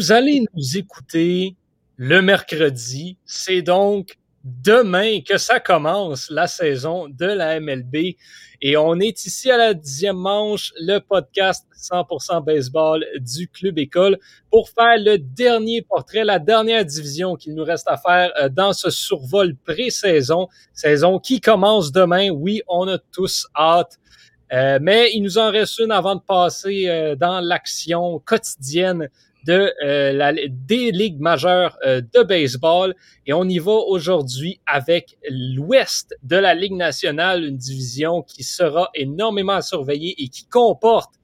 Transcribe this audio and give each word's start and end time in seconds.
Vous 0.00 0.12
allez 0.12 0.46
nous 0.54 0.78
écouter 0.78 1.56
le 1.98 2.22
mercredi. 2.22 3.18
C'est 3.26 3.60
donc 3.60 4.16
demain 4.44 5.20
que 5.20 5.36
ça 5.36 5.60
commence 5.60 6.30
la 6.30 6.46
saison 6.46 7.06
de 7.10 7.26
la 7.26 7.60
MLB. 7.60 8.16
Et 8.62 8.78
on 8.78 8.98
est 8.98 9.26
ici 9.26 9.50
à 9.50 9.58
la 9.58 9.74
dixième 9.74 10.16
manche, 10.16 10.72
le 10.80 11.00
podcast 11.00 11.66
100% 11.78 12.42
baseball 12.42 13.04
du 13.18 13.46
Club 13.46 13.78
École 13.78 14.18
pour 14.50 14.70
faire 14.70 14.96
le 14.96 15.18
dernier 15.18 15.82
portrait, 15.82 16.24
la 16.24 16.38
dernière 16.38 16.86
division 16.86 17.36
qu'il 17.36 17.54
nous 17.54 17.64
reste 17.64 17.86
à 17.86 17.98
faire 17.98 18.32
euh, 18.40 18.48
dans 18.48 18.72
ce 18.72 18.88
survol 18.88 19.54
pré-saison, 19.54 20.48
saison 20.72 21.18
qui 21.18 21.42
commence 21.42 21.92
demain. 21.92 22.30
Oui, 22.30 22.62
on 22.68 22.88
a 22.88 22.96
tous 23.12 23.46
hâte. 23.54 23.98
Euh, 24.50 24.78
mais 24.80 25.10
il 25.12 25.22
nous 25.22 25.36
en 25.36 25.50
reste 25.50 25.78
une 25.78 25.92
avant 25.92 26.14
de 26.14 26.22
passer 26.22 26.88
euh, 26.88 27.16
dans 27.16 27.40
l'action 27.40 28.18
quotidienne 28.20 29.10
de 29.44 29.72
euh, 29.84 30.12
la, 30.12 30.32
des 30.32 30.90
ligues 30.90 31.20
majeures 31.20 31.78
euh, 31.86 32.00
de 32.00 32.22
baseball. 32.22 32.94
Et 33.26 33.32
on 33.32 33.44
y 33.44 33.58
va 33.58 33.72
aujourd'hui 33.72 34.60
avec 34.66 35.16
l'ouest 35.28 36.14
de 36.22 36.36
la 36.36 36.54
Ligue 36.54 36.74
nationale, 36.74 37.44
une 37.44 37.56
division 37.56 38.22
qui 38.22 38.42
sera 38.42 38.90
énormément 38.94 39.54
à 39.54 39.62
surveiller 39.62 40.14
et 40.18 40.28
qui 40.28 40.46
comporte, 40.46 41.14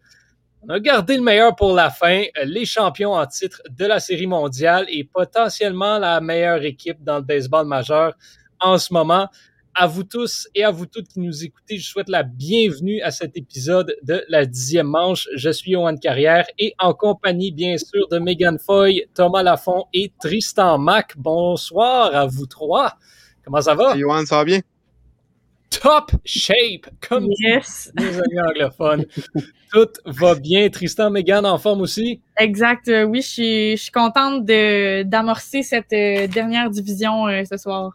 on 0.62 0.70
a 0.70 0.80
gardé 0.80 1.16
le 1.16 1.22
meilleur 1.22 1.54
pour 1.54 1.74
la 1.74 1.90
fin, 1.90 2.22
euh, 2.38 2.44
les 2.44 2.64
champions 2.64 3.12
en 3.12 3.26
titre 3.26 3.62
de 3.70 3.86
la 3.86 4.00
Série 4.00 4.26
mondiale 4.26 4.86
et 4.88 5.04
potentiellement 5.04 5.98
la 5.98 6.20
meilleure 6.20 6.62
équipe 6.64 7.02
dans 7.04 7.16
le 7.16 7.22
baseball 7.22 7.66
majeur 7.66 8.14
en 8.60 8.78
ce 8.78 8.92
moment 8.92 9.28
à 9.76 9.86
vous 9.86 10.04
tous 10.04 10.48
et 10.54 10.64
à 10.64 10.70
vous 10.70 10.86
toutes 10.86 11.08
qui 11.08 11.20
nous 11.20 11.44
écoutez, 11.44 11.76
je 11.76 11.86
souhaite 11.86 12.08
la 12.08 12.22
bienvenue 12.22 13.02
à 13.02 13.10
cet 13.10 13.36
épisode 13.36 13.94
de 14.02 14.24
la 14.28 14.46
dixième 14.46 14.86
manche. 14.86 15.28
Je 15.36 15.50
suis 15.50 15.72
Yohan 15.72 15.98
Carrière 15.98 16.46
et 16.58 16.72
en 16.78 16.94
compagnie, 16.94 17.52
bien 17.52 17.76
sûr, 17.76 18.08
de 18.08 18.18
Megan 18.18 18.58
Foy, 18.58 19.04
Thomas 19.12 19.42
Lafont 19.42 19.84
et 19.92 20.10
Tristan 20.18 20.78
Mac. 20.78 21.12
Bonsoir 21.18 22.14
à 22.14 22.26
vous 22.26 22.46
trois. 22.46 22.94
Comment 23.44 23.60
ça 23.60 23.74
va? 23.74 23.94
Yohan, 23.94 24.24
ça 24.24 24.36
va 24.36 24.44
bien? 24.46 24.60
Top 25.68 26.10
shape, 26.24 26.86
comme 27.06 27.28
yes. 27.38 27.92
les 27.98 28.18
amis 28.18 28.40
anglophones. 28.48 29.04
Tout 29.72 29.90
va 30.06 30.36
bien. 30.36 30.70
Tristan, 30.70 31.10
Megan, 31.10 31.44
en 31.44 31.58
forme 31.58 31.82
aussi? 31.82 32.22
Exact. 32.38 32.88
Euh, 32.88 33.04
oui, 33.04 33.20
je 33.20 33.28
suis, 33.28 33.76
je 33.76 33.82
suis 33.82 33.92
contente 33.92 34.46
d'amorcer 34.46 35.62
cette 35.62 35.92
euh, 35.92 36.26
dernière 36.28 36.70
division 36.70 37.26
euh, 37.26 37.42
ce 37.44 37.58
soir. 37.58 37.92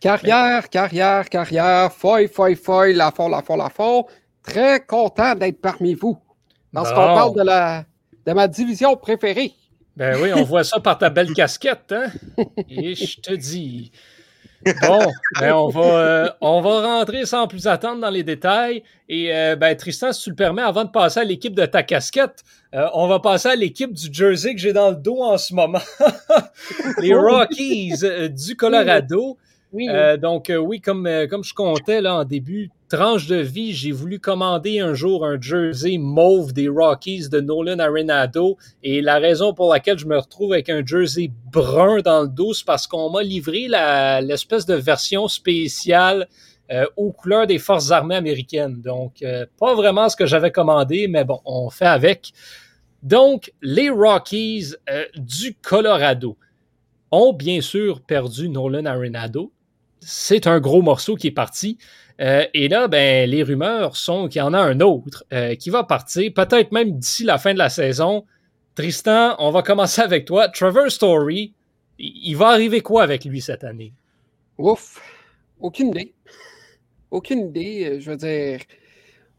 Carrière, 0.00 0.70
carrière, 0.70 1.28
carrière, 1.28 1.92
foy, 1.92 2.26
foy, 2.26 2.56
foy, 2.56 2.94
la 2.94 3.10
fond, 3.10 3.28
la 3.28 3.42
fond, 3.42 3.56
la 3.56 3.68
fond. 3.68 4.06
Très 4.42 4.80
content 4.80 5.34
d'être 5.34 5.60
parmi 5.60 5.92
vous. 5.92 6.18
Parce 6.72 6.88
qu'on 6.90 6.96
parle 6.96 7.36
de, 7.36 7.42
la, 7.42 7.84
de 8.26 8.32
ma 8.32 8.48
division 8.48 8.96
préférée. 8.96 9.52
Ben 9.96 10.18
oui, 10.22 10.32
on 10.34 10.44
voit 10.44 10.64
ça 10.64 10.80
par 10.80 10.96
ta 10.96 11.10
belle 11.10 11.34
casquette, 11.34 11.92
hein? 11.92 12.06
Et 12.70 12.94
je 12.94 13.20
te 13.20 13.34
dis. 13.34 13.92
Bon, 14.82 15.00
ben 15.38 15.52
on 15.52 15.68
va, 15.68 15.80
euh, 15.80 16.30
on 16.40 16.60
va 16.60 16.98
rentrer 16.98 17.26
sans 17.26 17.46
plus 17.46 17.66
attendre 17.66 18.00
dans 18.00 18.10
les 18.10 18.22
détails. 18.22 18.82
Et 19.08 19.34
euh, 19.34 19.56
ben 19.56 19.76
Tristan, 19.76 20.12
si 20.12 20.24
tu 20.24 20.30
le 20.30 20.36
permets, 20.36 20.62
avant 20.62 20.84
de 20.84 20.90
passer 20.90 21.20
à 21.20 21.24
l'équipe 21.24 21.54
de 21.54 21.66
ta 21.66 21.82
casquette, 21.82 22.42
euh, 22.74 22.86
on 22.94 23.06
va 23.08 23.20
passer 23.20 23.48
à 23.48 23.56
l'équipe 23.56 23.92
du 23.92 24.12
jersey 24.12 24.54
que 24.54 24.60
j'ai 24.60 24.72
dans 24.72 24.90
le 24.90 24.96
dos 24.96 25.22
en 25.22 25.36
ce 25.36 25.52
moment. 25.52 25.80
les 27.02 27.14
Rockies 27.14 27.94
du 28.30 28.56
Colorado. 28.56 29.36
Euh, 29.74 30.16
donc, 30.16 30.50
euh, 30.50 30.56
oui, 30.56 30.80
comme, 30.80 31.06
euh, 31.06 31.26
comme 31.26 31.44
je 31.44 31.54
comptais 31.54 32.00
là, 32.00 32.16
en 32.16 32.24
début, 32.24 32.70
tranche 32.88 33.26
de 33.26 33.36
vie, 33.36 33.72
j'ai 33.72 33.92
voulu 33.92 34.18
commander 34.18 34.80
un 34.80 34.94
jour 34.94 35.24
un 35.24 35.40
jersey 35.40 35.96
mauve 35.98 36.52
des 36.52 36.68
Rockies 36.68 37.28
de 37.28 37.40
Nolan 37.40 37.78
Arenado. 37.78 38.56
Et 38.82 39.00
la 39.00 39.18
raison 39.18 39.54
pour 39.54 39.72
laquelle 39.72 39.98
je 39.98 40.06
me 40.06 40.18
retrouve 40.18 40.52
avec 40.52 40.68
un 40.68 40.84
jersey 40.84 41.30
brun 41.52 42.00
dans 42.00 42.22
le 42.22 42.28
dos, 42.28 42.52
c'est 42.52 42.66
parce 42.66 42.86
qu'on 42.86 43.10
m'a 43.10 43.22
livré 43.22 43.68
l'espèce 44.22 44.66
de 44.66 44.74
version 44.74 45.28
spéciale 45.28 46.26
aux 46.96 47.10
couleurs 47.10 47.48
des 47.48 47.58
forces 47.58 47.90
armées 47.90 48.14
américaines. 48.14 48.80
Donc, 48.80 49.24
pas 49.58 49.74
vraiment 49.74 50.08
ce 50.08 50.16
que 50.16 50.26
j'avais 50.26 50.52
commandé, 50.52 51.08
mais 51.08 51.24
bon, 51.24 51.40
on 51.44 51.68
fait 51.70 51.86
avec. 51.86 52.32
Donc, 53.02 53.52
les 53.62 53.90
Rockies 53.90 54.74
du 55.16 55.54
Colorado 55.54 56.36
ont 57.10 57.32
bien 57.32 57.60
sûr 57.60 58.00
perdu 58.00 58.48
Nolan 58.48 58.84
Arenado, 58.84 59.52
c'est 60.00 60.46
un 60.46 60.60
gros 60.60 60.82
morceau 60.82 61.16
qui 61.16 61.28
est 61.28 61.32
parti. 61.32 61.78
Euh, 62.20 62.44
et 62.52 62.68
là, 62.68 62.88
ben, 62.88 63.28
les 63.28 63.42
rumeurs 63.42 63.96
sont 63.96 64.28
qu'il 64.28 64.40
y 64.40 64.42
en 64.42 64.52
a 64.52 64.58
un 64.58 64.80
autre 64.80 65.24
euh, 65.32 65.54
qui 65.54 65.70
va 65.70 65.84
partir, 65.84 66.32
peut-être 66.34 66.72
même 66.72 66.98
d'ici 66.98 67.24
la 67.24 67.38
fin 67.38 67.54
de 67.54 67.58
la 67.58 67.70
saison. 67.70 68.24
Tristan, 68.74 69.36
on 69.38 69.50
va 69.50 69.62
commencer 69.62 70.02
avec 70.02 70.26
toi. 70.26 70.48
Trevor 70.48 70.90
Story, 70.90 71.54
il 71.98 72.34
va 72.34 72.48
arriver 72.48 72.80
quoi 72.80 73.02
avec 73.02 73.24
lui 73.24 73.40
cette 73.40 73.64
année? 73.64 73.92
Ouf, 74.58 75.00
aucune 75.60 75.88
idée. 75.88 76.14
Aucune 77.10 77.48
idée. 77.48 78.00
Je 78.00 78.10
veux 78.10 78.16
dire, 78.16 78.60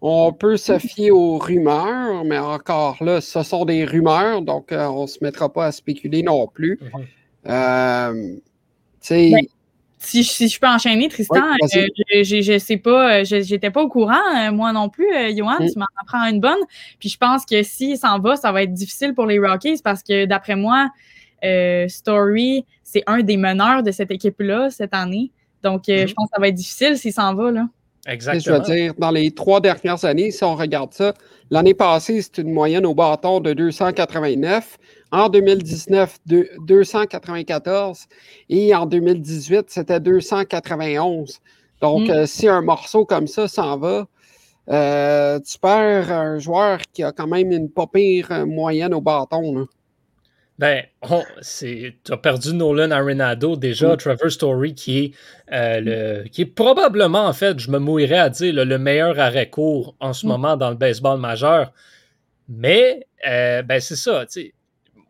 on 0.01 0.33
peut 0.33 0.57
se 0.57 0.79
fier 0.79 1.11
aux 1.11 1.37
rumeurs, 1.37 2.25
mais 2.25 2.39
encore 2.39 3.03
là, 3.03 3.21
ce 3.21 3.43
sont 3.43 3.65
des 3.65 3.85
rumeurs, 3.85 4.41
donc 4.41 4.71
euh, 4.71 4.87
on 4.87 5.03
ne 5.03 5.07
se 5.07 5.23
mettra 5.23 5.53
pas 5.53 5.67
à 5.67 5.71
spéculer 5.71 6.23
non 6.23 6.47
plus. 6.47 6.79
Mm 6.81 6.87
-hmm. 6.87 7.05
euh, 7.47 8.39
tu 9.01 9.31
ben, 9.31 9.45
si, 10.01 10.23
si, 10.23 10.47
je 10.47 10.59
peux 10.59 10.67
enchaîner, 10.67 11.07
Tristan, 11.09 11.41
oui, 11.61 11.79
euh, 11.79 12.23
je, 12.23 12.41
je, 12.41 12.57
sais 12.57 12.77
pas, 12.77 13.23
j'étais 13.23 13.69
pas 13.69 13.83
au 13.83 13.87
courant, 13.87 14.13
euh, 14.35 14.51
moi 14.51 14.73
non 14.73 14.89
plus, 14.89 15.07
euh, 15.13 15.31
Johan, 15.35 15.57
mm. 15.59 15.71
tu 15.71 15.79
m'en 15.79 15.85
apprends 16.01 16.25
une 16.27 16.39
bonne. 16.39 16.59
Puis 16.99 17.09
je 17.09 17.17
pense 17.17 17.45
que 17.45 17.61
s'il 17.61 17.97
s'en 17.97 18.19
va, 18.19 18.35
ça 18.35 18.51
va 18.51 18.63
être 18.63 18.73
difficile 18.73 19.13
pour 19.13 19.27
les 19.27 19.37
Rockies 19.39 19.79
parce 19.83 20.01
que 20.01 20.25
d'après 20.25 20.55
moi, 20.55 20.89
euh, 21.43 21.87
Story, 21.87 22.65
c'est 22.83 23.03
un 23.05 23.21
des 23.21 23.37
meneurs 23.37 23.83
de 23.83 23.91
cette 23.91 24.11
équipe-là 24.11 24.69
cette 24.71 24.93
année. 24.93 25.31
Donc 25.61 25.87
mm. 25.87 26.07
je 26.07 26.13
pense 26.13 26.29
que 26.29 26.35
ça 26.35 26.41
va 26.41 26.47
être 26.47 26.55
difficile 26.55 26.97
s'il 26.97 27.13
s'en 27.13 27.35
va. 27.35 27.51
Là. 27.51 27.67
Exactement. 28.07 28.63
Je 28.65 28.71
veux 28.71 28.75
dire, 28.75 28.93
dans 28.97 29.11
les 29.11 29.31
trois 29.31 29.61
dernières 29.61 30.03
années, 30.03 30.31
si 30.31 30.43
on 30.43 30.55
regarde 30.55 30.93
ça, 30.93 31.13
l'année 31.51 31.75
passée, 31.75 32.21
c'est 32.21 32.41
une 32.41 32.51
moyenne 32.51 32.85
au 32.85 32.95
bâton 32.95 33.39
de 33.39 33.53
289. 33.53 34.77
En 35.11 35.27
2019, 35.27 36.19
294 36.25 38.07
et 38.49 38.73
en 38.73 38.85
2018, 38.85 39.65
c'était 39.67 39.99
291. 39.99 41.39
Donc, 41.81 42.07
mm. 42.07 42.11
euh, 42.11 42.25
si 42.25 42.47
un 42.47 42.61
morceau 42.61 43.05
comme 43.05 43.27
ça 43.27 43.47
s'en 43.47 43.77
va, 43.77 44.07
euh, 44.69 45.39
tu 45.39 45.59
perds 45.59 46.11
un 46.11 46.39
joueur 46.39 46.79
qui 46.93 47.03
a 47.03 47.11
quand 47.11 47.27
même 47.27 47.51
une 47.51 47.69
pas 47.69 47.87
pire 47.87 48.45
moyenne 48.47 48.93
au 48.93 49.01
bâton. 49.01 49.59
Là. 49.59 49.65
Ben, 50.59 50.83
tu 51.01 51.95
as 52.11 52.17
perdu 52.17 52.53
Nolan 52.53 52.91
Arenado, 52.91 53.55
déjà, 53.55 53.93
mm. 53.93 53.97
Trevor 53.97 54.31
Story, 54.31 54.75
qui 54.75 54.99
est, 54.99 55.11
euh, 55.51 55.81
le, 55.81 56.29
qui 56.29 56.43
est 56.43 56.45
probablement, 56.45 57.25
en 57.25 57.33
fait, 57.33 57.59
je 57.59 57.71
me 57.71 57.79
mouillerais 57.79 58.19
à 58.19 58.29
dire, 58.29 58.53
le, 58.53 58.63
le 58.63 58.77
meilleur 58.77 59.19
arrêt 59.19 59.49
court 59.49 59.95
en 59.99 60.13
ce 60.13 60.25
mm. 60.25 60.29
moment 60.29 60.57
dans 60.57 60.69
le 60.69 60.75
baseball 60.75 61.19
majeur. 61.19 61.73
Mais, 62.47 63.07
euh, 63.27 63.63
ben, 63.63 63.81
c'est 63.81 63.95
ça, 63.95 64.25
tu 64.25 64.41
sais 64.41 64.53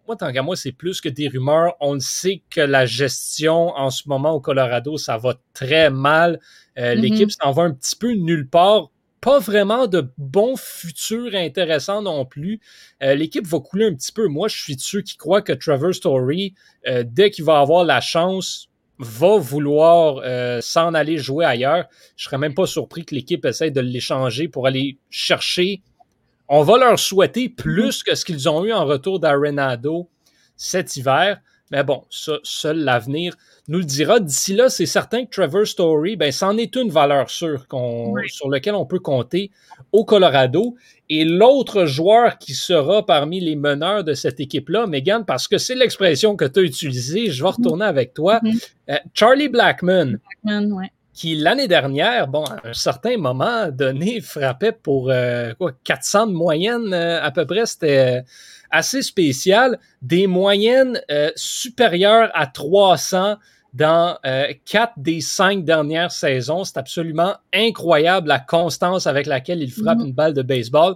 moi, 0.08 0.16
tant 0.16 0.32
qu'à 0.32 0.42
moi, 0.42 0.56
c'est 0.56 0.72
plus 0.72 1.00
que 1.00 1.10
des 1.10 1.28
rumeurs. 1.28 1.76
On 1.80 2.00
sait 2.00 2.42
que 2.50 2.62
la 2.62 2.86
gestion 2.86 3.70
en 3.76 3.90
ce 3.90 4.08
moment 4.08 4.32
au 4.32 4.42
Colorado, 4.42 4.98
ça 4.98 5.18
va 5.18 5.36
très 5.54 5.90
mal. 5.90 6.40
Euh, 6.78 6.96
mm 6.96 6.98
-hmm. 6.98 7.02
L'équipe 7.02 7.32
s'en 7.32 7.52
va 7.52 7.64
un 7.64 7.74
petit 7.74 7.96
peu 7.96 8.12
nulle 8.14 8.48
part. 8.50 8.90
Pas 9.22 9.40
vraiment 9.40 9.86
de 9.86 10.02
bons 10.18 10.58
futurs 10.58 11.36
intéressants 11.36 12.02
non 12.02 12.26
plus. 12.26 12.60
Euh, 13.04 13.14
L'équipe 13.14 13.46
va 13.46 13.60
couler 13.60 13.86
un 13.86 13.94
petit 13.94 14.12
peu. 14.12 14.28
Moi, 14.28 14.48
je 14.48 14.58
suis 14.64 14.76
de 14.76 14.82
ceux 14.82 15.02
qui 15.04 15.16
croient 15.16 15.44
que 15.44 15.54
Trevor 15.54 15.94
Story, 15.94 16.56
euh, 16.88 17.04
dès 17.06 17.30
qu'il 17.30 17.46
va 17.46 17.60
avoir 17.60 17.84
la 17.86 18.02
chance, 18.02 18.72
va 18.98 19.38
vouloir 19.38 20.22
euh, 20.24 20.62
s'en 20.62 20.94
aller 20.94 21.18
jouer 21.18 21.46
ailleurs. 21.46 21.86
Je 22.16 22.26
serais 22.26 22.38
même 22.38 22.54
pas 22.54 22.68
surpris 22.68 23.04
que 23.06 23.16
l'équipe 23.16 23.46
essaye 23.46 23.72
de 23.72 23.82
l'échanger 23.82 24.48
pour 24.48 24.68
aller 24.68 24.98
chercher 25.10 25.82
on 26.54 26.64
va 26.64 26.78
leur 26.78 27.00
souhaiter 27.00 27.48
plus 27.48 28.04
que 28.04 28.14
ce 28.14 28.26
qu'ils 28.26 28.50
ont 28.50 28.66
eu 28.66 28.74
en 28.74 28.86
retour 28.86 29.22
d'Arenado 29.22 30.10
cet 30.58 30.98
hiver. 30.98 31.40
Mais 31.72 31.86
bon, 31.86 32.04
ça, 32.10 32.34
seul 32.44 32.80
l'avenir 32.80 33.38
nous 33.70 33.78
le 33.78 33.86
dira. 33.86 34.20
D'ici 34.20 34.54
là, 34.54 34.68
c'est 34.68 34.86
certain 34.86 35.24
que 35.24 35.30
Trevor 35.30 35.66
Story, 35.66 36.18
ben, 36.18 36.30
c'en 36.34 36.58
est 36.58 36.76
une 36.76 36.90
valeur 36.90 37.30
sûre 37.30 37.66
oui. 37.72 38.24
sur 38.28 38.50
laquelle 38.50 38.76
on 38.76 38.86
peut 38.86 39.00
compter 39.00 39.50
au 39.94 40.04
Colorado. 40.04 40.76
Et 41.08 41.24
l'autre 41.24 41.86
joueur 41.86 42.38
qui 42.38 42.54
sera 42.54 43.06
parmi 43.06 43.40
les 43.40 43.56
meneurs 43.56 44.04
de 44.04 44.14
cette 44.14 44.42
équipe-là, 44.42 44.88
Megan, 44.88 45.24
parce 45.26 45.48
que 45.48 45.58
c'est 45.58 45.76
l'expression 45.76 46.36
que 46.36 46.44
tu 46.44 46.60
as 46.60 46.64
utilisée, 46.64 47.32
je 47.32 47.42
vais 47.42 47.50
retourner 47.50 47.86
avec 47.86 48.14
toi. 48.14 48.42
Mm-hmm. 48.44 48.72
Euh, 48.90 48.98
Charlie 49.14 49.48
Blackman. 49.48 50.18
Blackman 50.44 50.72
ouais 50.74 50.92
qui 51.14 51.36
l'année 51.36 51.68
dernière, 51.68 52.28
bon, 52.28 52.44
à 52.46 52.70
un 52.70 52.74
certain 52.74 53.18
moment 53.18 53.70
donné, 53.70 54.22
frappait 54.22 54.72
pour 54.72 55.10
euh, 55.10 55.54
quoi, 55.56 55.72
400 55.84 56.28
de 56.28 56.32
moyenne 56.34 56.94
euh, 56.94 57.22
à 57.22 57.32
peu 57.32 57.46
près. 57.46 57.66
C'était 57.66 58.20
euh, 58.20 58.22
assez 58.70 59.02
spécial. 59.02 59.80
Des 60.02 60.28
moyennes 60.28 61.02
euh, 61.12 61.32
supérieures 61.36 62.32
à 62.34 62.48
300 62.48 63.38
dans 63.74 64.18
quatre 64.66 64.92
des 64.98 65.22
cinq 65.22 65.64
dernières 65.64 66.12
saisons. 66.12 66.66
C'est 66.66 66.78
absolument 66.78 67.36
incroyable 67.54 68.28
la 68.28 68.40
constance 68.40 69.08
avec 69.08 69.28
laquelle 69.28 69.62
il 69.64 69.72
frappe 69.72 70.00
mm 70.00 70.02
-hmm. 70.02 70.08
une 70.08 70.14
balle 70.14 70.34
de 70.34 70.42
baseball. 70.42 70.96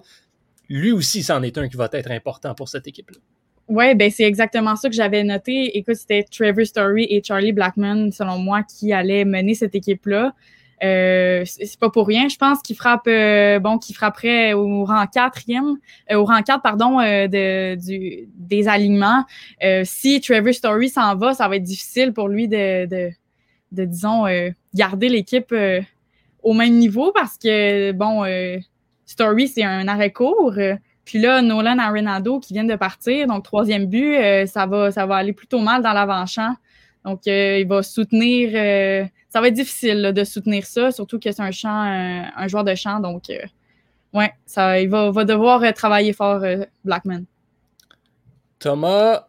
Lui 0.68 0.92
aussi, 0.92 1.24
c'en 1.24 1.42
est 1.42 1.58
un 1.58 1.70
qui 1.70 1.78
va 1.78 1.88
être 1.94 2.12
important 2.12 2.54
pour 2.54 2.68
cette 2.68 2.86
équipe-là. 2.86 3.20
Ouais, 3.68 3.96
ben 3.96 4.12
c'est 4.12 4.24
exactement 4.24 4.76
ça 4.76 4.90
que 4.90 4.96
j'avais 4.96 5.24
noté. 5.24 5.78
Écoute, 5.78 5.96
c'était 5.96 6.24
Trevor 6.24 6.66
Story 6.66 7.08
et 7.10 7.24
Charlie 7.24 7.52
Blackman, 7.52 8.12
selon 8.12 8.38
moi, 8.38 8.62
qui 8.64 8.94
allaient 8.94 9.26
mener 9.26 9.56
cette 9.56 9.74
équipe-là. 9.74 10.34
Euh, 10.84 11.44
c'est 11.46 11.80
pas 11.80 11.90
pour 11.90 12.06
rien. 12.08 12.28
Je 12.30 12.38
pense 12.38 12.62
qu'il 12.62 12.76
frappe, 12.76 13.08
euh, 13.08 13.60
bon, 13.60 13.80
qu'il 13.80 13.96
frapperait 13.96 14.54
au 14.54 14.84
rang 14.86 15.06
quatrième, 15.08 15.78
euh, 16.12 16.16
au 16.18 16.26
rang 16.26 16.42
4, 16.42 16.62
pardon, 16.62 17.00
euh, 17.00 17.28
de, 17.28 17.76
du, 17.76 18.28
des 18.36 18.68
alignements. 18.68 19.24
si 19.84 20.22
Trevor 20.22 20.54
Story 20.54 20.90
s'en 20.90 21.16
va, 21.16 21.34
ça 21.34 21.48
va 21.48 21.56
être 21.56 21.64
difficile 21.64 22.14
pour 22.14 22.28
lui 22.28 22.48
de, 22.48 22.86
de, 22.86 23.10
de 23.72 23.86
disons, 23.86 24.26
garder 24.74 25.10
l'équipe 25.10 25.54
au 26.44 26.54
même 26.54 26.74
niveau 26.74 27.12
parce 27.14 27.38
que, 27.38 27.92
bon, 27.94 28.24
Story, 29.06 29.48
c'est 29.48 29.64
un 29.64 29.88
arrêt 29.88 30.12
court. 30.12 30.54
Puis 31.06 31.20
là, 31.20 31.42
Nolan 31.42 31.78
Arenado 31.78 32.40
qui 32.40 32.54
vient 32.54 32.64
de 32.64 32.76
partir, 32.76 33.28
donc 33.28 33.44
troisième 33.44 33.86
but, 33.86 34.18
ça 34.48 34.66
va, 34.66 34.92
ça 34.92 35.06
va 35.06 35.18
aller 35.18 35.34
plutôt 35.34 35.60
mal 35.60 35.84
dans 35.84 35.94
l'avant-champ. 35.94 36.56
Donc, 37.04 37.22
il 37.28 37.68
va 37.68 37.84
soutenir 37.84 39.10
ça 39.36 39.42
va 39.42 39.50
être 39.50 39.54
difficile 39.54 40.14
de 40.16 40.24
soutenir 40.24 40.66
ça, 40.66 40.94
surtout 40.94 41.20
que 41.20 41.30
c'est 41.30 41.42
un 41.42 41.50
un, 42.38 42.48
joueur 42.48 42.64
de 42.64 42.74
champ. 42.74 43.02
Donc, 43.02 43.30
euh, 43.30 43.42
ouais, 44.14 44.32
ça, 44.46 44.80
il 44.80 44.88
va, 44.88 45.12
devoir 45.26 45.62
euh, 45.62 45.74
travailler 45.74 46.14
fort, 46.14 46.42
euh, 46.42 46.64
Blackman. 46.86 47.26
Thomas, 48.60 49.28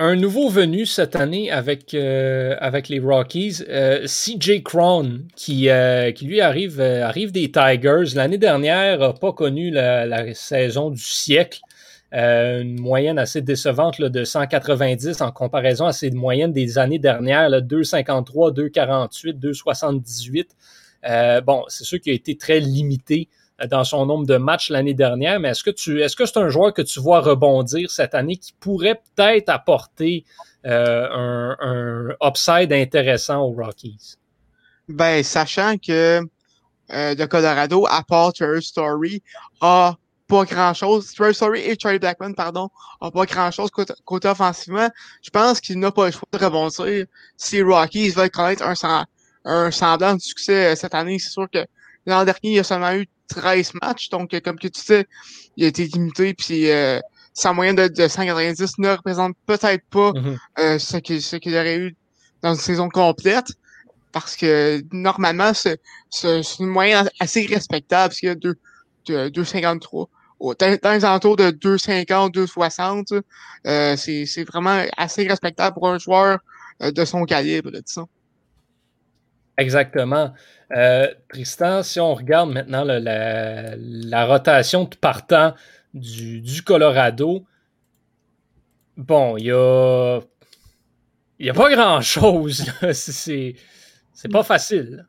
un 0.00 0.16
nouveau 0.16 0.48
venu 0.48 0.86
cette 0.86 1.14
année 1.14 1.50
avec, 1.50 1.94
avec 1.94 2.88
les 2.88 2.98
Rockies, 2.98 3.62
CJ 4.06 4.62
Cron, 4.64 5.20
qui, 5.36 5.68
qui 6.14 6.24
lui 6.24 6.40
arrive, 6.40 6.80
arrive 6.80 7.32
des 7.32 7.52
Tigers. 7.52 8.14
L'année 8.14 8.38
dernière, 8.38 8.98
n'a 8.98 9.12
pas 9.12 9.32
connu 9.32 9.70
la, 9.70 10.34
saison 10.34 10.90
du 10.90 11.02
siècle. 11.02 11.60
Euh, 12.12 12.62
une 12.62 12.80
moyenne 12.80 13.20
assez 13.20 13.40
décevante 13.40 14.00
de 14.00 14.24
190 14.24 15.20
en 15.20 15.30
comparaison 15.30 15.86
à 15.86 15.92
ces 15.92 16.10
moyennes 16.10 16.52
des 16.52 16.76
années 16.78 16.98
dernières, 16.98 17.48
2,53, 17.50 18.52
2,48, 18.52 19.38
2,78. 19.38 21.42
bon, 21.42 21.62
c'est 21.68 21.84
sûr 21.84 22.00
qu'il 22.00 22.10
a 22.12 22.16
été 22.16 22.36
très 22.36 22.58
limité 22.58 23.28
euh, 23.30 23.39
dans 23.68 23.84
son 23.84 24.06
nombre 24.06 24.26
de 24.26 24.36
matchs 24.36 24.70
l'année 24.70 24.94
dernière, 24.94 25.38
mais 25.40 25.50
est-ce 25.50 25.62
que 25.62 25.70
tu 25.70 26.00
est-ce 26.00 26.16
que 26.16 26.24
c'est 26.26 26.38
un 26.38 26.48
joueur 26.48 26.72
que 26.72 26.82
tu 26.82 27.00
vois 27.00 27.20
rebondir 27.20 27.90
cette 27.90 28.14
année 28.14 28.36
qui 28.36 28.52
pourrait 28.58 29.00
peut-être 29.16 29.48
apporter 29.48 30.24
euh, 30.66 31.54
un, 31.60 32.08
upside 32.22 32.72
intéressant 32.72 33.42
aux 33.42 33.52
Rockies? 33.52 34.16
Ben, 34.88 35.22
sachant 35.22 35.76
que 35.76 36.20
euh, 36.92 37.14
le 37.14 37.26
Colorado, 37.26 37.86
à 37.88 38.02
part 38.02 38.32
Story, 38.60 39.22
a 39.60 39.96
pas 40.26 40.44
grand-chose. 40.44 41.08
Story 41.08 41.60
et 41.60 41.76
Charlie 41.78 41.98
Blackman, 41.98 42.34
pardon, 42.34 42.70
ont 43.00 43.10
pas 43.10 43.26
grand-chose 43.26 43.70
côté, 43.70 44.28
offensivement. 44.28 44.88
Je 45.22 45.30
pense 45.30 45.60
qu'il 45.60 45.78
n'a 45.78 45.90
pas 45.90 46.06
le 46.06 46.12
choix 46.12 46.28
de 46.32 46.38
rebondir 46.38 47.06
si 47.36 47.62
Rockies 47.62 48.10
veulent 48.10 48.30
connaître 48.30 48.62
un, 48.62 49.06
un 49.44 49.70
semblant 49.70 50.14
de 50.14 50.20
succès 50.20 50.72
euh, 50.72 50.76
cette 50.76 50.94
année. 50.94 51.18
C'est 51.18 51.30
sûr 51.30 51.48
que 51.52 51.64
l'an 52.06 52.24
dernier, 52.24 52.54
il 52.54 52.58
a 52.58 52.64
seulement 52.64 52.92
eu 52.92 53.06
13 53.30 53.72
matchs, 53.82 54.08
donc 54.10 54.34
euh, 54.34 54.40
comme 54.40 54.58
tu 54.58 54.70
sais, 54.74 55.06
il 55.56 55.64
a 55.64 55.68
été 55.68 55.86
limité, 55.86 56.34
puis 56.34 56.70
euh, 56.70 57.00
sa 57.32 57.52
moyenne 57.52 57.76
de, 57.76 57.88
de 57.88 58.08
190 58.08 58.78
ne 58.78 58.90
représente 58.90 59.36
peut-être 59.46 59.84
pas 59.90 60.10
mm-hmm. 60.10 60.38
euh, 60.58 60.78
ce 60.78 60.96
qu'il 60.98 61.22
ce 61.22 61.36
aurait 61.36 61.78
eu 61.78 61.96
dans 62.42 62.54
une 62.54 62.60
saison 62.60 62.88
complète. 62.88 63.52
Parce 64.12 64.34
que 64.36 64.82
normalement, 64.90 65.52
c'est 65.54 65.80
une 66.58 66.66
moyenne 66.66 67.08
assez 67.20 67.46
respectable, 67.46 68.08
parce 68.08 68.18
qu'il 68.18 68.28
y 68.28 68.32
a 68.32 68.34
deux, 68.34 68.56
2,53 69.06 70.08
dans 70.40 70.92
les 70.92 71.04
alentours 71.04 71.36
de 71.36 71.50
2,50, 71.50 72.32
2,60. 72.32 73.22
Euh, 73.66 73.96
c'est 73.96 74.44
vraiment 74.44 74.84
assez 74.96 75.26
respectable 75.26 75.74
pour 75.74 75.88
un 75.88 75.98
joueur 75.98 76.38
euh, 76.82 76.90
de 76.90 77.04
son 77.04 77.24
calibre, 77.24 77.70
disons. 77.70 78.08
Exactement. 79.58 80.32
Euh, 80.72 81.08
Tristan, 81.28 81.82
si 81.82 82.00
on 82.00 82.14
regarde 82.14 82.50
maintenant 82.52 82.84
la, 82.84 84.26
rotation 84.26 84.84
de 84.84 84.94
partant 84.94 85.54
du, 85.94 86.62
Colorado, 86.62 87.44
bon, 88.96 89.36
il 89.36 89.46
y 89.46 89.50
a. 89.50 90.20
N'y 91.40 91.48
a 91.48 91.54
pas 91.54 91.70
grand-chose. 91.70 92.66
C'est 92.92 94.28
pas 94.30 94.42
facile. 94.42 95.06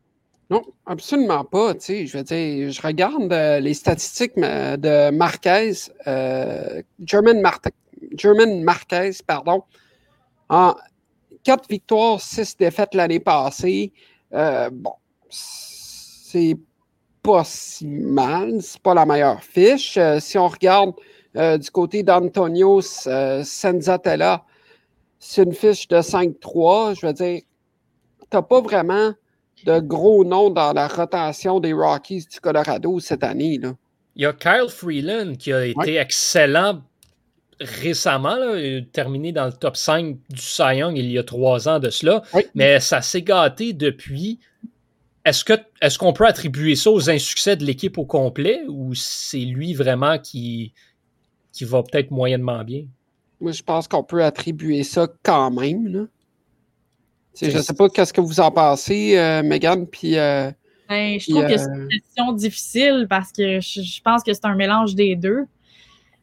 Non, 0.50 0.64
absolument 0.86 1.46
pas. 1.46 1.74
Je 1.80 2.82
regarde 2.82 3.32
euh, 3.32 3.60
les 3.60 3.74
statistiques 3.74 4.36
de 4.36 5.10
Marquez, 5.12 5.74
euh, 6.08 6.82
German, 7.06 7.42
Marquez, 8.62 9.12
pardon. 9.26 9.64
En 10.50 10.76
quatre 11.44 11.70
victoires, 11.70 12.20
six 12.20 12.58
défaites 12.58 12.94
l'année 12.94 13.20
passée. 13.20 13.94
Euh, 14.34 14.70
bon, 14.72 14.94
c'est 15.30 16.58
pas 17.22 17.44
si 17.44 17.88
mal, 17.88 18.62
c'est 18.62 18.82
pas 18.82 18.94
la 18.94 19.06
meilleure 19.06 19.44
fiche. 19.44 19.98
si 20.20 20.38
on 20.38 20.48
regarde 20.48 20.94
du 21.36 21.72
côté 21.72 22.04
d'Antonio 22.04 22.82
Senzatella, 22.82 24.44
c'est 25.20 25.44
une 25.44 25.54
fiche 25.54 25.88
de 25.88 25.98
5-3. 25.98 27.00
Je 27.00 27.06
veux 27.06 27.14
dire, 27.14 27.42
t'as 28.30 28.42
pas 28.42 28.60
vraiment 28.60 29.14
de 29.66 29.80
gros 29.80 30.26
noms 30.26 30.50
dans 30.50 30.74
la 30.74 30.88
rotation 30.88 31.60
des 31.60 31.74
Rockies 31.74 32.26
du 32.32 32.40
Colorado 32.40 33.00
cette 33.00 33.24
année. 33.24 33.60
Là. 33.60 33.74
Il 34.16 34.24
y 34.24 34.26
a 34.26 34.34
Kyle 34.34 34.70
Freeland 34.70 35.36
qui 35.38 35.54
a 35.54 35.66
été 35.66 35.96
excellent 35.98 36.82
récemment, 37.62 38.38
terminé 38.92 39.32
dans 39.32 39.46
le 39.46 39.54
top 39.54 39.78
5 39.78 40.18
du 40.30 40.42
Cy 40.42 40.78
Young 40.78 40.98
il 40.98 41.12
y 41.12 41.18
a 41.18 41.24
trois 41.24 41.70
ans 41.70 41.80
de 41.80 41.90
cela, 41.90 42.24
mais 42.56 42.80
ça 42.80 43.02
s'est 43.02 43.22
gâté 43.22 43.74
depuis. 43.74 44.40
Est-ce 45.24 45.46
que 45.46 45.54
est-ce 45.82 46.00
qu'on 46.00 46.14
peut 46.14 46.26
attribuer 46.26 46.76
ça 46.76 46.90
aux 46.90 47.10
insuccès 47.10 47.56
de 47.56 47.64
l'équipe 47.64 47.98
au 48.00 48.06
complet 48.06 48.64
ou 48.68 48.96
c'est 48.96 49.38
lui 49.38 49.76
vraiment 49.76 50.18
qui, 50.18 50.74
qui 51.54 51.64
va 51.64 51.84
peut-être 51.84 52.12
moyennement 52.12 52.64
bien? 52.64 52.86
Moi, 53.40 53.52
je 53.52 53.64
pense 53.64 53.88
qu'on 53.88 54.04
peut 54.04 54.24
attribuer 54.24 54.84
ça 54.84 55.08
quand 55.24 55.52
même. 55.52 55.88
Là. 55.88 56.06
Je 57.40 57.58
ne 57.58 57.62
sais 57.62 57.74
pas 57.74 57.90
qu'est-ce 57.90 58.14
que 58.14 58.22
vous 58.22 58.40
en 58.40 58.52
pensez, 58.52 59.18
euh, 59.18 59.42
Megan, 59.44 59.88
puis. 59.88 60.18
Euh, 60.18 60.52
ben, 60.90 61.20
je 61.20 61.32
trouve 61.32 61.48
que 61.48 61.58
c'est 61.58 61.66
une 61.66 61.84
euh, 61.84 61.88
question 61.88 62.34
difficile 62.34 63.08
parce 63.10 63.32
que 63.32 63.62
je, 63.62 64.02
pense 64.02 64.24
que 64.24 64.34
c'est 64.34 64.46
un 64.46 64.56
mélange 64.56 64.94
des 64.94 65.16
deux. 65.16 65.46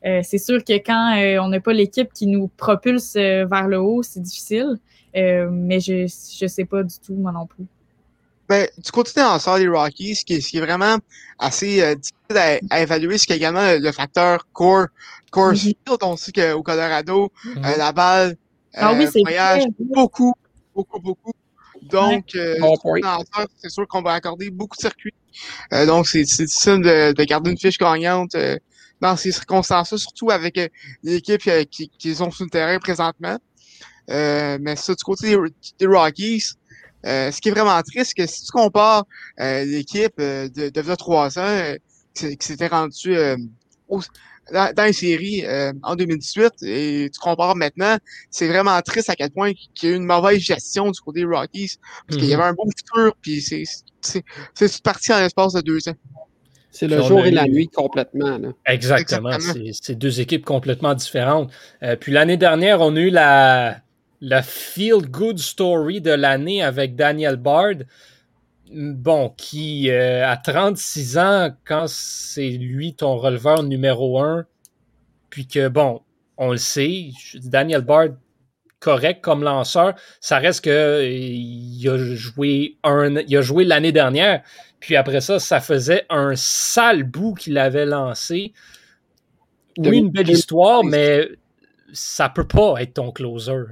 C'est 0.03 0.39
sûr 0.39 0.65
que 0.65 0.75
quand 0.75 1.17
on 1.45 1.49
n'a 1.49 1.61
pas 1.61 1.73
l'équipe 1.73 2.13
qui 2.13 2.27
nous 2.27 2.49
propulse 2.57 3.15
vers 3.15 3.69
le 3.69 3.79
haut, 3.79 4.03
c'est 4.03 4.21
difficile. 4.21 4.79
mais 5.15 5.81
je 5.81 6.03
ne 6.43 6.49
sais 6.49 6.65
pas 6.65 6.83
du 6.83 6.95
tout, 7.05 7.15
moi 7.15 7.33
non 7.33 7.47
plus. 7.47 7.65
Ben, 8.49 8.67
du 8.79 8.91
côté 8.91 9.21
lanceurs 9.21 9.59
des 9.59 9.69
Rockies, 9.69 10.15
ce 10.15 10.25
qui 10.25 10.35
est, 10.35 10.41
ce 10.41 10.49
qui 10.49 10.57
est 10.57 10.63
vraiment 10.63 10.97
assez 11.39 11.97
difficile 11.97 12.61
à, 12.71 12.81
évaluer, 12.81 13.19
c'est 13.19 13.37
également 13.37 13.75
le 13.79 13.93
facteur 13.93 14.47
core, 14.53 14.87
core 15.31 15.53
mm 15.53 15.97
On 16.03 16.17
sait 16.17 16.33
qu'au 16.33 16.63
Colorado, 16.63 17.31
mm-hmm. 17.45 17.79
la 17.79 17.93
balle 17.93 18.37
ah, 18.75 18.95
oui, 18.95 19.07
voyage 19.23 19.65
beaucoup 19.79 20.35
beaucoup, 20.79 21.01
beaucoup. 21.01 21.33
Donc, 21.83 22.35
euh, 22.35 22.57
c'est 23.57 23.71
sûr 23.71 23.87
qu'on 23.87 24.03
va 24.03 24.13
accorder 24.13 24.51
beaucoup 24.51 24.77
de 24.77 24.81
circuits. 24.81 25.15
Euh, 25.73 25.87
donc, 25.87 26.07
c'est 26.07 26.23
difficile 26.23 26.81
de, 26.83 27.13
de, 27.13 27.25
garder 27.25 27.51
une 27.51 27.59
fiche 27.59 27.79
gagnante 27.79 28.35
euh, 28.35 28.57
dans 29.01 29.17
ces 29.17 29.33
circonstances-là, 29.33 29.99
surtout 29.99 30.31
avec 30.31 30.59
l'équipe 31.03 31.43
qui, 31.71 31.89
qui 31.89 32.15
sont 32.15 32.31
sur 32.31 32.45
le 32.45 32.51
terrain 32.51 32.79
présentement. 32.79 33.39
mais 34.09 34.77
ça, 34.77 34.95
du 34.95 35.05
côté 35.05 35.37
des, 35.79 35.87
Rockies, 35.87 36.55
ce 37.05 37.41
qui 37.41 37.49
est 37.49 37.53
vraiment 37.53 37.81
triste, 37.83 38.13
c'est 38.17 38.23
que 38.23 38.31
si 38.31 38.45
tu 38.45 38.53
compares 38.53 39.05
l'équipe 39.39 40.19
de, 40.19 40.69
de, 40.69 40.95
trois 40.95 41.39
ans 41.39 41.75
qui 42.15 42.37
s'était 42.41 42.69
rendue 42.69 43.17
au, 43.89 44.01
dans, 44.53 44.73
dans, 44.75 44.85
les 44.85 44.93
séries 44.93 45.45
euh, 45.45 45.73
en 45.83 45.95
2018 45.97 46.63
et 46.63 47.11
tu 47.13 47.21
compares 47.21 47.57
maintenant, 47.57 47.99
c'est 48.31 48.49
vraiment 48.49 48.81
triste 48.83 49.11
à 49.11 49.17
quel 49.17 49.31
point 49.31 49.51
il 49.51 49.83
y 49.83 49.87
a 49.87 49.91
eu 49.91 49.97
une 49.97 50.05
mauvaise 50.05 50.39
gestion 50.39 50.91
du 50.91 51.01
côté 51.01 51.21
des 51.21 51.27
Rockies 51.27 51.79
parce 52.07 52.19
qu'il 52.19 52.29
y 52.29 52.35
mhm. 52.35 52.41
avait 52.41 52.51
un 52.51 52.55
bon 52.55 52.69
futur 52.77 53.15
puis 53.21 53.43
c'est 53.43 54.83
parti 54.83 55.13
en 55.13 55.21
l'espace 55.21 55.53
de 55.55 55.61
deux 55.61 55.89
ans. 55.89 55.97
C'est 56.71 56.87
le 56.87 57.03
jour 57.03 57.25
et 57.25 57.31
la 57.31 57.47
nuit 57.47 57.69
complètement. 57.69 58.39
Là. 58.39 58.49
Exactement. 58.67 59.37
C'est 59.73 59.95
deux 59.95 60.21
équipes 60.21 60.45
complètement 60.45 60.95
différentes. 60.95 61.51
Euh, 61.83 61.97
puis 61.97 62.13
l'année 62.13 62.37
dernière, 62.37 62.81
on 62.81 62.95
a 62.95 63.01
eu 63.01 63.11
la, 63.11 63.79
la 64.21 64.43
feel 64.43 65.03
good 65.09 65.39
story 65.39 66.01
de 66.01 66.11
l'année 66.13 66.63
avec 66.63 66.95
Daniel 66.95 67.37
Bard 67.37 67.75
bon, 68.73 69.33
qui 69.37 69.91
euh, 69.91 70.29
à 70.29 70.37
36 70.37 71.19
ans, 71.19 71.51
quand 71.65 71.89
c'est 71.89 72.51
lui 72.51 72.95
ton 72.95 73.17
releveur 73.17 73.63
numéro 73.63 74.21
un, 74.21 74.45
puis 75.31 75.47
que, 75.47 75.69
bon, 75.69 76.03
on 76.37 76.53
le 76.53 76.59
sait, 76.59 77.11
Daniel 77.35 77.83
Bard, 77.83 78.09
correct 78.81 79.21
comme 79.21 79.43
lanceur, 79.43 79.95
ça 80.21 80.39
reste 80.39 80.65
que 80.65 81.05
il 81.05 81.89
a 81.89 81.99
joué 81.99 82.77
un, 82.85 83.17
il 83.17 83.37
a 83.37 83.43
joué 83.43 83.65
l'année 83.65 83.93
dernière, 83.93 84.43
puis 84.81 84.97
après 84.97 85.21
ça, 85.21 85.39
ça 85.39 85.61
faisait 85.61 86.05
un 86.11 86.35
sale 86.37 87.05
bout 87.05 87.35
qu'il 87.35 87.59
avait 87.59 87.87
lancé. 87.87 88.53
Oui, 89.79 89.99
une 89.99 90.11
belle 90.11 90.31
histoire, 90.31 90.83
mais 90.85 91.29
ça 91.93 92.29
peut 92.29 92.47
pas 92.47 92.75
être 92.81 92.95
ton 92.95 93.13
closer. 93.13 93.63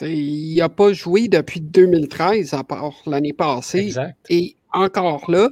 il 0.00 0.56
n'a 0.56 0.68
pas 0.68 0.92
joué 0.92 1.28
depuis 1.28 1.60
2013, 1.60 2.54
à 2.54 2.64
part 2.64 2.94
l'année 3.06 3.32
passée. 3.32 3.78
Exact. 3.86 4.16
Et 4.28 4.56
encore 4.72 5.30
là, 5.30 5.50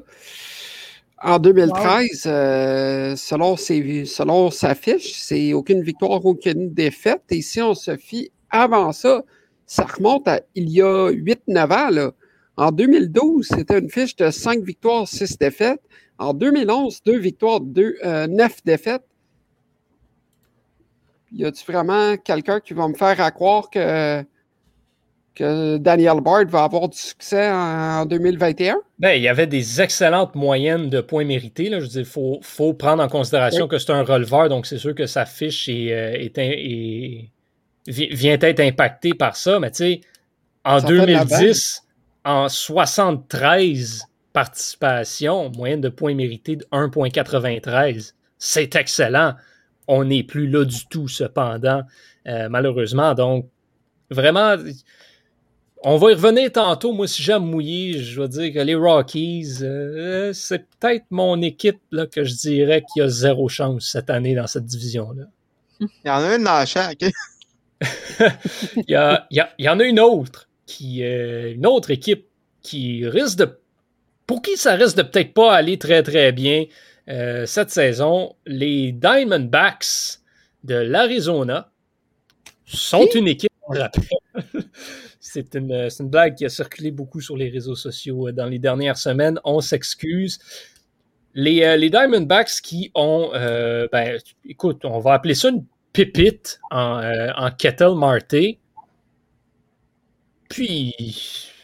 en 1.23 1.39
2013, 1.39 2.25
euh, 2.27 3.17
selon, 3.17 3.57
selon 3.57 4.51
sa 4.51 4.75
fiche, 4.75 5.15
c'est 5.15 5.55
aucune 5.55 5.83
victoire, 5.83 6.25
aucune 6.25 6.75
défaite. 6.75 7.23
Et 7.31 7.41
si 7.41 7.63
on 7.63 7.75
se 7.75 7.97
fie 7.97 8.31
avant 8.55 8.93
ça, 8.93 9.23
ça 9.67 9.85
remonte 9.85 10.29
à 10.29 10.41
il 10.55 10.71
y 10.71 10.81
a 10.81 11.11
8-9 11.11 11.73
ans. 11.73 11.91
Là. 11.91 12.13
En 12.57 12.71
2012, 12.71 13.49
c'était 13.49 13.79
une 13.79 13.91
fiche 13.91 14.15
de 14.17 14.31
5 14.31 14.63
victoires, 14.63 15.09
6 15.09 15.39
défaites. 15.39 15.83
En 16.19 16.33
2011, 16.33 17.03
2 17.05 17.19
victoires, 17.19 17.61
2, 17.61 17.97
9 18.29 18.65
défaites. 18.65 19.03
Y 21.33 21.45
a-t-il 21.47 21.73
vraiment 21.73 22.17
quelqu'un 22.17 22.61
qui 22.61 22.75
va 22.75 22.87
me 22.87 22.95
faire 22.95 23.35
croire 23.35 23.69
que 23.69 24.25
que 25.35 25.79
Daniel 25.79 26.21
Bard 26.21 26.47
va 26.47 26.65
avoir 26.65 26.89
du 26.89 26.97
succès 26.97 27.51
en 27.51 28.07
2021? 28.07 28.77
Ben, 28.99 29.13
il 29.13 29.23
y 29.23 29.29
avait 29.29 29.47
des 29.47 29.81
excellentes 29.81 30.35
moyennes 30.35 30.89
de 30.89 31.01
points 31.01 31.25
mérités. 31.25 31.69
Là. 31.69 31.81
Je 31.81 31.85
veux 31.85 31.91
dire, 31.91 32.01
il 32.03 32.07
faut, 32.07 32.39
faut, 32.43 32.73
prendre 32.73 33.03
en 33.03 33.09
considération 33.09 33.67
que 33.69 33.79
c'est 33.79 33.93
un 33.93 34.05
releveur, 34.05 34.49
donc 34.49 34.67
c'est 34.67 34.79
sûr 34.79 34.95
que 34.95 35.07
sa 35.07 35.27
fiche 35.27 35.69
est, 35.69 35.93
euh, 35.93 37.23
vient 37.87 38.39
être 38.41 38.61
impactée 38.61 39.15
par 39.15 39.37
ça. 39.37 39.59
Mais 39.61 39.71
tu 39.71 39.77
sais, 39.77 40.01
en 40.65 40.81
2010, 40.81 41.83
en 42.25 42.49
73 42.49 44.07
participations, 44.33 45.51
moyenne 45.51 45.81
de 45.81 45.89
points 45.89 46.15
mérités 46.15 46.57
de 46.57 46.65
1,93. 46.73 48.15
C'est 48.39 48.75
excellent. 48.77 49.35
On 49.87 50.05
n'est 50.05 50.25
plus 50.25 50.49
là 50.49 50.65
du 50.65 50.87
tout, 50.87 51.09
cependant, 51.09 51.83
euh, 52.27 52.49
malheureusement. 52.49 53.15
Donc, 53.15 53.49
vraiment, 54.11 54.57
on 55.83 55.99
va 55.99 56.11
y 56.11 56.15
revenir 56.15 56.51
tantôt. 56.51 56.93
Moi, 56.93 57.07
si 57.07 57.23
j'aime 57.23 57.45
mouiller, 57.45 58.03
je 58.03 58.21
vais 58.23 58.29
dire 58.29 58.55
que 58.55 58.59
les 58.61 58.75
Rockies, 58.75 59.59
euh, 59.61 60.33
c'est 60.33 60.67
peut-être 60.81 61.05
mon 61.11 61.41
équipe 61.43 61.81
là, 61.91 62.07
que 62.07 62.25
je 62.25 62.35
dirais 62.35 62.83
qui 62.93 63.03
a 63.03 63.09
zéro 63.09 63.49
chance 63.49 63.91
cette 63.93 64.09
année 64.09 64.35
dans 64.35 64.47
cette 64.47 64.65
division-là. 64.65 65.25
Il 65.81 65.89
y 66.07 66.11
en 66.11 66.23
a 66.23 66.37
une 66.37 66.45
dans 66.45 66.65
chaque. 66.65 67.05
il, 68.77 68.85
y 68.89 68.95
a, 68.95 69.27
il, 69.31 69.45
y 69.59 69.69
en 69.69 69.81
a 69.81 69.85
une 69.85 70.01
autre, 70.01 70.49
qui, 70.67 71.05
euh, 71.05 71.53
une 71.55 71.67
autre 71.67 71.91
équipe 71.91 72.27
qui 72.63 73.07
risque 73.07 73.39
de. 73.39 73.59
Pour 74.27 74.41
qui 74.41 74.57
ça 74.57 74.75
risque 74.75 74.97
de 74.97 75.03
peut-être 75.03 75.35
pas 75.35 75.55
aller 75.55 75.79
très 75.79 76.03
très 76.03 76.33
bien 76.33 76.65
euh, 77.09 77.45
cette 77.45 77.71
saison, 77.71 78.35
les 78.47 78.93
Diamondbacks 78.93 80.21
de 80.63 80.77
l'Arizona 80.77 81.71
sont 82.65 83.07
une 83.15 83.29
équipe, 83.29 83.51
C'est 85.21 85.55
une, 85.55 85.73
une, 85.73 86.09
blague 86.09 86.37
qui 86.37 86.45
a 86.45 86.49
circulé 86.49 86.91
beaucoup 86.91 87.21
sur 87.21 87.37
les 87.37 87.49
réseaux 87.49 87.75
sociaux 87.75 88.29
euh, 88.29 88.33
dans 88.33 88.47
les 88.47 88.59
dernières 88.59 88.97
semaines. 88.97 89.39
On 89.45 89.61
s'excuse. 89.61 90.39
Les, 91.35 91.77
les, 91.77 91.91
Diamondbacks 91.91 92.61
qui 92.63 92.91
ont, 92.95 93.31
euh, 93.35 93.89
ben, 93.91 94.19
écoute, 94.49 94.85
on 94.85 95.01
va 95.01 95.15
appeler 95.15 95.35
ça 95.35 95.49
une 95.49 95.65
pépite 95.95 96.61
en, 96.71 97.01
en 97.37 97.51
Kettle 97.51 97.95
Marté. 97.97 98.59
Puis, 100.51 100.93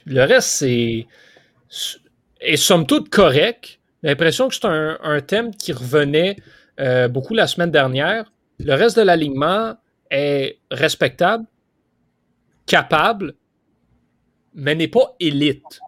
le 0.07 0.25
reste, 0.25 0.49
c'est. 0.49 1.07
est 2.41 2.57
somme 2.57 2.87
toute 2.87 3.11
correct. 3.11 3.79
J'ai 4.03 4.09
l'impression 4.09 4.49
que 4.49 4.55
c'est 4.55 4.65
un, 4.65 4.99
un, 5.03 5.21
thème 5.21 5.55
qui 5.55 5.73
revenait 5.73 6.37
beaucoup 7.11 7.35
la 7.35 7.47
semaine 7.47 7.71
dernière. 7.71 8.33
Le 8.59 8.73
reste 8.73 8.97
de 8.97 9.03
l'alignement 9.03 9.75
est 10.11 10.59
respectable, 10.71 11.45
capable, 12.65 13.35
mais 14.55 14.75
n'est 14.75 14.89
pas 14.89 15.15
élite. 15.21 15.81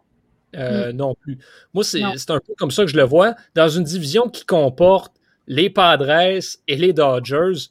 Euh, 0.55 0.91
mm. 0.91 0.95
non 0.95 1.15
plus. 1.15 1.37
Moi, 1.73 1.83
c'est 1.83 2.01
un 2.03 2.39
peu 2.39 2.53
comme 2.57 2.71
ça 2.71 2.83
que 2.83 2.91
je 2.91 2.97
le 2.97 3.03
vois. 3.03 3.35
Dans 3.55 3.69
une 3.69 3.83
division 3.83 4.29
qui 4.29 4.45
comporte 4.45 5.13
les 5.47 5.69
Padres 5.69 6.39
et 6.67 6.75
les 6.75 6.93
Dodgers, 6.93 7.69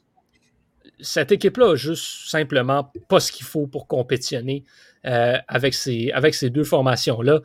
cette 1.03 1.33
équipe-là 1.33 1.73
a 1.73 1.77
juste 1.77 2.29
simplement 2.29 2.91
pas 3.09 3.21
ce 3.21 3.33
qu'il 3.33 3.45
faut 3.45 3.67
pour 3.67 3.87
compétitionner 3.87 4.65
euh, 5.05 5.37
avec, 5.49 5.75
ces, 5.75 6.11
avec 6.13 6.35
ces 6.35 6.51
deux 6.51 6.65
formations-là. 6.65 7.41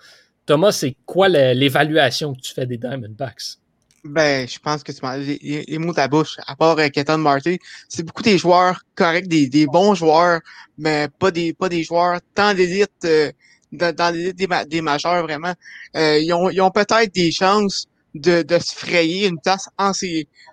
Thomas, 0.46 0.72
c'est 0.72 0.96
quoi 1.06 1.28
l'évaluation 1.28 2.34
que 2.34 2.40
tu 2.40 2.54
fais 2.54 2.66
des 2.66 2.78
Diamondbacks? 2.78 3.58
Ben, 4.04 4.48
je 4.48 4.60
pense 4.60 4.84
que 4.84 4.92
tu 4.92 5.02
les, 5.42 5.66
les, 5.68 5.78
mots 5.78 5.92
de 5.92 5.96
ta 5.96 6.08
bouche. 6.08 6.38
À 6.46 6.56
part 6.56 6.78
euh, 6.80 6.88
Ketan 6.88 7.18
Marty, 7.18 7.60
c'est 7.90 8.04
beaucoup 8.04 8.24
des 8.24 8.38
joueurs 8.38 8.80
corrects, 8.96 9.28
des, 9.28 9.48
des, 9.48 9.66
bons 9.66 9.96
joueurs, 9.96 10.40
mais 10.78 11.10
pas 11.20 11.32
des 11.32 11.54
pas 11.54 11.68
des 11.68 11.84
joueurs 11.84 12.20
tant 12.34 12.54
d'élite 12.54 12.92
euh, 13.04 13.32
dans, 13.74 14.14
l'élite 14.14 14.38
des, 14.38 14.48
des, 14.68 14.82
majeurs 14.82 15.24
vraiment. 15.24 15.54
Euh, 15.96 16.20
ils 16.20 16.32
ont, 16.34 16.50
ils 16.50 16.62
ont 16.62 16.72
peut-être 16.72 17.14
des 17.14 17.32
chances 17.32 17.88
de, 18.16 18.42
de 18.42 18.60
se 18.60 18.74
frayer 18.74 19.28
une 19.28 19.40
place 19.40 19.70
en, 19.78 19.92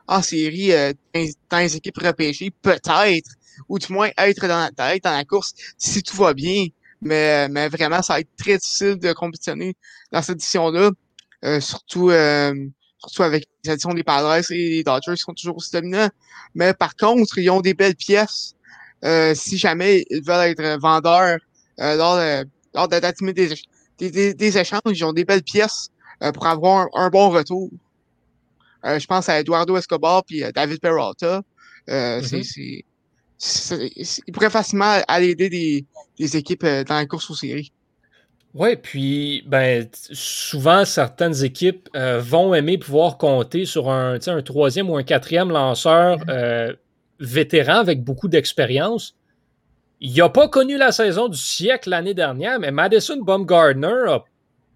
en 0.08 0.23
série 0.23 0.73
euh, 0.73 0.92
dans, 1.50 1.58
les 1.58 1.76
équipes 1.76 1.99
repêchées, 1.99 2.50
peut-être, 2.62 3.30
ou 3.68 3.78
du 3.78 3.92
moins 3.92 4.11
être 4.18 4.46
dans 4.46 4.70
la, 4.76 4.94
être 4.94 5.04
dans 5.04 5.16
la 5.16 5.25
course 5.25 5.54
si 5.78 6.02
tout 6.02 6.16
va 6.16 6.34
bien. 6.34 6.66
Mais, 7.00 7.49
mais 7.49 7.68
vraiment, 7.68 8.02
ça 8.02 8.14
va 8.14 8.20
être 8.20 8.34
très 8.37 8.56
difficile 8.56 8.96
de 8.99 9.12
compétitionner 9.12 9.76
dans 10.11 10.23
cette 10.23 10.37
édition-là. 10.37 10.90
Euh, 11.44 11.61
surtout 11.61 12.11
euh, 12.11 12.54
surtout 12.99 13.23
avec 13.23 13.44
les 13.64 13.70
additions 13.70 13.92
des 13.92 14.02
Padres 14.02 14.50
et 14.50 14.56
les 14.56 14.84
Dodgers 14.84 15.14
qui 15.14 15.23
sont 15.23 15.34
toujours 15.34 15.56
aussi 15.56 15.70
dominants. 15.73 16.08
Mais 16.54 16.75
par 16.75 16.96
contre, 16.96 17.38
ils 17.38 17.50
ont 17.50 17.61
des 17.61 17.75
belles 17.75 17.96
pièces. 17.96 18.54
Euh, 19.04 19.34
si 19.34 19.58
jamais 19.58 20.04
ils 20.11 20.23
veulent 20.25 20.50
être 20.50 20.80
vendeurs 20.80 21.38
euh, 21.80 21.96
lors 21.96 22.16
de, 22.16 22.49
lors 22.75 22.88
de 22.88 23.32
des, 23.32 24.11
des, 24.11 24.34
des, 24.34 24.58
échanges, 24.58 24.80
ils 24.87 25.04
ont 25.04 25.12
des 25.12 25.25
belles 25.25 25.42
pièces 25.42 25.90
pour 26.33 26.47
avoir 26.47 26.88
un, 26.95 27.11
bon 27.11 27.31
retour. 27.31 27.71
Euh, 28.85 28.99
je 28.99 29.07
pense 29.07 29.28
à 29.28 29.40
Eduardo 29.40 29.76
Escobar 29.76 30.25
puis 30.25 30.43
David 30.54 30.81
Peralta. 30.81 31.43
Mm-hmm. 31.88 32.83
c'est, 33.38 33.93
ils 34.26 34.33
pourraient 34.33 34.50
facilement 34.50 35.02
aller 35.07 35.31
aider 35.31 35.50
des, 35.50 35.85
des 36.19 36.37
équipes 36.37 36.64
dans 36.64 36.95
la 36.95 37.07
course 37.07 37.31
aux 37.31 37.35
séries. 37.35 37.73
Oui, 38.54 38.76
puis 38.76 39.43
ben, 39.47 39.88
souvent, 39.93 40.85
certaines 40.85 41.43
équipes 41.43 41.88
euh, 41.97 42.21
vont 42.21 42.54
aimer 42.54 42.78
pouvoir 42.78 43.19
compter 43.19 43.64
sur 43.64 43.90
un, 43.90 44.16
un 44.25 44.43
troisième 44.43 44.88
ou 44.88 44.97
un 44.97 45.02
quatrième 45.02 45.50
lanceur 45.50 46.19
euh, 46.28 46.73
vétéran 47.19 47.78
avec 47.78 48.04
beaucoup 48.04 48.28
d'expérience. 48.28 49.16
Il 50.00 50.14
n'a 50.14 50.28
pas 50.28 50.47
connu 50.47 50.76
la 50.76 50.93
saison 50.93 51.28
du 51.28 51.38
siècle 51.38 51.90
l'année 51.90 52.14
dernière, 52.14 52.61
mais 52.61 52.71
Madison 52.71 53.21
Baumgardner 53.21 54.04
a 54.09 54.25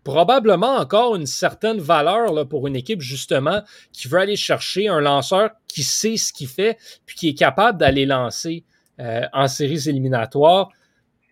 probablement 0.08 0.76
encore 0.76 1.16
une 1.16 1.26
certaine 1.26 1.80
valeur 1.80 2.32
là, 2.32 2.46
pour 2.46 2.66
une 2.66 2.76
équipe, 2.76 3.02
justement, 3.02 3.60
qui 3.92 4.08
veut 4.08 4.18
aller 4.18 4.36
chercher 4.36 4.88
un 4.88 5.00
lanceur 5.00 5.50
qui 5.66 5.82
sait 5.82 6.16
ce 6.16 6.32
qu'il 6.32 6.48
fait, 6.48 6.78
puis 7.04 7.14
qui 7.14 7.28
est 7.28 7.34
capable 7.34 7.76
d'aller 7.78 8.06
lancer 8.06 8.64
euh, 9.00 9.20
en 9.34 9.48
séries 9.48 9.86
éliminatoires. 9.86 10.70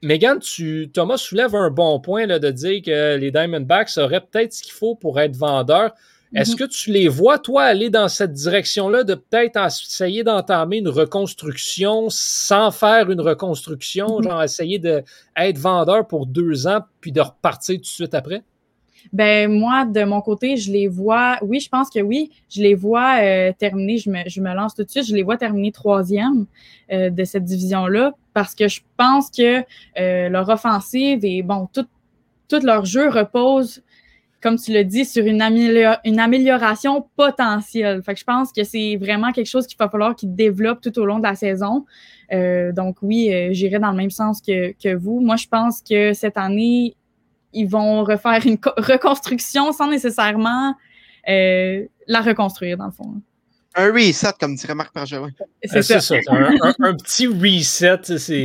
Megan, 0.03 0.39
tu, 0.41 0.91
Thomas 0.93 1.17
soulève 1.17 1.55
un 1.55 1.71
bon 1.71 2.01
point 2.01 2.27
là, 2.27 2.39
de 2.39 2.51
dire 2.51 2.83
que 2.83 3.17
les 3.17 3.31
Diamondbacks 3.31 3.97
auraient 3.97 4.21
peut-être 4.21 4.53
ce 4.53 4.63
qu'il 4.63 4.75
faut 4.75 4.95
pour 4.95 5.19
être 5.21 5.37
vendeurs. 5.37 5.93
Est-ce 6.35 6.51
mhm. 6.51 6.59
que 6.59 6.65
tu 6.65 6.93
les 6.93 7.09
vois, 7.09 7.39
toi, 7.39 7.63
aller 7.63 7.89
dans 7.89 8.09
cette 8.09 8.35
direction-là, 8.35 9.05
de 9.05 9.15
peut-être 9.15 9.59
essayer 9.59 10.23
d'entamer 10.23 10.79
une 10.79 10.91
reconstruction 10.91 12.09
sans 12.11 12.71
faire 12.71 13.11
une 13.11 13.23
reconstruction, 13.23 14.19
mhm. 14.19 14.25
genre 14.25 14.43
essayer 14.43 14.79
d'être 14.79 15.59
vendeur 15.59 16.07
pour 16.07 16.27
deux 16.27 16.67
ans, 16.67 16.81
puis 17.01 17.11
de 17.11 17.23
repartir 17.23 17.77
tout 17.77 17.81
de 17.81 17.87
suite 17.87 18.13
après? 18.13 18.45
Ben 19.13 19.51
moi, 19.51 19.85
de 19.85 20.05
mon 20.05 20.21
côté, 20.21 20.57
je 20.57 20.71
les 20.73 20.89
vois. 20.89 21.39
Oui, 21.43 21.61
je 21.61 21.69
pense 21.69 21.91
que 21.91 22.01
oui, 22.01 22.31
je 22.51 22.63
les 22.63 22.75
vois 22.75 23.19
euh, 23.21 23.53
terminer. 23.59 23.99
Je 23.99 24.11
me, 24.11 24.19
je 24.27 24.41
me 24.41 24.53
lance 24.55 24.75
tout 24.75 24.85
de 24.85 24.91
suite. 24.91 25.07
Je 25.07 25.15
les 25.15 25.23
vois 25.23 25.37
terminer 25.37 25.73
troisième 25.73 26.47
euh, 26.93 27.11
de 27.11 27.25
cette 27.25 27.45
division-là 27.45 28.13
parce 28.35 28.55
que 28.55 28.69
je 28.69 28.81
pense 28.97 29.31
que 29.31 29.63
euh, 29.99 30.29
leur 30.29 30.49
offensive 30.49 31.21
et 31.25 31.43
bon, 31.43 31.69
tout, 31.73 31.87
tout 32.49 32.61
leur 32.63 32.85
jeu 32.85 33.09
repose, 33.09 33.83
comme 34.43 34.57
tu 34.57 34.73
l'as 34.73 34.85
dit, 34.85 35.05
sur 35.05 35.25
une, 35.25 35.43
une 36.05 36.21
amélioration 36.21 37.07
potentielle. 37.17 38.03
Fait 38.03 38.15
que 38.15 38.21
je 38.21 38.25
pense 38.25 38.53
que 38.53 38.65
c'est 38.65 38.97
vraiment 38.97 39.33
quelque 39.33 39.47
chose 39.49 39.67
qu'il 39.67 39.79
va 39.79 39.89
falloir 39.89 40.15
qu'ils 40.15 40.35
développent 40.35 40.83
tout 40.83 40.99
au 40.99 41.07
long 41.07 41.19
de 41.19 41.25
la 41.25 41.35
saison. 41.35 41.87
donc 42.31 42.97
oui, 43.03 43.31
j'irai 43.53 43.79
dans 43.79 43.91
le 43.91 43.97
même 43.97 44.11
sens 44.11 44.43
que, 44.43 44.73
que 44.73 44.95
vous. 44.95 45.21
Moi, 45.21 45.37
je 45.37 45.49
pense 45.49 45.81
que 45.81 46.13
cette 46.13 46.37
année, 46.37 46.95
ils 47.53 47.67
vont 47.67 48.05
refaire 48.05 48.45
une 48.47 48.59
reconstruction 48.77 49.73
sans 49.73 49.89
nécessairement 49.89 50.75
euh, 51.29 51.85
la 52.07 52.21
reconstruire, 52.21 52.77
dans 52.77 52.87
le 52.87 52.93
fond. 52.93 53.15
Un 53.79 53.93
reset, 53.93 54.33
comme 54.41 54.55
dirait 54.55 54.75
Marc 54.75 54.95
Bergevin. 54.95 55.29
C'est 55.65 55.83
ça. 55.83 56.15
Un, 56.79 56.95
petit 56.95 57.27
reset, 57.27 58.19
c'est 58.19 58.43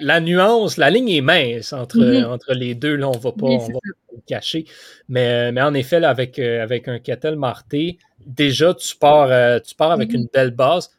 la, 0.00 0.20
nuance, 0.20 0.76
la 0.76 0.90
ligne 0.90 1.10
est 1.10 1.20
mince 1.20 1.72
entre, 1.72 1.98
mm-hmm. 1.98 2.24
entre 2.24 2.54
les 2.54 2.74
deux. 2.74 2.96
Là, 2.96 3.08
on 3.08 3.14
ne 3.14 3.18
va 3.18 3.30
pas, 3.30 3.46
le 3.46 4.20
cacher. 4.26 4.64
Mais, 5.08 5.52
mais 5.52 5.62
en 5.62 5.72
effet, 5.74 6.02
avec, 6.02 6.40
euh, 6.40 6.62
avec 6.62 6.88
un 6.88 6.98
Kettle 6.98 7.36
Marté, 7.36 7.98
déjà, 8.26 8.74
tu 8.74 8.96
pars, 8.96 9.30
euh, 9.30 9.60
tu 9.60 9.76
pars 9.76 9.92
avec 9.92 10.10
mm-hmm. 10.10 10.16
une 10.16 10.28
belle 10.32 10.50
base. 10.50 10.90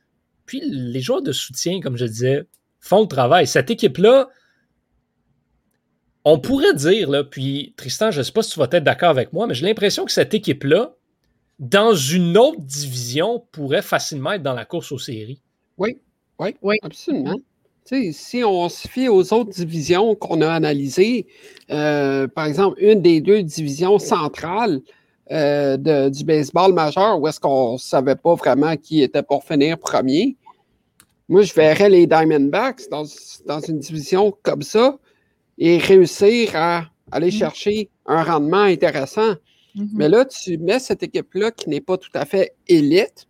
puis 0.45 0.61
les 0.63 1.01
joueurs 1.01 1.21
de 1.21 1.33
soutien, 1.33 1.81
comme 1.81 1.97
je 1.97 2.05
disais, 2.05 2.43
font 2.79 3.01
le 3.01 3.07
travail. 3.07 3.47
Cette 3.47 3.69
équipe-là, 3.69 4.29
on 6.23 6.39
pourrait 6.39 6.73
dire, 6.73 7.09
là, 7.09 7.23
puis 7.23 7.73
Tristan, 7.77 8.11
je 8.11 8.19
ne 8.19 8.23
sais 8.23 8.31
pas 8.31 8.43
si 8.43 8.51
tu 8.51 8.59
vas 8.59 8.67
être 8.71 8.83
d'accord 8.83 9.09
avec 9.09 9.33
moi, 9.33 9.47
mais 9.47 9.53
j'ai 9.53 9.65
l'impression 9.65 10.05
que 10.05 10.11
cette 10.11 10.33
équipe-là, 10.33 10.93
dans 11.59 11.93
une 11.93 12.37
autre 12.37 12.61
division, 12.61 13.43
pourrait 13.51 13.81
facilement 13.81 14.33
être 14.33 14.43
dans 14.43 14.53
la 14.53 14.65
course 14.65 14.91
aux 14.91 14.99
séries. 14.99 15.41
Oui, 15.77 15.97
oui, 16.39 16.55
oui. 16.61 16.77
absolument. 16.83 17.37
si 17.85 18.43
on 18.43 18.69
se 18.69 18.87
fie 18.87 19.09
aux 19.09 19.33
autres 19.33 19.51
divisions 19.51 20.15
qu'on 20.15 20.41
a 20.41 20.51
analysées, 20.51 21.27
euh, 21.71 22.27
par 22.27 22.45
exemple, 22.45 22.77
une 22.81 23.01
des 23.01 23.21
deux 23.21 23.43
divisions 23.43 23.97
centrales 23.99 24.81
euh, 25.31 26.09
du 26.09 26.23
baseball 26.23 26.73
majeur, 26.73 27.19
où 27.19 27.27
est-ce 27.27 27.39
qu'on 27.39 27.73
ne 27.73 27.77
savait 27.77 28.15
pas 28.15 28.35
vraiment 28.35 28.75
qui 28.75 29.01
était 29.01 29.23
pour 29.23 29.43
finir 29.43 29.77
premier, 29.79 30.35
moi, 31.29 31.43
je 31.43 31.53
verrais 31.53 31.89
les 31.89 32.07
Diamondbacks 32.07 32.89
dans, 32.91 33.05
dans 33.45 33.61
une 33.61 33.79
division 33.79 34.35
comme 34.43 34.61
ça 34.61 34.99
et 35.57 35.77
réussir 35.77 36.55
à 36.55 36.85
aller 37.11 37.29
mm-hmm. 37.29 37.37
chercher 37.37 37.89
un 38.05 38.23
rendement 38.23 38.63
intéressant. 38.63 39.33
Mm-hmm. 39.75 39.89
Mais 39.93 40.09
là, 40.09 40.25
tu 40.25 40.57
mets 40.57 40.79
cette 40.79 41.03
équipe-là 41.03 41.51
qui 41.51 41.69
n'est 41.69 41.81
pas 41.81 41.97
tout 41.97 42.11
à 42.13 42.25
fait 42.25 42.55
élite 42.67 43.27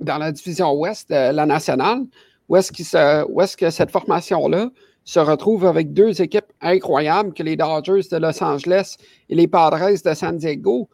dans 0.00 0.18
la 0.18 0.32
division 0.32 0.72
ouest 0.74 1.08
de 1.10 1.32
la 1.32 1.46
nationale, 1.46 2.04
où 2.48 2.56
est-ce, 2.56 2.72
est 2.72 3.56
que 3.56 3.70
cette 3.70 3.90
formation-là 3.90 4.70
se 5.04 5.18
retrouve 5.18 5.66
avec 5.66 5.92
deux 5.92 6.20
équipes 6.20 6.52
incroyables 6.60 7.32
que 7.32 7.42
les 7.42 7.56
Dodgers 7.56 8.02
de 8.10 8.16
Los 8.18 8.42
Angeles 8.42 8.96
et 9.28 9.34
les 9.34 9.48
Padres 9.48 9.90
de 10.04 10.14
San 10.14 10.36
Diego. 10.36 10.88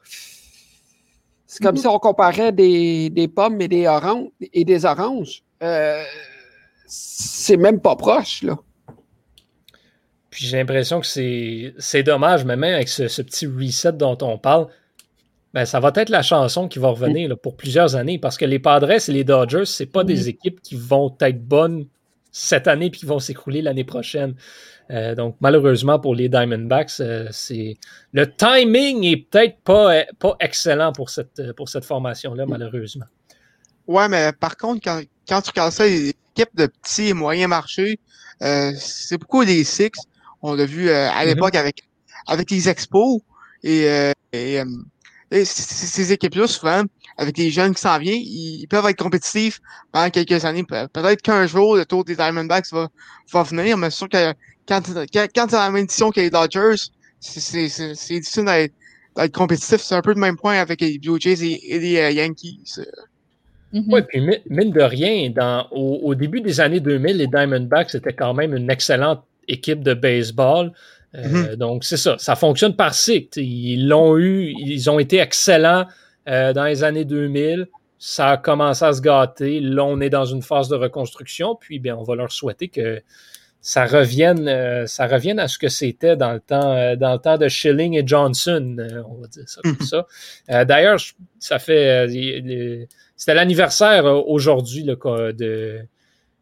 C'est 1.46 1.62
comme 1.62 1.74
mm-hmm. 1.74 1.80
si 1.80 1.86
on 1.86 1.98
comparait 1.98 2.52
des, 2.52 3.30
pommes 3.34 3.60
et 3.60 3.68
des 3.68 3.86
oranges. 3.86 4.28
Et 4.52 4.64
des 4.64 4.84
oranges. 4.84 5.42
Euh, 5.62 6.02
c'est 6.86 7.56
même 7.56 7.80
pas 7.80 7.96
proche, 7.96 8.42
là. 8.42 8.56
Puis 10.34 10.46
j'ai 10.46 10.56
l'impression 10.56 11.00
que 11.00 11.06
c'est 11.06 12.02
dommage, 12.02 12.44
mais 12.44 12.56
même 12.56 12.74
avec 12.74 12.88
ce, 12.88 13.22
petit 13.22 13.46
reset 13.46 13.92
dont 13.92 14.18
on 14.20 14.36
parle, 14.36 14.66
ben, 15.52 15.64
ça 15.64 15.78
va 15.78 15.92
être 15.94 16.08
la 16.08 16.22
chanson 16.22 16.66
qui 16.66 16.80
va 16.80 16.88
revenir 16.88 17.38
pour 17.38 17.56
plusieurs 17.56 17.94
années 17.94 18.18
parce 18.18 18.36
que 18.36 18.44
les 18.44 18.58
Padres 18.58 18.90
et 18.90 19.12
les 19.12 19.22
Dodgers, 19.22 19.64
c'est 19.64 19.86
pas 19.86 20.02
des 20.02 20.24
mm-hmm. 20.24 20.30
équipes 20.30 20.60
qui 20.60 20.74
vont 20.74 21.16
être 21.20 21.40
bonnes 21.40 21.86
cette 22.32 22.66
année 22.66 22.90
puis 22.90 22.98
qui 22.98 23.06
vont 23.06 23.20
s'écrouler 23.20 23.62
l'année 23.62 23.84
prochaine. 23.84 24.34
Euh, 24.90 25.14
donc, 25.14 25.36
malheureusement 25.38 26.00
pour 26.00 26.16
les 26.16 26.28
Diamondbacks, 26.28 26.98
euh, 26.98 27.28
c'est 27.30 27.76
le 28.10 28.28
timing 28.28 29.04
est 29.04 29.28
peut-être 29.30 29.58
pas, 29.60 30.02
pas 30.18 30.34
excellent 30.40 30.90
pour 30.92 31.10
cette, 31.10 31.52
pour 31.52 31.68
cette 31.68 31.84
formation-là, 31.84 32.44
malheureusement. 32.44 33.06
Ouais, 33.86 34.08
mais 34.08 34.32
par 34.32 34.56
contre, 34.56 34.80
quand, 34.82 35.00
quand 35.28 35.42
tu 35.42 35.52
ça, 35.70 35.86
les 35.86 36.08
équipes 36.08 36.56
de 36.56 36.66
petits 36.66 37.10
et 37.10 37.14
moyens 37.14 37.50
marchés, 37.50 38.00
euh, 38.42 38.72
c'est 38.76 39.16
beaucoup 39.16 39.44
des 39.44 39.62
Six. 39.62 39.92
On 40.46 40.54
l'a 40.54 40.66
vu 40.66 40.90
euh, 40.90 41.08
à 41.08 41.24
mm-hmm. 41.24 41.26
l'époque 41.26 41.54
avec 41.54 41.84
avec 42.26 42.50
les 42.50 42.68
expos 42.68 43.22
et, 43.62 43.88
euh, 43.88 44.12
euh, 44.34 44.64
ces 45.44 46.12
équipes-là, 46.12 46.46
souvent, 46.46 46.82
avec 47.16 47.38
les 47.38 47.50
jeunes 47.50 47.74
qui 47.74 47.80
s'en 47.80 47.98
viennent, 47.98 48.20
ils, 48.20 48.66
peuvent 48.68 48.84
être 48.86 49.02
compétitifs 49.02 49.60
pendant 49.90 50.10
quelques 50.10 50.44
années. 50.44 50.64
Peut-être 50.64 51.22
qu'un 51.22 51.46
jour, 51.46 51.76
le 51.76 51.86
tour 51.86 52.04
des 52.04 52.14
Diamondbacks 52.14 52.70
va, 52.72 52.88
va 53.32 53.42
venir, 53.42 53.78
mais 53.78 53.90
c'est 53.90 53.96
sûr 53.96 54.08
que 54.10 54.32
quand, 54.68 54.82
quand, 55.12 55.26
quand 55.34 55.46
tu 55.46 55.54
la 55.54 55.70
même 55.70 55.84
édition 55.84 56.10
que 56.10 56.20
les 56.20 56.30
Dodgers, 56.30 56.76
c'est 57.20 57.66
difficile 58.20 58.44
d'être 58.44 59.32
compétitif. 59.32 59.80
C'est 59.80 59.94
un 59.94 60.02
peu 60.02 60.12
le 60.12 60.20
même 60.20 60.36
point 60.36 60.58
avec 60.58 60.82
les 60.82 60.98
Blue 60.98 61.18
Jays 61.18 61.42
et, 61.42 61.78
les 61.78 62.14
Yankees. 62.14 62.80
Mm-hmm. 63.72 63.84
Oui, 63.88 64.02
puis 64.06 64.20
mine 64.50 64.70
de 64.70 64.82
rien, 64.82 65.30
dans, 65.30 65.66
au, 65.72 66.00
au, 66.02 66.14
début 66.14 66.42
des 66.42 66.60
années 66.60 66.80
2000, 66.80 67.16
les 67.16 67.26
Diamondbacks 67.26 67.94
étaient 67.94 68.12
quand 68.12 68.34
même 68.34 68.54
une 68.54 68.70
excellente 68.70 69.24
équipe 69.48 69.82
de 69.82 69.94
baseball. 69.94 70.72
Euh, 71.14 71.50
mhm. 71.50 71.56
Donc, 71.56 71.84
c'est 71.84 71.96
ça. 71.96 72.16
Ça 72.18 72.36
fonctionne 72.36 72.74
par 72.74 72.94
cycle. 72.94 73.40
Ils 73.40 73.86
l'ont 73.86 74.16
eu, 74.16 74.52
ils 74.58 74.90
ont 74.90 74.98
été 74.98 75.18
excellents 75.18 75.86
euh, 76.28 76.52
dans 76.52 76.64
les 76.64 76.82
années 76.82 77.04
2000. 77.04 77.68
Ça 77.98 78.30
a 78.30 78.36
commencé 78.36 78.84
à 78.84 78.92
se 78.92 79.00
gâter. 79.00 79.60
Là, 79.60 79.84
on 79.84 80.00
est 80.00 80.10
dans 80.10 80.24
une 80.24 80.42
phase 80.42 80.68
de 80.68 80.76
reconstruction. 80.76 81.56
Puis, 81.56 81.78
bien, 81.78 81.96
on 81.96 82.02
va 82.02 82.16
leur 82.16 82.32
souhaiter 82.32 82.68
que 82.68 83.00
ça 83.60 83.86
revienne, 83.86 84.46
euh, 84.46 84.86
ça 84.86 85.06
revienne 85.06 85.38
à 85.38 85.48
ce 85.48 85.56
que 85.56 85.68
c'était 85.68 86.16
dans 86.16 86.32
le 86.32 86.40
temps, 86.40 86.96
dans 86.96 87.14
le 87.14 87.18
temps 87.18 87.38
de 87.38 87.48
Schilling 87.48 87.94
et 87.94 88.06
Johnson, 88.06 88.76
on 89.08 89.22
va 89.22 89.26
dire 89.28 89.48
ça 89.48 89.62
comme 89.62 89.76
mhm. 89.80 89.86
ça. 89.86 90.64
D'ailleurs, 90.66 90.98
ça 91.38 91.58
fait, 91.58 92.06
c'était 93.16 93.34
l'anniversaire 93.34 94.04
aujourd'hui 94.28 94.84
de 94.84 94.94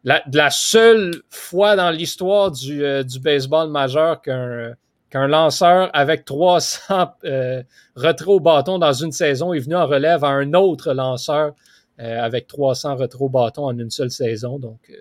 la 0.03 0.49
seule 0.49 1.23
fois 1.29 1.75
dans 1.75 1.89
l'histoire 1.89 2.51
du, 2.51 2.83
euh, 2.83 3.03
baseball 3.21 3.69
majeur 3.69 4.21
qu'un 4.21 4.75
qu'un 5.09 5.27
lanceur 5.27 5.91
avec 5.93 6.25
300 6.25 7.13
euh, 7.23 7.61
retraits 7.95 8.27
au 8.27 8.39
bâton 8.39 8.79
dans 8.79 8.93
une 8.93 9.11
saison 9.11 9.53
est 9.53 9.59
venu 9.59 9.75
en 9.75 9.85
relève 9.85 10.23
à 10.23 10.29
un 10.29 10.53
autre 10.55 10.91
lanceur 10.93 11.53
euh, 11.99 12.19
avec 12.19 12.47
300 12.47 12.95
retraits 12.95 13.21
au 13.21 13.29
bâton 13.29 13.65
en 13.65 13.77
une 13.77 13.91
seule 13.91 14.09
saison. 14.09 14.57
Donc, 14.57 14.91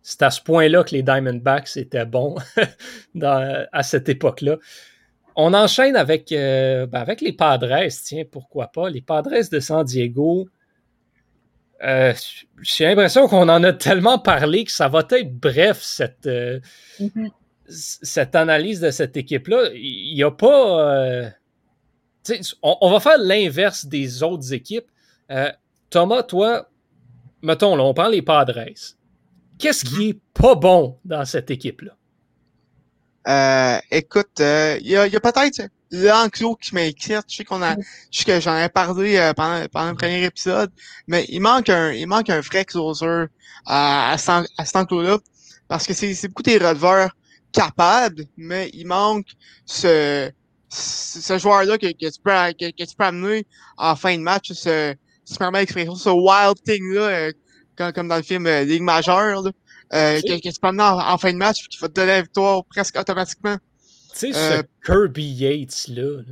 c'est 0.00 0.22
à 0.22 0.30
ce 0.30 0.40
point-là 0.40 0.84
que 0.84 0.94
les 0.94 1.02
Diamondbacks 1.02 1.76
étaient 1.76 2.06
bons 2.06 2.36
à 3.22 3.82
cette 3.82 4.08
époque-là. 4.08 4.56
On 5.36 5.52
enchaîne 5.52 5.94
avec, 5.94 6.30
ben 6.30 6.88
avec 6.94 7.20
les 7.20 7.34
Padres, 7.34 7.88
tiens, 8.02 8.24
pourquoi 8.28 8.68
pas? 8.68 8.88
Les 8.88 9.02
Padres 9.02 9.50
de 9.52 9.60
San 9.60 9.84
Diego, 9.84 10.48
euh, 11.82 12.12
j'ai 12.60 12.84
l'impression 12.84 13.28
qu'on 13.28 13.48
en 13.48 13.62
a 13.62 13.72
tellement 13.72 14.18
parlé 14.18 14.64
que 14.64 14.72
ça 14.72 14.88
va 14.88 15.06
être 15.10 15.32
bref, 15.32 15.80
cette, 15.80 16.26
euh, 16.26 16.58
mm-hmm. 16.98 17.30
cette 17.68 18.34
analyse 18.34 18.80
de 18.80 18.90
cette 18.90 19.16
équipe-là. 19.16 19.70
Il 19.74 20.14
n'y 20.14 20.22
a 20.22 20.30
pas. 20.30 20.92
Euh, 20.92 21.30
on, 22.62 22.90
va 22.90 23.00
faire 23.00 23.18
l'inverse 23.18 23.86
des 23.86 24.22
autres 24.22 24.52
équipes. 24.52 24.90
Thomas, 25.88 26.22
toi, 26.24 26.68
mettons, 27.40 27.74
là, 27.76 27.84
on 27.84 27.94
prend 27.94 28.08
les 28.08 28.22
Padres. 28.22 28.64
Qu'est-ce 29.58 29.84
qui 29.84 30.10
est 30.10 30.20
pas 30.34 30.54
bon 30.54 30.98
dans 31.04 31.24
cette 31.24 31.50
équipe-là? 31.50 31.94
écoute, 33.90 34.40
il 34.40 34.86
y 34.86 34.96
a, 34.96 35.02
a 35.02 35.20
peut-être 35.20 35.70
l'enclos 35.90 36.56
qui 36.56 36.74
m'inquiète. 36.74 37.24
Je 37.28 37.36
sais 37.36 37.44
qu'on 37.44 37.62
a, 37.62 37.76
je 38.10 38.18
sais 38.18 38.24
que 38.24 38.40
j'en 38.40 38.56
ai 38.56 38.68
parlé 38.68 39.16
euh, 39.16 39.32
pendant, 39.32 39.66
pendant 39.68 39.90
le 39.90 39.96
premier 39.96 40.24
épisode, 40.24 40.70
mais 41.06 41.24
il 41.28 41.40
manque 41.40 41.68
un, 41.68 41.92
il 41.92 42.06
manque 42.06 42.30
un 42.30 42.40
vrai 42.40 42.64
closer 42.64 43.26
à, 43.66 44.10
à, 44.12 44.18
cet, 44.18 44.50
à 44.56 44.64
cet 44.64 44.76
enclos-là. 44.76 45.18
Parce 45.68 45.86
que 45.86 45.94
c'est, 45.94 46.14
c'est 46.14 46.28
beaucoup 46.28 46.42
des 46.42 46.58
releveurs 46.58 47.10
capables, 47.52 48.24
mais 48.36 48.70
il 48.72 48.86
manque 48.86 49.26
ce, 49.66 50.30
ce 50.68 51.38
joueur-là 51.38 51.78
que, 51.78 51.86
que, 51.86 52.10
tu 52.10 52.20
peux, 52.22 52.30
que, 52.30 52.84
tu 52.84 52.96
peux 52.96 53.04
amener 53.04 53.46
en 53.76 53.96
fin 53.96 54.16
de 54.16 54.22
match, 54.22 54.52
ce, 54.52 54.94
si 55.24 55.34
tu 55.34 55.38
permets 55.38 55.60
l'expression, 55.60 55.94
ce 55.94 56.08
wild 56.08 56.62
thing-là, 56.64 57.00
euh, 57.00 57.32
comme, 57.76 57.92
comme 57.92 58.08
dans 58.08 58.16
le 58.16 58.22
film 58.22 58.46
euh, 58.46 58.64
Ligue 58.64 58.82
majeure, 58.82 59.42
là, 59.42 59.50
euh, 59.94 60.20
que, 60.20 60.40
que, 60.40 60.52
tu 60.52 60.60
peux 60.60 60.68
amener 60.68 60.82
en, 60.82 61.18
fin 61.18 61.32
de 61.32 61.38
match, 61.38 61.68
qui 61.68 61.78
va 61.78 61.88
te 61.88 61.94
donner 61.94 62.12
la 62.12 62.22
victoire 62.22 62.64
presque 62.64 62.98
automatiquement. 62.98 63.56
Tu 64.18 64.32
sais, 64.32 64.32
ce 64.32 64.58
euh, 64.58 64.62
Kirby 64.84 65.22
Yates-là. 65.22 66.22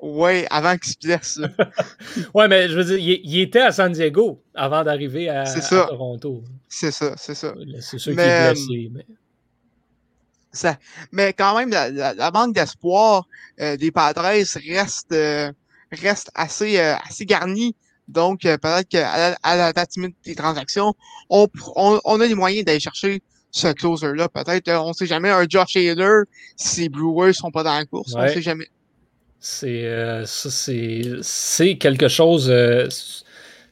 Ouais, 0.00 0.46
avant 0.48 0.76
qu'il 0.76 0.92
se 0.92 0.98
blesse. 1.02 1.40
ouais, 2.34 2.46
mais 2.46 2.68
je 2.68 2.76
veux 2.76 2.84
dire, 2.84 2.98
il, 2.98 3.40
était 3.40 3.62
à 3.62 3.72
San 3.72 3.90
Diego 3.90 4.40
avant 4.54 4.84
d'arriver 4.84 5.28
à, 5.28 5.42
Toronto. 5.44 6.44
C'est 6.68 6.92
ça, 6.92 7.14
c'est 7.16 7.34
ça. 7.34 7.52
C'est 7.80 7.98
sûr 7.98 8.12
qu'il 8.12 8.20
est 8.20 8.52
blessé. 8.52 8.90
Mais... 8.92 9.06
Ça, 10.52 10.78
mais 11.10 11.32
quand 11.32 11.58
même, 11.58 11.70
la, 11.70 12.30
manque 12.30 12.54
d'espoir 12.54 13.26
euh, 13.60 13.76
des 13.76 13.90
Padres 13.90 14.22
reste, 14.22 15.12
euh, 15.12 15.50
reste 15.90 16.30
assez, 16.36 16.78
assez 16.78 17.26
garnie. 17.26 17.74
Donc, 18.06 18.42
peut-être 18.42 18.88
qu'à 18.88 19.34
la, 19.42 19.56
la 19.56 19.72
date 19.72 19.94
des 20.24 20.36
transactions, 20.36 20.94
on, 21.28 21.48
on, 21.74 22.00
on 22.04 22.20
a 22.20 22.26
les 22.26 22.36
moyens 22.36 22.64
d'aller 22.64 22.78
chercher 22.78 23.20
ce 23.56 23.72
closer-là. 23.72 24.28
Peut-être, 24.28 24.68
euh, 24.68 24.80
on 24.80 24.92
sait 24.92 25.06
jamais, 25.06 25.30
un 25.30 25.46
Josh 25.48 25.76
Hader, 25.76 26.22
si 26.56 26.82
les 26.82 26.88
Brewers 26.88 27.32
sont 27.32 27.50
pas 27.50 27.62
dans 27.62 27.74
la 27.74 27.84
course, 27.84 28.14
on 28.14 28.28
sait 28.28 28.42
jamais. 28.42 28.68
C'est 29.38 29.84
euh, 29.84 30.24
c'est 30.26 31.76
quelque 31.78 32.08
chose. 32.08 32.50
Euh, 32.50 32.88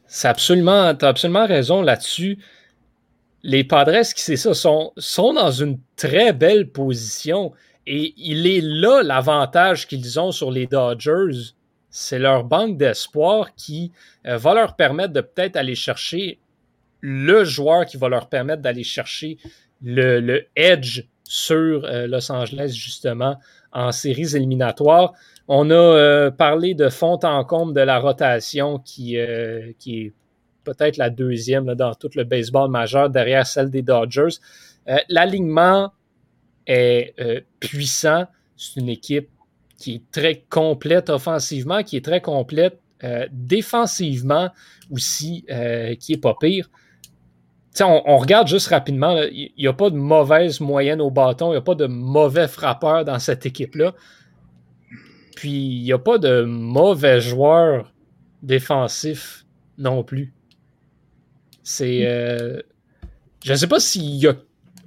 c'est 0.06 0.28
absolument, 0.28 0.94
t'as 0.94 1.08
absolument 1.08 1.46
raison 1.46 1.82
là-dessus. 1.82 2.38
Les 3.42 3.64
Padres, 3.64 4.00
qui 4.14 4.22
c'est 4.22 4.36
ça, 4.36 4.54
sont, 4.54 4.92
sont 4.96 5.34
dans 5.34 5.50
une 5.50 5.78
très 5.96 6.32
belle 6.32 6.70
position. 6.70 7.52
Et 7.86 8.14
il 8.16 8.46
est 8.46 8.62
là 8.62 9.02
l'avantage 9.02 9.86
qu'ils 9.86 10.18
ont 10.18 10.32
sur 10.32 10.50
les 10.50 10.66
Dodgers. 10.66 11.52
C'est 11.90 12.18
leur 12.18 12.44
banque 12.44 12.78
d'espoir 12.78 13.54
qui 13.54 13.92
va 14.24 14.54
leur 14.54 14.76
permettre 14.76 15.12
de 15.12 15.20
peut-être 15.20 15.56
aller 15.56 15.74
chercher 15.74 16.38
le 17.06 17.44
joueur 17.44 17.84
qui 17.84 17.98
va 17.98 18.08
leur 18.08 18.30
permettre 18.30 18.62
d'aller 18.62 18.82
chercher 18.82 19.36
le, 19.82 20.46
edge 20.56 21.04
sur 21.24 21.84
euh, 21.84 22.06
Los 22.06 22.30
Angeles, 22.30 22.72
justement, 22.74 23.38
en 23.72 23.92
séries 23.92 24.36
éliminatoires. 24.36 25.12
On 25.48 25.70
a 25.70 25.74
euh, 25.74 26.30
parlé 26.30 26.74
de 26.74 26.88
fond 26.88 27.18
en 27.22 27.44
comble 27.44 27.74
de 27.74 27.80
la 27.80 27.98
rotation 27.98 28.78
qui, 28.78 29.18
euh, 29.18 29.72
qui, 29.78 30.02
est, 30.02 30.12
peut-être 30.64 30.96
la 30.96 31.10
deuxième 31.10 31.74
dans 31.74 31.94
tout 31.94 32.10
le 32.14 32.24
baseball 32.24 32.70
majeur 32.70 33.10
derrière 33.10 33.46
celle 33.46 33.70
des 33.70 33.82
Dodgers. 33.82 34.36
L'alignement 35.08 35.92
est 36.66 37.14
puissant. 37.60 38.26
C'est 38.56 38.80
une 38.80 38.88
équipe 38.88 39.28
qui 39.76 39.96
est 39.96 40.02
très 40.10 40.44
complète 40.48 41.10
offensivement, 41.10 41.82
qui 41.82 41.96
est 41.98 42.04
très 42.04 42.22
complète 42.22 42.78
défensivement 43.30 44.50
aussi, 44.90 45.44
qui 46.00 46.12
est 46.14 46.20
pas 46.20 46.34
pire. 46.40 46.70
On, 47.80 48.02
on, 48.06 48.18
regarde 48.18 48.46
juste 48.46 48.68
rapidement, 48.68 49.20
il 49.32 49.52
n'y 49.58 49.66
a 49.66 49.72
pas 49.72 49.90
de 49.90 49.96
mauvaise 49.96 50.60
moyenne 50.60 51.00
au 51.00 51.10
bâton, 51.10 51.48
il 51.48 51.52
n'y 51.52 51.58
a 51.58 51.62
pas 51.62 51.74
de 51.74 51.86
mauvais 51.86 52.46
frappeurs 52.46 53.04
dans 53.04 53.18
cette 53.18 53.46
équipe-là. 53.46 53.94
Puis 55.34 55.50
il 55.50 55.82
n'y 55.82 55.92
a 55.92 55.98
pas 55.98 56.18
de 56.18 56.42
mauvais 56.42 57.20
joueurs 57.20 57.92
défensifs 58.42 59.44
non 59.78 60.04
plus. 60.04 60.32
C'est. 61.62 62.06
Euh, 62.06 62.60
je 63.44 63.52
ne 63.52 63.56
sais 63.56 63.66
pas 63.66 63.80
s'il 63.80 64.16
y 64.16 64.28
a 64.28 64.34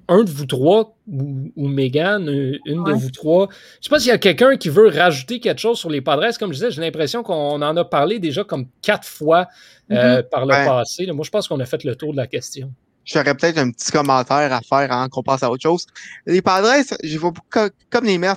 un 0.09 0.23
de 0.23 0.29
vous 0.29 0.45
trois 0.45 0.95
ou, 1.07 1.67
Megan, 1.67 2.27
une 2.65 2.83
de 2.83 2.93
vous 2.93 3.11
trois. 3.11 3.49
Je 3.79 3.85
sais 3.85 3.89
pas 3.89 3.99
s'il 3.99 4.09
y 4.09 4.11
a 4.11 4.17
quelqu'un 4.17 4.57
qui 4.57 4.69
veut 4.69 4.87
rajouter 4.87 5.39
quelque 5.39 5.59
chose 5.59 5.77
sur 5.77 5.89
les 5.89 6.01
Padres. 6.01 6.37
Comme 6.39 6.51
je 6.51 6.57
disais, 6.57 6.71
j'ai 6.71 6.81
l'impression 6.81 7.23
qu'on 7.23 7.61
en 7.61 7.77
a 7.77 7.85
parlé 7.85 8.19
déjà 8.19 8.43
comme 8.43 8.67
quatre 8.81 9.07
fois 9.07 9.47
euh, 9.91 10.21
mm-hmm. 10.21 10.29
par 10.29 10.45
le 10.45 10.65
passé. 10.65 11.05
Moi, 11.11 11.25
je 11.25 11.29
pense 11.29 11.47
qu'on 11.47 11.59
a 11.59 11.65
fait 11.65 11.83
le 11.83 11.95
tour 11.95 12.11
de 12.11 12.17
la 12.17 12.27
question. 12.27 12.71
J'aurais 13.05 13.35
peut-être 13.35 13.57
un 13.57 13.71
petit 13.71 13.91
commentaire 13.91 14.51
à 14.51 14.61
faire 14.61 14.91
avant 14.91 15.07
qu'on 15.07 15.23
passe 15.23 15.43
à 15.43 15.49
autre 15.49 15.63
chose. 15.63 15.85
Les 16.25 16.41
Padres, 16.41 16.83
je 17.03 17.17
vois 17.17 17.31
beaucoup 17.31 17.73
comme 17.89 18.05
les 18.05 18.17
Mets. 18.17 18.33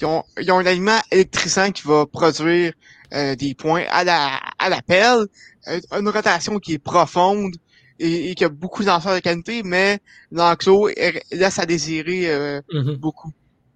Ils 0.00 0.06
ont, 0.06 0.22
ils 0.40 0.50
ont 0.50 0.58
un 0.58 0.66
aliment 0.66 0.98
électrisant 1.10 1.70
qui 1.70 1.86
va 1.86 2.06
produire 2.06 2.72
euh, 3.12 3.34
des 3.34 3.54
points 3.54 3.84
à 3.90 4.04
la 4.04 4.40
à 4.58 4.68
l'appel, 4.68 5.26
euh, 5.68 5.80
une 5.98 6.08
rotation 6.08 6.58
qui 6.58 6.74
est 6.74 6.78
profonde 6.78 7.54
et, 8.00 8.34
qui 8.34 8.44
a 8.44 8.48
beaucoup 8.48 8.84
d'enfants 8.84 9.14
de 9.14 9.20
qualité, 9.20 9.62
mais 9.62 9.98
l'enclos 10.32 10.88
laisse 11.30 11.58
à 11.58 11.66
désirer 11.66 12.30
euh, 12.30 12.60
mm-hmm. 12.72 12.96
beaucoup. 12.96 13.32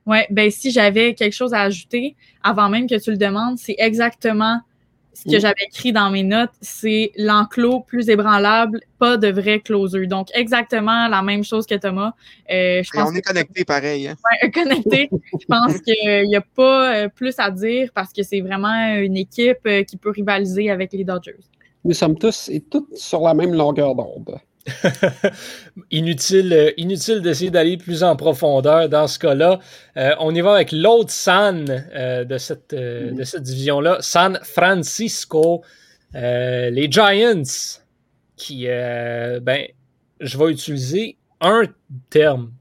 Ouais, 0.06 0.26
ben 0.30 0.50
si 0.50 0.70
j'avais 0.70 1.14
quelque 1.14 1.32
chose 1.32 1.54
à 1.54 1.62
ajouter 1.62 2.14
avant 2.42 2.68
même 2.68 2.88
que 2.88 3.00
tu 3.00 3.10
le 3.10 3.16
demandes, 3.16 3.58
c'est 3.58 3.76
exactement 3.78 4.60
ce 5.14 5.30
que 5.30 5.38
j'avais 5.38 5.64
écrit 5.66 5.92
dans 5.92 6.10
mes 6.10 6.22
notes, 6.22 6.50
c'est 6.60 7.12
l'enclos 7.16 7.80
plus 7.80 8.08
ébranlable, 8.08 8.80
pas 8.98 9.16
de 9.16 9.28
vrai 9.28 9.60
closer. 9.60 10.06
Donc, 10.06 10.28
exactement 10.34 11.08
la 11.08 11.22
même 11.22 11.44
chose 11.44 11.66
que 11.66 11.76
Thomas. 11.76 12.12
Euh, 12.50 12.82
je 12.82 12.90
pense 12.90 13.10
on 13.10 13.14
est 13.14 13.22
connecté 13.22 13.64
pareil. 13.64 14.08
Hein? 14.08 14.16
Ouais, 14.42 14.50
connecté. 14.52 15.08
je 15.12 15.46
pense 15.46 15.80
qu'il 15.80 16.28
n'y 16.28 16.36
a 16.36 16.40
pas 16.40 16.94
euh, 16.94 17.08
plus 17.08 17.34
à 17.38 17.50
dire 17.50 17.90
parce 17.94 18.12
que 18.12 18.22
c'est 18.22 18.40
vraiment 18.40 18.96
une 18.96 19.16
équipe 19.16 19.58
euh, 19.66 19.84
qui 19.84 19.96
peut 19.96 20.10
rivaliser 20.10 20.70
avec 20.70 20.92
les 20.92 21.04
Dodgers. 21.04 21.36
Nous 21.84 21.92
sommes 21.92 22.18
tous 22.18 22.48
et 22.48 22.60
toutes 22.60 22.96
sur 22.96 23.20
la 23.20 23.34
même 23.34 23.52
longueur 23.54 23.94
d'onde. 23.94 24.38
inutile 25.90 26.52
euh, 26.52 26.70
inutile 26.78 27.20
d'essayer 27.20 27.50
d'aller 27.50 27.76
plus 27.76 28.02
en 28.02 28.16
profondeur 28.16 28.88
dans 28.88 29.06
ce 29.06 29.18
cas-là. 29.18 29.60
Euh, 29.98 30.14
on 30.20 30.34
y 30.34 30.40
va 30.40 30.54
avec 30.54 30.72
l'autre 30.72 31.10
San 31.10 31.66
euh, 31.68 32.24
de 32.24 32.38
cette, 32.38 32.74
de 32.74 33.22
cette 33.24 33.42
division-là, 33.42 33.98
San 34.00 34.40
Francisco. 34.42 35.62
les 36.14 36.88
Giants, 36.90 37.42
qui, 38.36 38.66
ben, 38.66 39.66
je 40.20 40.38
vais 40.38 40.50
utiliser 40.50 41.18
un 41.40 41.64
terme. 42.08 42.52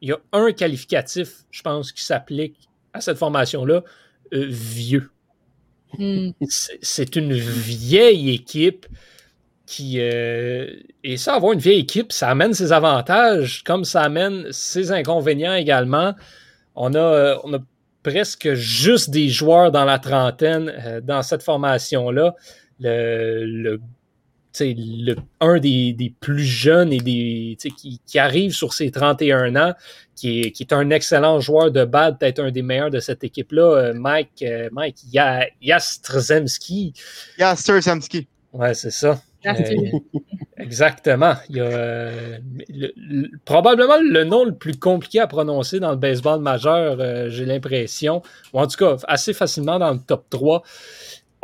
Il 0.00 0.08
y 0.08 0.12
a 0.12 0.18
un 0.32 0.52
qualificatif, 0.52 1.44
je 1.50 1.62
pense, 1.62 1.92
qui 1.92 2.04
s'applique 2.04 2.68
à 2.92 3.00
cette 3.00 3.18
formation-là, 3.18 3.82
vieux. 4.32 5.10
Hmm. 6.06 6.30
C'est 6.82 7.16
une 7.16 7.32
vieille 7.32 8.30
équipe 8.34 8.86
qui 9.66 9.98
euh, 9.98 10.70
et 11.02 11.16
ça 11.16 11.34
avoir 11.34 11.52
une 11.52 11.58
vieille 11.58 11.80
équipe 11.80 12.12
ça 12.12 12.28
amène 12.28 12.54
ses 12.54 12.72
avantages 12.72 13.64
comme 13.64 13.84
ça 13.84 14.02
amène 14.02 14.46
ses 14.52 14.92
inconvénients 14.92 15.54
également 15.54 16.14
on 16.76 16.94
a 16.94 16.98
euh, 16.98 17.36
on 17.42 17.52
a 17.54 17.58
presque 18.04 18.54
juste 18.54 19.10
des 19.10 19.28
joueurs 19.28 19.72
dans 19.72 19.84
la 19.84 19.98
trentaine 19.98 20.72
euh, 20.84 21.00
dans 21.00 21.22
cette 21.22 21.42
formation 21.42 22.10
là 22.10 22.34
le, 22.78 23.44
le, 23.44 23.80
le 24.60 25.16
un 25.40 25.58
des, 25.58 25.92
des, 25.92 26.12
plus 26.20 26.44
jeunes 26.44 26.92
et 26.92 26.98
des 26.98 27.56
qui, 27.76 28.00
qui 28.06 28.18
arrive 28.18 28.52
sur 28.52 28.72
ses 28.74 28.90
31 28.90 29.56
ans 29.56 29.74
qui 30.14 30.40
est, 30.40 30.50
qui 30.52 30.62
est 30.62 30.72
un 30.72 30.90
excellent 30.90 31.40
joueur 31.40 31.70
de 31.70 31.84
balle 31.84 32.16
peut-être 32.18 32.40
un 32.40 32.50
des 32.50 32.62
meilleurs 32.62 32.90
de 32.90 33.00
cette 33.00 33.22
équipe 33.24 33.52
là 33.52 33.92
Mike 33.94 34.44
Mike 34.72 34.98
Jastrzemski 35.60 36.94
Jastrzemski 37.38 38.26
ouais 38.52 38.74
c'est 38.74 38.90
ça. 38.90 39.20
Exactement. 40.58 41.34
Il 41.48 41.56
y 41.56 41.60
a 41.60 41.64
euh, 41.64 42.38
probablement 43.44 43.98
le 44.02 44.24
nom 44.24 44.44
le 44.44 44.54
plus 44.54 44.76
compliqué 44.78 45.20
à 45.20 45.26
prononcer 45.26 45.80
dans 45.80 45.90
le 45.90 45.96
baseball 45.96 46.40
majeur, 46.40 46.96
euh, 46.98 47.28
j'ai 47.28 47.44
l'impression, 47.44 48.22
ou 48.52 48.60
en 48.60 48.66
tout 48.66 48.76
cas 48.76 48.96
assez 49.06 49.32
facilement 49.32 49.78
dans 49.78 49.92
le 49.92 50.00
top 50.00 50.24
3. 50.30 50.62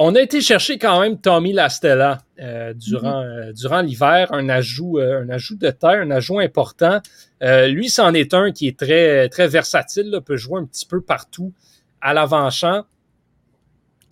On 0.04 0.14
a 0.14 0.20
été 0.20 0.40
chercher 0.40 0.78
quand 0.78 1.00
même 1.00 1.20
Tommy 1.20 1.52
Lastella 1.52 2.18
euh, 2.40 2.74
durant, 2.74 3.22
mm-hmm. 3.22 3.52
durant 3.52 3.80
l'hiver, 3.82 4.32
un 4.32 4.48
ajout, 4.48 4.98
un 4.98 5.28
ajout 5.28 5.56
de 5.56 5.70
terre, 5.70 6.00
un 6.00 6.10
ajout 6.10 6.40
important. 6.40 7.00
lui, 7.40 7.88
c'en 7.88 8.12
est 8.14 8.34
un 8.34 8.50
qui 8.50 8.68
est 8.68 8.78
très, 8.78 9.28
très 9.28 9.46
versatile, 9.46 10.20
peut 10.24 10.36
jouer 10.36 10.60
un 10.60 10.66
petit 10.66 10.86
peu 10.86 11.00
partout 11.00 11.52
à 12.00 12.14
l'avant-champ 12.14 12.84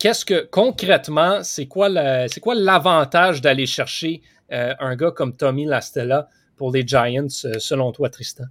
qu'est-ce 0.01 0.25
que 0.25 0.47
concrètement, 0.49 1.43
c'est 1.43 1.67
quoi 1.67 1.89
c'est 2.27 2.39
quoi 2.39 2.55
l'avantage 2.55 3.41
d'aller 3.41 3.67
chercher 3.67 4.21
euh, 4.51 4.73
un 4.79 4.95
gars 4.95 5.11
comme 5.11 5.35
Tommy 5.35 5.65
Lastella 5.65 6.27
pour 6.57 6.71
les 6.71 6.85
Giants, 6.85 7.27
euh, 7.45 7.59
selon 7.59 7.91
toi, 7.91 8.09
Tristan? 8.09 8.45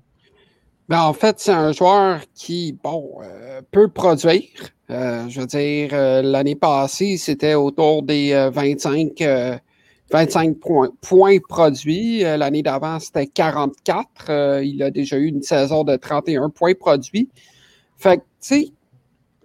Ben, 0.88 1.02
en 1.02 1.12
fait, 1.12 1.40
c'est 1.40 1.52
un 1.52 1.72
joueur 1.72 2.20
qui, 2.34 2.78
bon, 2.82 3.18
euh, 3.22 3.60
peut 3.70 3.88
produire. 3.88 4.48
Je 4.90 5.40
veux 5.40 5.46
dire, 5.46 5.90
l'année 6.22 6.56
passée, 6.56 7.16
c'était 7.16 7.54
autour 7.54 8.02
des 8.02 8.50
25, 8.52 9.22
25 10.10 10.56
points, 11.00 11.38
produits. 11.48 12.20
l'année 12.20 12.62
d'avant, 12.62 12.98
c'était 12.98 13.26
44. 13.26 14.62
il 14.64 14.82
a 14.82 14.90
déjà 14.90 15.16
eu 15.16 15.26
une 15.26 15.42
saison 15.42 15.84
de 15.84 15.96
31 15.96 16.50
points 16.50 16.74
produits. 16.74 17.28
Fait 17.96 18.18
que, 18.18 18.22
tu 18.22 18.26
sais, 18.40 18.72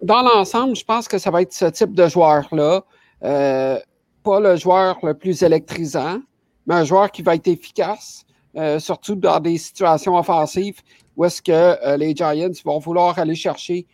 dans 0.02 0.22
l'ensemble, 0.22 0.76
je 0.76 0.84
pense 0.84 1.08
que 1.08 1.18
ça 1.18 1.30
va 1.30 1.42
être 1.42 1.52
ce 1.52 1.66
type 1.66 1.94
de 1.94 2.08
joueur-là. 2.08 2.84
Euh, 3.22 3.78
pas 4.22 4.40
le 4.40 4.56
joueur 4.56 4.98
le 5.02 5.14
plus 5.14 5.42
électrisant, 5.42 6.20
mais 6.66 6.74
un 6.74 6.84
joueur 6.84 7.10
qui 7.10 7.22
va 7.22 7.34
être 7.34 7.48
efficace, 7.48 8.24
euh, 8.56 8.78
surtout 8.78 9.14
dans 9.14 9.40
des 9.40 9.58
situations 9.58 10.16
offensives 10.16 10.80
où 11.16 11.24
est-ce 11.24 11.40
que 11.40 11.52
euh, 11.52 11.96
les 11.96 12.14
Giants 12.14 12.50
vont 12.64 12.78
vouloir 12.78 13.18
aller 13.18 13.34
chercher 13.34 13.86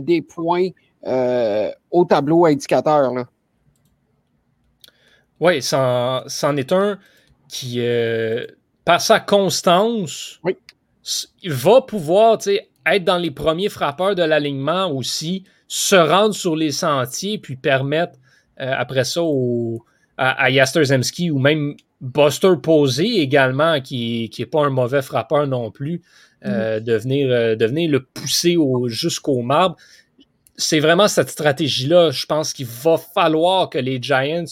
des 0.00 0.22
points 0.22 0.68
au 1.04 2.04
tableau 2.04 2.46
indicateur. 2.46 3.12
Oui, 5.40 5.62
c'en 5.62 6.56
est 6.56 6.72
un 6.72 6.98
qui, 7.48 7.80
par 8.84 9.00
sa 9.00 9.20
constance, 9.20 10.40
oui. 10.44 10.56
va 11.44 11.82
pouvoir 11.82 12.38
être 12.94 13.04
dans 13.04 13.18
les 13.18 13.30
premiers 13.30 13.68
frappeurs 13.68 14.14
de 14.14 14.22
l'alignement 14.22 14.90
aussi, 14.90 15.44
se 15.66 15.96
rendre 15.96 16.34
sur 16.34 16.56
les 16.56 16.72
sentiers, 16.72 17.38
puis 17.38 17.56
permettre 17.56 18.14
euh, 18.60 18.72
après 18.76 19.04
ça 19.04 19.20
à, 20.16 20.44
à 20.44 20.64
Zemski 20.64 21.30
ou 21.30 21.38
même 21.38 21.76
Buster 22.00 22.54
Posey 22.62 23.18
également, 23.18 23.80
qui 23.80 24.30
n'est 24.38 24.46
pas 24.46 24.64
un 24.64 24.70
mauvais 24.70 25.02
frappeur 25.02 25.46
non 25.46 25.70
plus, 25.70 26.02
euh, 26.44 26.80
mm. 26.80 26.84
de, 26.84 26.92
venir, 26.94 27.28
euh, 27.30 27.56
de, 27.56 27.66
venir, 27.66 27.90
le 27.90 28.02
pousser 28.02 28.56
jusqu'au 28.86 29.42
marbre. 29.42 29.76
C'est 30.58 30.80
vraiment 30.80 31.08
cette 31.08 31.30
stratégie-là, 31.30 32.10
je 32.10 32.26
pense 32.26 32.52
qu'il 32.52 32.66
va 32.66 32.98
falloir 32.98 33.70
que 33.70 33.78
les 33.78 33.98
Giants 34.02 34.44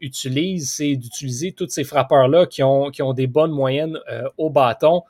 utilisent, 0.00 0.70
c'est 0.70 0.96
d'utiliser 0.96 1.52
tous 1.52 1.68
ces 1.68 1.84
frappeurs-là 1.84 2.46
qui 2.46 2.62
ont, 2.62 2.90
qui 2.90 3.02
ont 3.02 3.12
des 3.12 3.26
bonnes 3.26 3.50
moyennes 3.52 3.98
au 4.36 4.50
bâton 4.50 5.02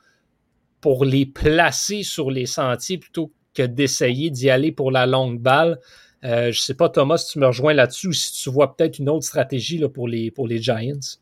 pour 0.81 1.05
les 1.05 1.25
placer 1.25 2.03
sur 2.03 2.31
les 2.31 2.45
sentiers 2.45 2.97
plutôt 2.97 3.31
que 3.53 3.63
d'essayer 3.63 4.29
d'y 4.29 4.49
aller 4.49 4.71
pour 4.71 4.91
la 4.91 5.05
longue 5.05 5.39
balle. 5.39 5.79
Euh, 6.23 6.51
je 6.51 6.59
ne 6.59 6.63
sais 6.63 6.73
pas, 6.73 6.89
Thomas, 6.89 7.17
si 7.17 7.33
tu 7.33 7.39
me 7.39 7.47
rejoins 7.47 7.73
là-dessus 7.73 8.07
ou 8.07 8.13
si 8.13 8.33
tu 8.33 8.49
vois 8.49 8.75
peut-être 8.75 8.99
une 8.99 9.09
autre 9.09 9.25
stratégie 9.25 9.83
pour, 9.89 10.07
les, 10.07 10.31
Giants. 10.61 11.17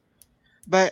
Ben, 0.68 0.90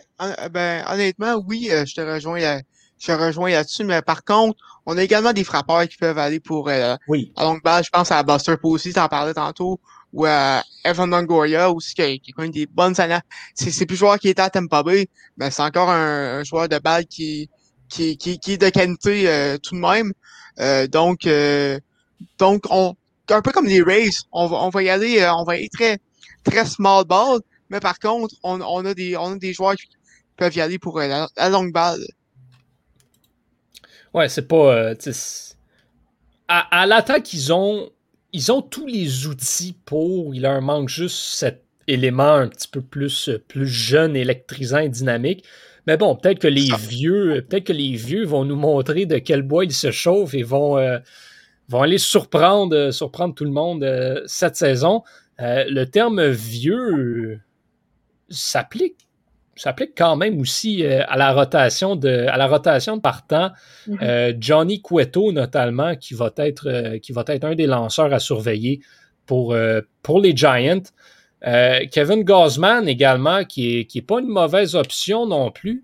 ben 0.50 0.84
honnêtement, 0.88 1.42
oui, 1.46 1.68
euh, 1.70 1.84
je 1.84 1.94
te 1.94 2.00
rejoins 2.00 2.60
je 2.98 3.12
rejoins 3.12 3.50
là-dessus, 3.50 3.84
mais 3.84 4.02
par 4.02 4.24
contre, 4.24 4.58
on 4.86 4.96
a 4.96 5.02
également 5.02 5.32
des 5.32 5.44
frappeurs 5.44 5.86
qui 5.88 5.96
peuvent 5.96 6.18
aller 6.18 6.40
pour 6.40 6.68
euh, 6.68 6.96
oui. 7.08 7.32
la 7.36 7.44
longue 7.44 7.62
balle. 7.62 7.84
Je 7.84 7.90
pense 7.90 8.12
à 8.12 8.22
Buster 8.22 8.56
Posey, 8.56 8.92
tu 8.92 9.00
en 9.00 9.08
parlais 9.08 9.34
tantôt, 9.34 9.80
ou 10.14 10.26
à 10.26 10.62
Evan 10.84 11.10
Longoria 11.10 11.70
aussi, 11.70 11.94
qui 11.94 12.20
qui 12.20 12.32
a 12.36 12.46
des 12.48 12.66
bonnes 12.66 12.98
années. 13.00 13.18
C'est 13.54 13.84
plus 13.84 13.96
joueur 13.96 14.18
qui 14.18 14.28
était 14.28 14.42
à 14.42 14.48
Tampa 14.48 14.82
Bay, 14.82 15.08
mais 15.36 15.50
c'est 15.50 15.62
encore 15.62 15.90
un, 15.90 16.44
joueur 16.44 16.68
de 16.68 16.78
balle 16.78 17.04
qui, 17.06 17.50
qui, 17.88 18.16
qui, 18.16 18.38
qui 18.38 18.52
est 18.52 18.58
de 18.58 18.68
qualité 18.68 19.28
euh, 19.28 19.58
tout 19.58 19.74
de 19.74 19.80
même. 19.80 20.12
Euh, 20.60 20.86
donc, 20.86 21.26
euh, 21.26 21.80
donc 22.38 22.62
on, 22.70 22.94
un 23.28 23.42
peu 23.42 23.50
comme 23.50 23.66
les 23.66 23.82
Rays, 23.82 24.10
on 24.30 24.46
va, 24.46 24.56
on 24.58 24.70
va 24.70 24.82
y 24.84 24.88
aller, 24.88 25.28
on 25.36 25.44
va 25.44 25.56
y 25.56 25.58
aller 25.60 25.68
très, 25.68 25.98
très 26.44 26.64
small 26.64 27.04
ball, 27.04 27.40
Mais 27.70 27.80
par 27.80 27.98
contre, 27.98 28.34
on, 28.44 28.60
on, 28.60 28.84
a, 28.84 28.94
des, 28.94 29.16
on 29.16 29.32
a 29.32 29.36
des 29.36 29.52
joueurs 29.52 29.74
qui 29.74 29.88
peuvent 30.36 30.54
y 30.54 30.60
aller 30.60 30.78
pour 30.78 31.00
la, 31.00 31.28
longue 31.50 31.72
balle. 31.72 32.04
Ouais, 34.14 34.28
c'est 34.28 34.46
pas. 34.46 34.74
Euh, 34.74 34.94
à, 36.46 36.82
à 36.82 36.86
l'attaque, 36.86 37.32
ils 37.34 37.52
ont, 37.52 37.90
ils 38.32 38.52
ont 38.52 38.62
tous 38.62 38.86
les 38.86 39.26
outils 39.26 39.76
pour. 39.84 40.34
Il 40.34 40.42
leur 40.42 40.62
manque 40.62 40.88
juste 40.88 41.16
cet 41.16 41.64
élément 41.88 42.32
un 42.32 42.48
petit 42.48 42.68
peu 42.68 42.80
plus, 42.80 43.28
plus 43.48 43.66
jeune, 43.66 44.16
électrisant 44.16 44.78
et 44.78 44.88
dynamique. 44.88 45.44
Mais 45.86 45.96
bon, 45.96 46.16
peut-être 46.16 46.38
que 46.38 46.48
les 46.48 46.70
vieux, 46.88 47.44
peut-être 47.46 47.64
que 47.64 47.72
les 47.72 47.94
vieux 47.96 48.24
vont 48.24 48.44
nous 48.44 48.56
montrer 48.56 49.04
de 49.04 49.18
quel 49.18 49.42
bois 49.42 49.64
ils 49.64 49.72
se 49.72 49.90
chauffent 49.90 50.32
et 50.32 50.42
vont, 50.42 50.78
euh, 50.78 50.98
vont 51.68 51.82
aller 51.82 51.98
surprendre, 51.98 52.90
surprendre 52.90 53.34
tout 53.34 53.44
le 53.44 53.50
monde 53.50 53.84
euh, 53.84 54.22
cette 54.26 54.56
saison. 54.56 55.02
le 55.38 55.84
terme 55.84 56.26
vieux 56.30 57.40
s'applique 58.30 59.03
s'applique 59.56 59.92
quand 59.96 60.16
même 60.16 60.40
aussi 60.40 60.84
euh, 60.84 61.02
à 61.08 61.16
la 61.16 61.32
rotation 61.32 61.96
de 61.96 62.26
à 62.28 62.36
la 62.36 62.46
rotation 62.46 62.96
de 62.96 63.00
partant. 63.00 63.50
Mhm. 63.86 63.98
Euh, 64.02 64.32
Johnny 64.38 64.82
Cueto 64.82 65.32
notamment 65.32 65.96
qui 65.96 66.14
va 66.14 66.32
être 66.36 66.68
euh, 66.68 66.98
qui 66.98 67.12
va 67.12 67.24
être 67.28 67.44
un 67.44 67.54
des 67.54 67.66
lanceurs 67.66 68.12
à 68.12 68.18
surveiller 68.18 68.80
pour, 69.26 69.56
pour 70.02 70.20
les 70.20 70.36
Giants. 70.36 70.82
Kevin 71.42 72.24
Gosman 72.24 72.86
également 72.86 73.44
qui 73.44 73.78
est, 73.78 73.84
qui 73.86 73.98
est 73.98 74.02
pas 74.02 74.20
une 74.20 74.28
mauvaise 74.28 74.74
option 74.74 75.26
non 75.26 75.50
plus. 75.50 75.82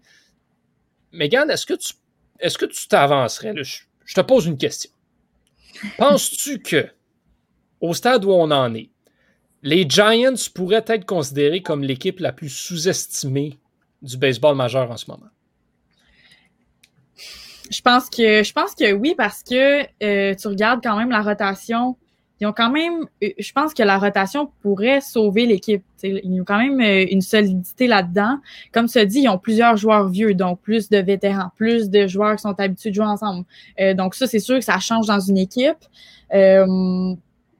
Megan, 1.12 1.50
est-ce 1.50 1.64
que 1.64 1.72
tu 1.72 1.94
est-ce 2.38 2.58
que 2.58 2.66
tu 2.66 2.86
t'avancerais? 2.86 3.54
Je, 3.62 4.14
te 4.14 4.20
pose 4.20 4.46
une 4.46 4.58
question. 4.58 4.90
Penses-tu 5.96 6.60
que 6.60 6.86
au 7.80 7.94
stade 7.94 8.26
où 8.26 8.30
on 8.30 8.50
en 8.50 8.74
est, 8.74 8.90
les 9.62 9.88
Giants 9.88 10.34
pourraient 10.54 10.84
être 10.86 11.06
considérés 11.06 11.62
comme 11.62 11.82
l'équipe 11.82 12.20
la 12.20 12.32
plus 12.32 12.48
sous-estimée 12.48 13.58
du 14.02 14.16
baseball 14.16 14.56
majeur 14.56 14.90
en 14.90 14.96
ce 14.96 15.10
moment? 15.10 15.28
Je 17.70 17.82
pense 17.82 18.10
que 18.10 18.42
je 18.42 18.52
pense 18.52 18.74
que 18.74 18.92
oui 18.92 19.14
parce 19.16 19.42
que 19.42 19.82
euh, 20.02 20.34
tu 20.34 20.48
regardes 20.48 20.82
quand 20.82 20.96
même 20.96 21.10
la 21.10 21.22
rotation. 21.22 21.96
Ils 22.40 22.46
ont 22.46 22.52
quand 22.54 22.70
même, 22.70 23.06
euh, 23.22 23.28
je 23.38 23.52
pense 23.52 23.74
que 23.74 23.82
la 23.82 23.98
rotation 23.98 24.50
pourrait 24.62 25.02
sauver 25.02 25.44
l'équipe. 25.44 25.84
Ils 26.02 26.40
ont 26.40 26.44
quand 26.44 26.58
même 26.58 26.80
euh, 26.80 27.06
une 27.10 27.20
solidité 27.20 27.86
là-dedans. 27.86 28.38
Comme 28.72 28.86
as 28.94 29.04
dit, 29.04 29.20
ils 29.20 29.28
ont 29.28 29.38
plusieurs 29.38 29.76
joueurs 29.76 30.08
vieux, 30.08 30.32
donc 30.34 30.58
plus 30.60 30.88
de 30.88 30.96
vétérans, 30.96 31.50
plus 31.54 31.90
de 31.90 32.06
joueurs 32.06 32.36
qui 32.36 32.42
sont 32.42 32.58
habitués 32.58 32.90
de 32.90 32.94
jouer 32.94 33.04
ensemble. 33.04 33.44
donc 33.94 34.14
ça, 34.14 34.26
c'est 34.26 34.38
sûr 34.38 34.58
que 34.58 34.64
ça 34.64 34.78
change 34.80 35.06
dans 35.06 35.20
une 35.20 35.36
équipe. 35.36 35.84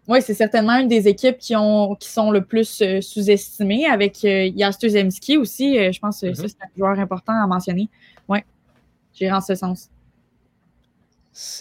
Oui, 0.09 0.23
c'est 0.23 0.35
certainement 0.35 0.79
une 0.79 0.89
des 0.89 1.09
équipes 1.09 1.39
qui, 1.39 1.55
ont, 1.55 1.95
qui 1.95 2.09
sont 2.09 2.31
le 2.31 2.45
plus 2.45 2.83
euh, 2.83 3.01
sous-estimées 3.01 3.87
avec 3.87 4.25
euh, 4.25 4.51
Zemski 4.89 5.37
aussi. 5.37 5.79
Euh, 5.79 5.93
je 5.93 6.01
pense 6.01 6.21
que 6.21 6.35
ça, 6.35 6.43
mm-hmm. 6.43 6.49
c'est 6.49 6.63
un 6.63 6.77
joueur 6.77 6.99
important 6.99 7.33
à 7.33 7.47
mentionner. 7.47 7.89
Oui, 8.29 8.39
j'irai 9.15 9.33
en 9.33 9.41
ce 9.41 9.55
sens. 9.55 9.89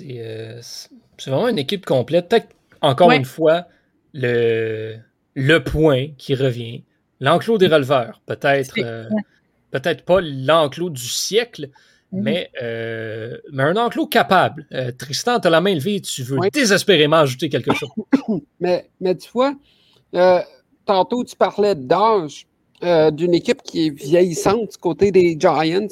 Euh, 0.02 0.60
c'est 0.62 1.30
vraiment 1.30 1.48
une 1.48 1.60
équipe 1.60 1.86
complète. 1.86 2.30
Peut-être, 2.30 2.50
encore 2.82 3.12
une 3.12 3.26
fois, 3.26 3.68
le, 4.14 4.98
le 5.36 5.64
point 5.64 6.08
qui 6.18 6.34
revient. 6.34 6.84
L'enclos 7.20 7.58
des 7.58 7.68
releveurs, 7.68 8.22
peut-être 8.26 8.74
peut-être 9.72 10.06
pas 10.06 10.22
l'enclos 10.22 10.90
du 10.90 11.08
siècle, 11.08 11.70
Mhm. 12.12 12.24
mais, 12.24 12.50
euh, 12.62 13.38
mais 13.52 13.64
un 13.64 13.78
enclos 13.78 14.08
capable. 14.08 14.66
Euh, 14.72 14.92
Tristan, 14.92 15.40
tu 15.40 15.48
as 15.48 15.52
la 15.52 15.62
main 15.62 15.76
levée, 15.76 16.02
tu 16.02 16.24
veux 16.24 16.38
désespérément 16.52 17.18
ajouter 17.18 17.50
quelque 17.50 17.74
chose. 17.74 17.90
mais, 18.60 18.90
mais 19.00 19.16
tu 19.16 19.30
vois, 19.32 19.54
euh, 20.16 20.40
tantôt 20.86 21.24
tu 21.24 21.36
parlais 21.36 21.76
d'âge 21.76 22.46
d'une 22.82 23.34
équipe 23.34 23.62
qui 23.62 23.88
est 23.88 23.90
vieillissante 23.90 24.72
du 24.72 24.78
côté 24.78 25.12
des 25.12 25.36
Giants 25.38 25.90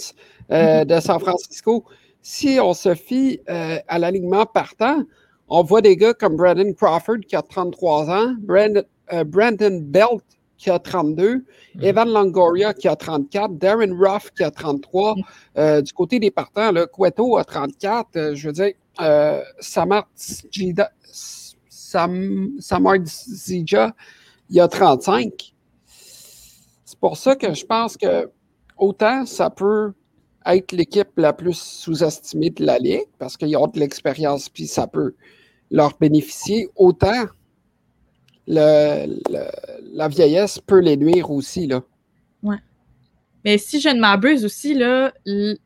mhm. 0.50 0.86
de 0.86 1.00
San 1.02 1.20
Francisco. 1.20 1.84
Si 2.22 2.60
on 2.62 2.74
se 2.74 2.96
fie 2.96 3.42
à 3.46 4.00
l'alignement 4.00 4.46
partant, 4.46 5.04
on 5.50 5.64
voit 5.64 5.82
des 5.82 5.98
gars 5.98 6.14
comme 6.14 6.38
Brandon 6.38 6.72
Crawford 6.72 7.20
qui 7.28 7.36
a 7.36 7.42
33 7.42 8.10
ans, 8.10 8.36
Brandon, 8.40 8.84
Brandon 9.26 9.82
Belt 9.82 10.24
qui 10.58 10.70
a 10.70 10.80
32, 10.80 11.46
mm. 11.76 11.84
Evan 11.84 12.10
Longoria 12.10 12.74
qui 12.74 12.88
a 12.88 12.96
34, 12.96 13.58
Darren 13.58 13.94
Ruff 13.94 14.32
qui 14.32 14.44
a 14.44 14.52
33. 14.52 15.16
Mm. 15.16 15.22
Euh, 15.58 15.82
du 15.82 15.94
côté 15.94 16.20
des 16.20 16.32
partants, 16.32 16.72
là, 16.72 16.88
Cueto 16.88 17.38
a 17.38 17.44
34. 17.44 18.16
Euh, 18.16 18.36
je 18.36 18.48
veux 18.48 18.54
dire, 18.54 18.74
euh, 19.02 19.42
Samar 19.60 20.08
Zija, 20.18 20.90
il 24.50 24.60
a 24.60 24.68
35. 24.68 25.54
C'est 26.86 27.00
pour 27.00 27.18
ça 27.18 27.36
que 27.36 27.54
je 27.54 27.66
pense 27.66 27.98
que 27.98 28.30
autant 28.78 29.26
ça 29.26 29.50
peut 29.50 29.94
être 30.46 30.72
l'équipe 30.72 31.10
la 31.18 31.34
plus 31.34 31.58
sous-estimée 31.58 32.52
de 32.52 32.66
la 32.66 32.80
Ligue, 32.80 33.08
parce 33.20 33.38
qu'ils 33.38 33.56
ont 33.58 33.68
de 33.68 33.80
l'expérience, 33.80 34.50
puis 34.50 34.66
ça 34.66 34.88
peut 34.88 35.14
leur 35.70 35.98
bénéficier, 35.98 36.70
autant 36.76 37.26
le, 38.48 39.20
la 39.94 40.08
vieillesse 40.08 40.60
peut 40.60 40.80
les 40.80 40.98
nuire 40.98 41.30
aussi. 41.32 41.68
Là. 41.68 41.82
Ouais. 42.44 42.58
Mais 43.48 43.58
si 43.58 43.80
je 43.80 43.90
ne 43.90 44.00
m'abuse 44.00 44.44
aussi, 44.44 44.78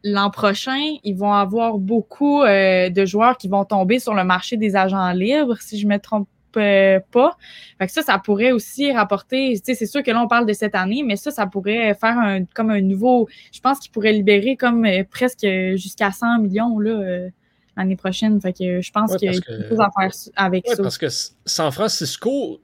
l'an 0.04 0.30
prochain, 0.30 0.98
ils 1.04 1.15
vont 1.15 1.34
avoir 1.34 1.78
beaucoup 1.78 2.44
euh, 2.44 2.89
de 2.89 3.06
joueurs 3.06 3.38
qui 3.38 3.48
vont 3.48 3.65
tomber 3.65 3.98
sur 3.98 4.13
le 4.13 4.24
marché 4.24 4.56
des 4.56 4.76
agents 4.76 5.12
libres, 5.12 5.58
si 5.60 5.80
je 5.80 5.88
ne 5.88 5.94
me 5.94 6.00
trompe 6.00 6.28
euh, 6.58 7.00
pas. 7.12 7.38
Fait 7.80 7.88
que 7.88 7.91
ça, 7.91 8.04
ça 8.04 8.20
pourrait 8.20 8.52
aussi 8.52 8.91
rapporter, 8.91 9.60
c'est 9.63 9.86
sûr 9.88 10.04
que 10.04 10.12
là, 10.12 10.22
on 10.22 10.28
parle 10.28 10.46
de 10.46 10.54
cette 10.54 10.76
année, 10.76 11.02
mais 11.04 11.15
ça, 11.15 11.32
ça 11.32 11.48
pourrait 11.48 11.96
faire 11.96 12.20
un, 12.20 12.46
comme 12.46 12.70
un 12.70 12.82
nouveau, 12.82 13.28
je 13.52 13.60
pense 13.62 13.80
qu'il 13.80 13.91
pourrait 13.91 14.13
libérer 14.13 14.58
comme 14.58 14.86
euh, 14.86 15.04
presque 15.10 15.48
jusqu'à 15.76 16.12
100 16.12 16.39
millions 16.39 16.78
là, 16.78 17.30
l'année 17.78 17.96
prochaine. 17.96 18.39
Fait 18.41 18.54
que 18.54 18.82
je 18.82 18.91
pense 18.91 19.15
qu'il 19.15 19.32
y 19.32 19.36
a 19.36 19.39
quelque 19.39 19.70
chose 19.70 19.80
à 19.80 19.89
faire 19.98 20.12
avec 20.36 20.67
ça. 20.67 20.84
Parce 20.84 21.00
que 21.00 21.08
San 21.46 21.72
Francisco, 21.72 22.60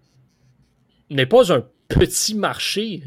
n'est 1.09 1.25
pas 1.25 1.53
un 1.53 1.63
petit 1.87 2.35
marché. 2.35 3.03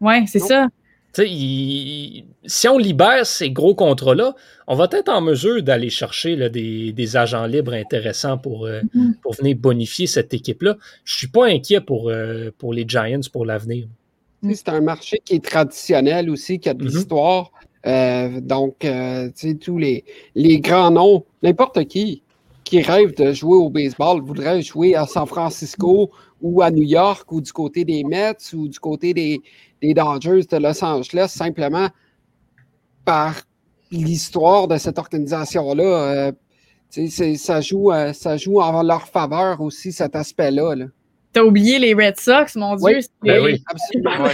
Oui, 0.00 0.26
c'est 0.26 0.38
ça. 0.38 0.68
si 1.14 2.68
on 2.68 2.78
libère 2.78 3.26
ces 3.26 3.50
gros 3.50 3.74
contrats-là, 3.74 4.34
on 4.66 4.74
va 4.74 4.88
être 4.90 5.08
en 5.08 5.20
mesure 5.20 5.62
d'aller 5.62 5.90
chercher 5.90 6.50
des, 6.50 7.16
agents 7.16 7.46
libres 7.46 7.74
intéressants 7.74 8.38
pour, 8.38 8.66
euh, 8.66 8.80
mm-hmm. 8.94 9.20
pour 9.20 9.34
venir 9.34 9.56
bonifier 9.56 10.06
cette 10.06 10.32
équipe-là. 10.32 10.76
Je 11.04 11.14
ne 11.14 11.18
suis 11.18 11.28
pas 11.28 11.46
inquiet 11.46 11.80
pour, 11.80 12.08
euh, 12.08 12.50
pour 12.58 12.72
les 12.72 12.84
Giants 12.86 13.20
pour 13.32 13.44
l'avenir. 13.44 13.86
C'est 14.54 14.68
un 14.70 14.80
marché 14.80 15.20
qui 15.24 15.34
est 15.34 15.44
traditionnel 15.44 16.28
aussi, 16.28 16.58
qui 16.58 16.68
a 16.68 16.74
de 16.74 16.84
mm-hmm. 16.84 16.94
l'histoire. 16.94 17.52
Euh, 17.84 18.40
donc, 18.40 18.86
tous 19.60 19.78
les, 19.78 20.04
les 20.34 20.60
grands 20.60 20.90
noms, 20.90 21.24
n'importe 21.42 21.84
qui 21.84 22.22
qui 22.72 22.80
rêve 22.80 23.14
de 23.16 23.32
jouer 23.34 23.56
au 23.56 23.68
baseball 23.68 24.22
voudrait 24.22 24.62
jouer 24.62 24.94
à 24.94 25.06
San 25.06 25.26
Francisco 25.26 26.10
ou 26.42 26.60
à 26.60 26.70
New 26.70 26.82
York 26.82 27.30
ou 27.32 27.40
du 27.40 27.52
côté 27.52 27.84
des 27.84 28.04
Mets 28.04 28.36
ou 28.52 28.68
du 28.68 28.78
côté 28.78 29.14
des, 29.14 29.40
des 29.80 29.94
de 29.94 30.56
Los 30.58 30.84
Angeles, 30.84 31.28
simplement 31.28 31.88
par 33.04 33.42
l'histoire 33.90 34.68
de 34.68 34.76
cette 34.76 34.98
organisation-là. 34.98 35.84
Euh, 35.84 36.32
ça, 37.36 37.60
joue, 37.60 37.90
euh, 37.90 38.12
ça 38.12 38.36
joue 38.36 38.60
en 38.60 38.82
leur 38.82 39.06
faveur 39.06 39.60
aussi, 39.60 39.92
cet 39.92 40.14
aspect-là. 40.16 40.74
Là. 40.74 40.86
T'as 41.32 41.42
oublié 41.42 41.78
les 41.78 41.94
Red 41.94 42.20
Sox, 42.20 42.56
mon 42.56 42.76
Dieu. 42.76 43.00
Ben 43.22 43.42
oui, 43.42 43.64
absolument. 43.66 44.28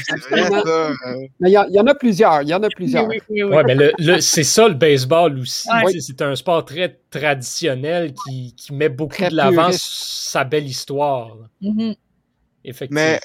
Mais 1.39 1.51
il 1.51 1.67
y, 1.71 1.81
en 1.81 1.87
a 1.87 1.95
plusieurs. 1.95 2.43
Il 2.43 2.49
y 2.49 2.55
en 2.55 2.63
a 2.63 2.69
plusieurs. 2.69 3.07
Oui, 3.07 3.21
mais 3.29 4.21
c'est 4.21 4.45
ça 4.45 4.69
le 4.69 4.75
baseball 4.75 5.39
aussi. 5.39 5.69
C'est 6.01 6.23
un 6.23 6.35
sport 6.35 6.65
très 6.65 6.99
traditionnel 7.11 8.13
qui, 8.13 8.55
qui 8.57 8.75
met 8.75 8.89
beaucoup 8.89 9.23
de 9.23 9.35
l'avant 9.35 9.71
sa 9.73 10.45
belle 10.45 10.67
histoire. 10.67 11.37
Mm-hmm. 11.63 11.97
Effectivement. 12.65 13.01
Mais 13.01 13.21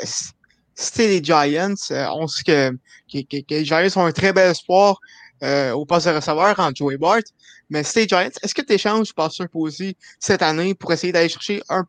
c'était 0.75 1.07
les 1.07 1.23
Giants, 1.23 1.75
euh, 1.91 2.07
on 2.13 2.27
sait 2.27 2.43
que, 2.43 2.77
les 3.13 3.65
Giants 3.65 3.87
ont 3.95 4.05
un 4.05 4.11
très 4.11 4.33
bel 4.33 4.51
espoir 4.51 4.99
euh, 5.43 5.71
au 5.71 5.85
poste 5.85 6.07
de 6.07 6.13
receveur 6.13 6.59
en 6.59 6.71
Joey 6.73 6.97
Bart. 6.97 7.21
Mais 7.69 7.83
c'était 7.83 8.01
les 8.01 8.07
Giants, 8.07 8.29
est-ce 8.41 8.53
que 8.53 8.61
tu 8.61 8.73
échanges 8.73 9.13
Pasteur 9.13 9.49
Posey 9.49 9.95
cette 10.19 10.41
année 10.41 10.73
pour 10.73 10.91
essayer 10.91 11.13
d'aller 11.13 11.29
chercher 11.29 11.61
un 11.69 11.85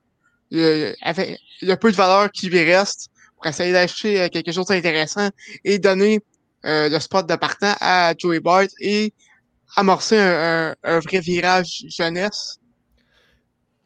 le, 0.51 1.75
peu 1.77 1.91
de 1.91 1.97
valeur 1.97 2.31
qui 2.31 2.49
lui 2.49 2.63
reste 2.63 3.09
pour 3.37 3.47
essayer 3.47 3.73
d'acheter 3.73 4.21
euh, 4.21 4.29
quelque 4.29 4.53
chose 4.53 4.67
d'intéressant 4.67 5.29
et 5.65 5.79
donner 5.79 6.21
euh, 6.65 6.89
le 6.89 6.99
spot 6.99 7.29
de 7.29 7.37
partant 7.37 7.75
à 7.81 8.15
Joey 8.17 8.41
Bart 8.41 8.67
et 8.81 9.13
amorcer 9.77 10.19
un, 10.19 10.75
vrai 10.85 11.21
virage 11.21 11.85
jeunesse? 11.89 12.59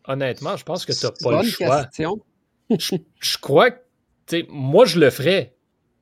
Honnêtement, 0.06 0.56
je 0.56 0.64
pense 0.64 0.84
que 0.84 0.92
tu 0.92 1.04
n'as 1.04 1.12
pas 1.12 1.42
le 1.42 1.48
choix. 1.48 1.88
je, 3.20 3.38
crois 3.38 3.70
que 3.70 4.46
moi, 4.48 4.84
je 4.86 4.98
le 4.98 5.10
ferais. 5.10 5.54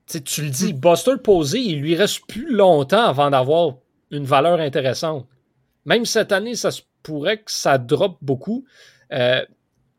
tu 0.07 0.43
le 0.43 0.51
dis, 0.51 0.73
Buster 0.73 1.17
Posey, 1.23 1.63
il 1.65 1.81
lui 1.81 1.97
reste 1.97 2.27
plus 2.27 2.53
longtemps 2.53 3.05
avant 3.05 3.31
d'avoir 3.31 3.77
une 4.11 4.25
valeur 4.25 4.61
intéressante. 4.61 5.27
Même 5.85 6.05
cette 6.05 6.33
année, 6.33 6.57
ça 6.57 6.71
se 6.71 6.83
pourrait 7.03 7.39
que 7.39 7.51
ça 7.51 7.79
drop 7.79 8.19
beaucoup. 8.21 8.65
Euh, 9.13 9.45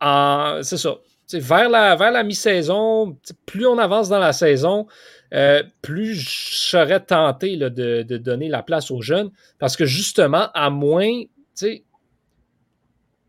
c'est 0.02 0.78
ça. 0.78 0.98
vers 1.34 1.70
la, 1.70 2.24
mi-saison, 2.24 3.18
plus 3.46 3.66
on 3.66 3.78
avance 3.78 4.10
dans 4.10 4.20
la 4.20 4.34
saison, 4.34 4.88
euh, 5.34 5.64
plus 5.82 6.16
je 6.16 6.58
serais 6.70 7.02
tenté 7.02 7.58
de, 7.58 7.70
de, 7.70 8.18
donner 8.18 8.48
la 8.50 8.64
place 8.64 8.92
aux 8.92 9.02
jeunes. 9.02 9.32
Parce 9.60 9.76
que 9.76 9.86
justement, 9.86 10.50
à 10.54 10.70
moins, 10.70 11.24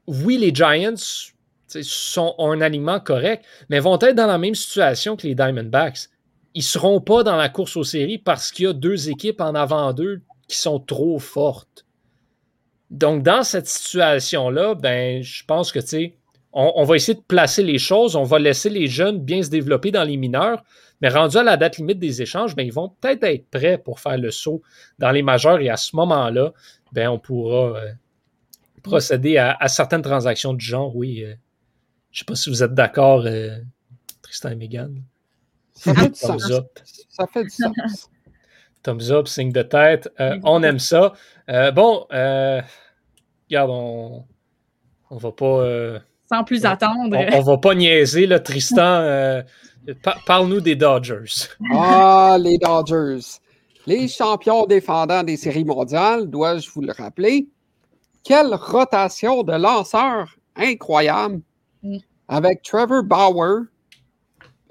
oui, 0.07 0.39
les 0.39 0.55
Giants 0.55 0.95
sont, 1.83 2.35
ont 2.39 2.53
un 2.53 2.61
alignement 2.61 3.01
correct, 3.01 3.45
mais 3.69 3.81
vont 3.81 3.99
être 4.01 4.15
dans 4.15 4.27
la 4.27 4.39
même 4.39 4.55
situation 4.55 5.17
que 5.17 5.27
les 5.27 5.35
Diamondbacks. 5.35 6.09
Ils 6.55 6.61
ne 6.61 6.65
seront 6.65 7.01
pas 7.01 7.23
dans 7.23 7.37
la 7.37 7.49
course 7.49 7.77
aux 7.77 7.85
séries 7.85 8.19
parce 8.19 8.51
qu'il 8.51 8.65
y 8.65 8.69
a 8.69 8.73
deux 8.73 9.11
équipes 9.11 9.41
en 9.41 9.55
avant 9.55 9.93
d'eux 9.93 10.23
qui 10.49 10.57
sont 10.57 10.81
trop 10.81 11.19
fortes. 11.19 11.85
Donc, 12.91 13.23
dans 13.23 13.43
cette 13.43 13.69
situation-là, 13.69 14.75
ben, 14.75 15.23
je 15.23 15.45
pense 15.45 15.73
que, 15.73 15.79
tu 15.79 15.87
sais, 15.87 16.18
on, 16.53 16.85
va 16.85 16.97
essayer 16.97 17.15
de 17.15 17.25
placer 17.27 17.63
les 17.63 17.79
choses, 17.79 18.17
on 18.17 18.25
va 18.25 18.39
laisser 18.39 18.71
les 18.71 18.87
jeunes 18.87 19.21
bien 19.21 19.43
se 19.43 19.51
développer 19.51 19.91
dans 19.91 20.05
les 20.05 20.17
mineurs, 20.17 20.65
mais 21.01 21.09
rendu 21.09 21.37
à 21.37 21.43
la 21.43 21.57
date 21.57 21.77
limite 21.77 21.99
des 21.99 22.23
échanges, 22.23 22.57
ben, 22.57 22.67
ils 22.67 22.73
vont 22.73 22.89
peut-être 22.89 23.23
être 23.25 23.49
prêts 23.51 23.79
pour 23.79 24.01
faire 24.01 24.19
le 24.19 24.31
saut 24.31 24.63
dans 24.99 25.11
les 25.11 25.23
majeurs 25.23 25.61
et 25.61 25.69
à 25.69 25.77
ce 25.77 25.95
moment-là, 25.97 26.53
ben, 26.93 27.09
on 27.09 27.19
pourra 27.19 27.79
euh, 27.79 27.93
procéder 28.83 29.37
à, 29.37 29.69
certaines 29.69 30.03
transactions 30.03 30.55
du 30.55 30.65
genre, 30.65 30.95
oui. 30.97 31.23
Euh, 31.23 31.35
je 32.11 32.17
ne 32.17 32.19
sais 32.21 32.25
pas 32.25 32.35
si 32.35 32.49
vous 32.49 32.63
êtes 32.63 32.75
d'accord, 32.75 33.25
euh, 33.27 33.59
Tristan 34.23 34.51
et 34.51 34.57
Megan. 34.57 35.03
Ça 35.75 35.95
fait 35.95 36.09
du 36.09 36.15
sens. 36.15 36.51
Ça 37.11 37.27
fait 37.27 37.45
du 37.45 37.51
sens. 37.51 38.11
Thumbs 38.83 39.11
up, 39.11 39.29
signe 39.29 39.53
de 39.53 39.63
tête. 39.63 40.09
on 40.19 40.63
aime 40.63 40.79
ça. 40.79 41.13
bon, 41.75 42.07
regarde, 42.11 43.71
on, 43.71 44.25
on 45.11 45.17
va 45.17 45.33
pas 45.33 46.01
sans 46.29 46.45
plus 46.45 46.65
attendre. 46.65 47.17
On, 47.33 47.41
va 47.41 47.59
pas 47.59 47.75
niaiser, 47.75 48.27
là, 48.27 48.39
Tristan. 48.39 48.83
Euh, 48.83 49.43
parle-nous 50.27 50.61
des 50.61 50.77
Dodgers. 50.77 51.49
Ah, 51.73 52.37
les 52.41 52.59
Dodgers. 52.59 53.41
Les 53.87 54.09
champions 54.09 54.67
défendants 54.67 55.23
des 55.23 55.37
séries 55.37 55.65
mondiales, 55.65 56.29
dois-je 56.29 56.69
vous 56.71 56.83
le 56.83 56.93
rappeler? 56.93 57.49
Quelle 58.23 58.55
rotation 58.55 59.43
de 59.43 59.53
lanceurs 59.53 60.37
incroyable 60.59 61.41
mm. 61.83 61.97
avec 62.29 62.63
Trevor 62.63 63.03
Bauer, 63.03 63.63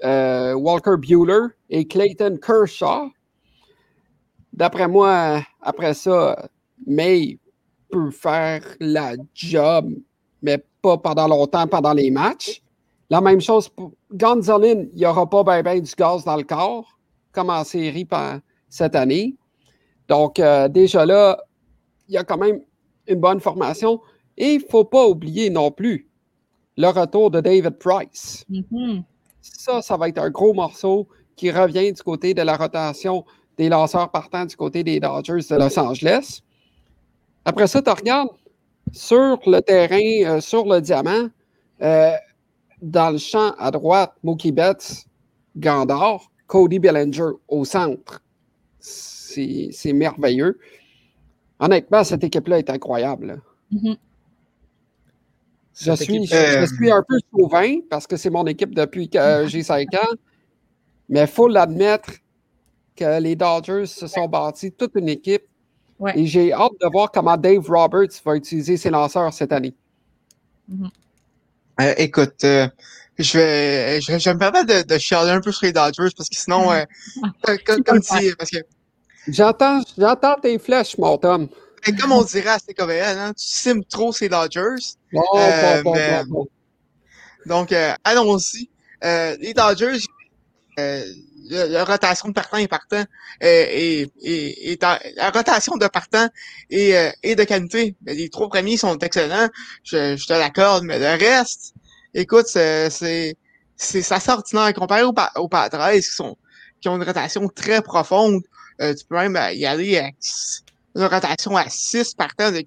euh, 0.04 0.54
Walker 0.54 0.96
Bueller 0.98 1.48
et 1.70 1.86
Clayton 1.86 2.38
Kershaw. 2.40 3.10
D'après 4.52 4.88
moi, 4.88 5.42
après 5.60 5.94
ça, 5.94 6.48
May 6.86 7.38
peut 7.90 8.10
faire 8.10 8.62
la 8.80 9.14
job, 9.34 9.90
mais 10.42 10.62
pas 10.82 10.98
pendant 10.98 11.28
longtemps 11.28 11.66
pendant 11.66 11.92
les 11.92 12.10
matchs. 12.10 12.62
La 13.10 13.20
même 13.20 13.40
chose 13.40 13.68
pour 13.68 13.92
Gonzalez, 14.12 14.88
il 14.92 14.98
n'y 14.98 15.06
aura 15.06 15.28
pas 15.28 15.62
bien 15.62 15.80
du 15.80 15.92
gaz 15.96 16.24
dans 16.24 16.36
le 16.36 16.42
corps, 16.42 16.98
comme 17.32 17.50
en 17.50 17.64
série 17.64 18.06
cette 18.68 18.94
année. 18.94 19.34
Donc, 20.08 20.38
euh, 20.38 20.68
déjà 20.68 21.06
là, 21.06 21.38
il 22.08 22.14
y 22.14 22.18
a 22.18 22.24
quand 22.24 22.38
même 22.38 22.60
une 23.06 23.20
bonne 23.20 23.40
formation. 23.40 24.00
Et 24.36 24.54
il 24.54 24.62
ne 24.62 24.68
faut 24.68 24.84
pas 24.84 25.06
oublier 25.06 25.50
non 25.50 25.70
plus 25.70 26.08
le 26.76 26.88
retour 26.88 27.30
de 27.30 27.40
David 27.40 27.78
Price. 27.78 28.44
Mm-hmm. 28.50 29.02
Ça, 29.40 29.82
ça 29.82 29.96
va 29.96 30.08
être 30.08 30.18
un 30.18 30.30
gros 30.30 30.54
morceau 30.54 31.08
qui 31.34 31.50
revient 31.50 31.92
du 31.92 32.02
côté 32.02 32.34
de 32.34 32.42
la 32.42 32.56
rotation 32.56 33.24
des 33.56 33.68
lanceurs 33.68 34.10
partants 34.10 34.44
du 34.44 34.56
côté 34.56 34.84
des 34.84 35.00
Dodgers 35.00 35.40
de 35.50 35.56
Los 35.56 35.78
Angeles. 35.78 36.40
Après 37.44 37.66
ça, 37.66 37.82
tu 37.82 37.90
regardes 37.90 38.28
sur 38.92 39.40
le 39.46 39.60
terrain, 39.60 40.36
euh, 40.36 40.40
sur 40.40 40.66
le 40.66 40.80
diamant, 40.80 41.28
euh, 41.82 42.12
dans 42.80 43.10
le 43.10 43.18
champ 43.18 43.54
à 43.58 43.70
droite, 43.70 44.14
Mookie 44.22 44.52
Betts, 44.52 45.06
Gandor, 45.56 46.30
Cody 46.46 46.78
Bellinger 46.78 47.32
au 47.48 47.64
centre. 47.64 48.22
C'est 48.80 49.92
merveilleux. 49.92 50.58
Honnêtement, 51.60 52.04
cette 52.04 52.24
équipe-là 52.24 52.58
est 52.58 52.70
incroyable. 52.70 53.42
Mm-hmm. 53.72 53.96
je, 55.74 55.92
suis, 55.92 56.26
je, 56.26 56.74
suis, 56.74 56.90
un 56.90 57.04
peu 57.06 57.18
souverain 57.30 57.80
parce 57.90 58.06
que 58.06 58.16
c'est 58.16 58.30
mon 58.30 58.46
équipe 58.46 58.74
depuis 58.74 59.10
que 59.10 59.46
j'ai 59.46 59.62
5 59.62 59.92
ans. 59.94 60.14
Mais 61.08 61.22
il 61.22 61.26
faut 61.26 61.48
l'admettre 61.48 62.12
que 62.96 63.20
les 63.20 63.36
Dodgers 63.36 63.86
se 63.86 64.06
sont 64.06 64.26
bâtis 64.26 64.72
toute 64.72 64.92
une 64.94 65.08
équipe 65.08 65.44
et 66.14 66.26
j'ai 66.26 66.52
hâte 66.52 66.72
de 66.80 66.88
voir 66.90 67.10
comment 67.10 67.36
Dave 67.36 67.68
Roberts 67.68 68.20
va 68.24 68.36
utiliser 68.36 68.76
ses 68.76 68.90
lanceurs 68.90 69.32
cette 69.32 69.52
année. 69.52 69.74
Mm-hmm. 70.70 70.90
Euh, 71.80 71.94
écoute, 71.96 72.44
euh, 72.44 72.68
je, 73.18 73.38
vais, 73.38 74.00
je, 74.00 74.12
vais 74.12 74.34
me 74.34 74.38
permettre 74.38 74.66
de, 74.66 74.82
de 74.82 74.98
chialer 74.98 75.30
un 75.30 75.40
peu 75.40 75.52
sur 75.52 75.66
les 75.66 75.72
Dodgers 75.72 76.10
parce 76.16 76.28
que 76.28 76.36
sinon, 76.36 76.72
euh, 76.72 76.84
comme, 77.66 77.82
comme 77.82 77.98
dit, 78.00 78.32
parce 78.36 78.50
que. 78.50 78.58
J'entends, 79.28 79.82
j'entends 79.96 80.36
tes 80.40 80.58
flèches, 80.58 80.96
mon 80.96 81.18
Tom. 81.18 81.48
comme 82.00 82.12
on 82.12 82.22
dirait 82.22 82.48
à 82.48 82.58
CKVL, 82.58 83.18
hein, 83.18 83.32
tu 83.34 83.44
cimes 83.46 83.84
trop 83.84 84.12
ces 84.12 84.28
Dodgers. 84.28 84.94
Bon, 85.12 85.22
bon, 85.32 85.82
bon, 85.84 86.24
bon, 86.26 86.48
Donc, 87.44 87.74
allons-y. 88.04 88.70
les 89.02 89.52
Dodgers, 89.54 89.98
la, 91.50 91.84
rotation 91.84 92.28
de 92.28 92.34
partant 92.34 92.58
et 92.58 92.68
partant 92.68 93.04
et, 93.40 94.10
et, 94.22 94.78
la 94.80 95.30
rotation 95.30 95.76
de 95.76 95.86
partant 95.86 96.28
et, 96.70 96.96
euh, 96.96 97.10
de 97.22 97.44
qualité. 97.44 97.94
les 98.06 98.28
trois 98.28 98.48
premiers 98.48 98.76
sont 98.76 98.98
excellents, 98.98 99.48
je, 99.82 100.16
je 100.16 100.26
te 100.26 100.32
l'accorde, 100.32 100.84
mais 100.84 100.98
le 100.98 101.18
reste, 101.18 101.74
écoute, 102.14 102.46
c'est 102.46 103.36
c'est 103.80 104.02
ça 104.02 104.18
ordinaire 104.28 104.74
comparé 104.74 105.04
aux, 105.04 105.14
aux 105.36 105.48
Padres 105.48 105.92
qui 105.92 106.02
sont 106.02 106.36
qui 106.80 106.88
ont 106.88 106.96
une 106.96 107.04
rotation 107.04 107.48
très 107.48 107.82
profonde. 107.82 108.42
Euh, 108.80 108.94
tu 108.94 109.04
peux 109.04 109.16
même 109.16 109.36
euh, 109.36 109.52
y 109.52 109.66
aller 109.66 109.98
à 109.98 110.10
une 110.94 111.04
rotation 111.04 111.56
à 111.56 111.68
six 111.68 112.14
partants 112.14 112.52
de, 112.52 112.62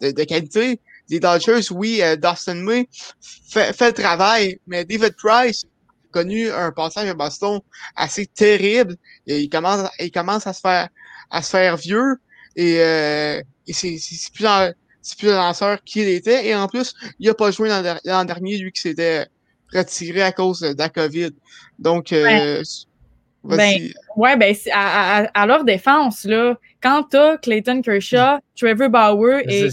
de, 0.00 0.10
de 0.10 0.24
qualité. 0.24 0.80
Les 1.08 1.20
Dodgers, 1.20 1.70
oui, 1.70 2.00
Dustin 2.20 2.54
May 2.54 2.88
fait, 3.48 3.72
fait 3.76 3.88
le 3.88 3.92
travail, 3.92 4.58
mais 4.66 4.84
David 4.84 5.14
Price, 5.16 5.64
connu 6.14 6.50
un 6.50 6.70
passage 6.70 7.08
à 7.08 7.14
Boston 7.14 7.60
assez 7.96 8.26
terrible. 8.26 8.96
Et 9.26 9.40
il 9.40 9.48
commence, 9.48 9.88
il 9.98 10.12
commence 10.12 10.46
à 10.46 10.52
se 10.52 10.60
faire, 10.60 10.88
à 11.30 11.42
se 11.42 11.50
faire 11.50 11.76
vieux. 11.76 12.16
Et, 12.56 12.76
euh, 12.78 13.42
et 13.66 13.72
c'est, 13.72 13.98
plus, 14.32 14.46
c'est 15.02 15.18
plus 15.18 15.30
un 15.30 15.36
lanceur 15.36 15.82
qu'il 15.84 16.08
était. 16.08 16.46
Et 16.46 16.54
en 16.54 16.68
plus, 16.68 16.94
il 17.18 17.28
a 17.28 17.34
pas 17.34 17.50
joué 17.50 17.68
l'an 17.68 18.24
dernier, 18.24 18.58
lui, 18.58 18.70
qui 18.72 18.80
s'était 18.80 19.26
retiré 19.74 20.22
à 20.22 20.32
cause 20.32 20.60
de 20.60 20.78
la 20.78 20.88
COVID. 20.88 21.32
Donc, 21.78 22.12
euh, 22.12 22.62
ben, 23.44 23.90
ouais, 24.16 24.36
ben, 24.36 24.54
à, 24.72 25.18
à, 25.18 25.42
à, 25.42 25.46
leur 25.46 25.64
défense, 25.64 26.24
là, 26.24 26.58
quand 26.82 27.04
t'as 27.10 27.36
Clayton 27.36 27.82
Kershaw, 27.82 28.38
Trevor 28.58 28.88
Bauer 28.88 29.42
et 29.46 29.68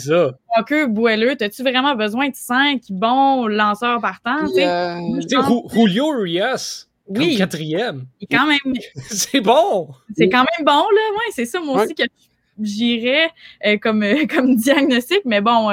Walker 0.56 0.88
Bueller, 0.88 1.38
t'as-tu 1.38 1.64
vraiment 1.64 1.96
besoin 1.96 2.30
de 2.30 2.36
cinq 2.36 2.82
bons 2.90 3.48
lanceurs 3.48 4.02
partants? 4.02 4.46
Euh, 4.58 5.22
Julio 5.74 6.14
Urias, 6.14 6.88
oui, 7.08 7.38
quatrième. 7.38 8.06
Quand 8.30 8.46
même. 8.46 8.76
c'est 8.96 9.42
bon. 9.42 9.90
C'est 10.18 10.30
quand 10.30 10.46
même 10.58 10.66
bon, 10.66 10.72
là. 10.72 11.12
Ouais, 11.14 11.32
c'est 11.32 11.46
ça, 11.46 11.62
moi 11.62 11.84
aussi, 11.84 11.96
que 11.96 12.04
j'irais 12.62 13.30
euh, 13.66 13.78
comme, 13.78 14.04
euh, 14.04 14.26
comme 14.30 14.56
diagnostic. 14.56 15.22
Mais 15.24 15.40
bon, 15.40 15.70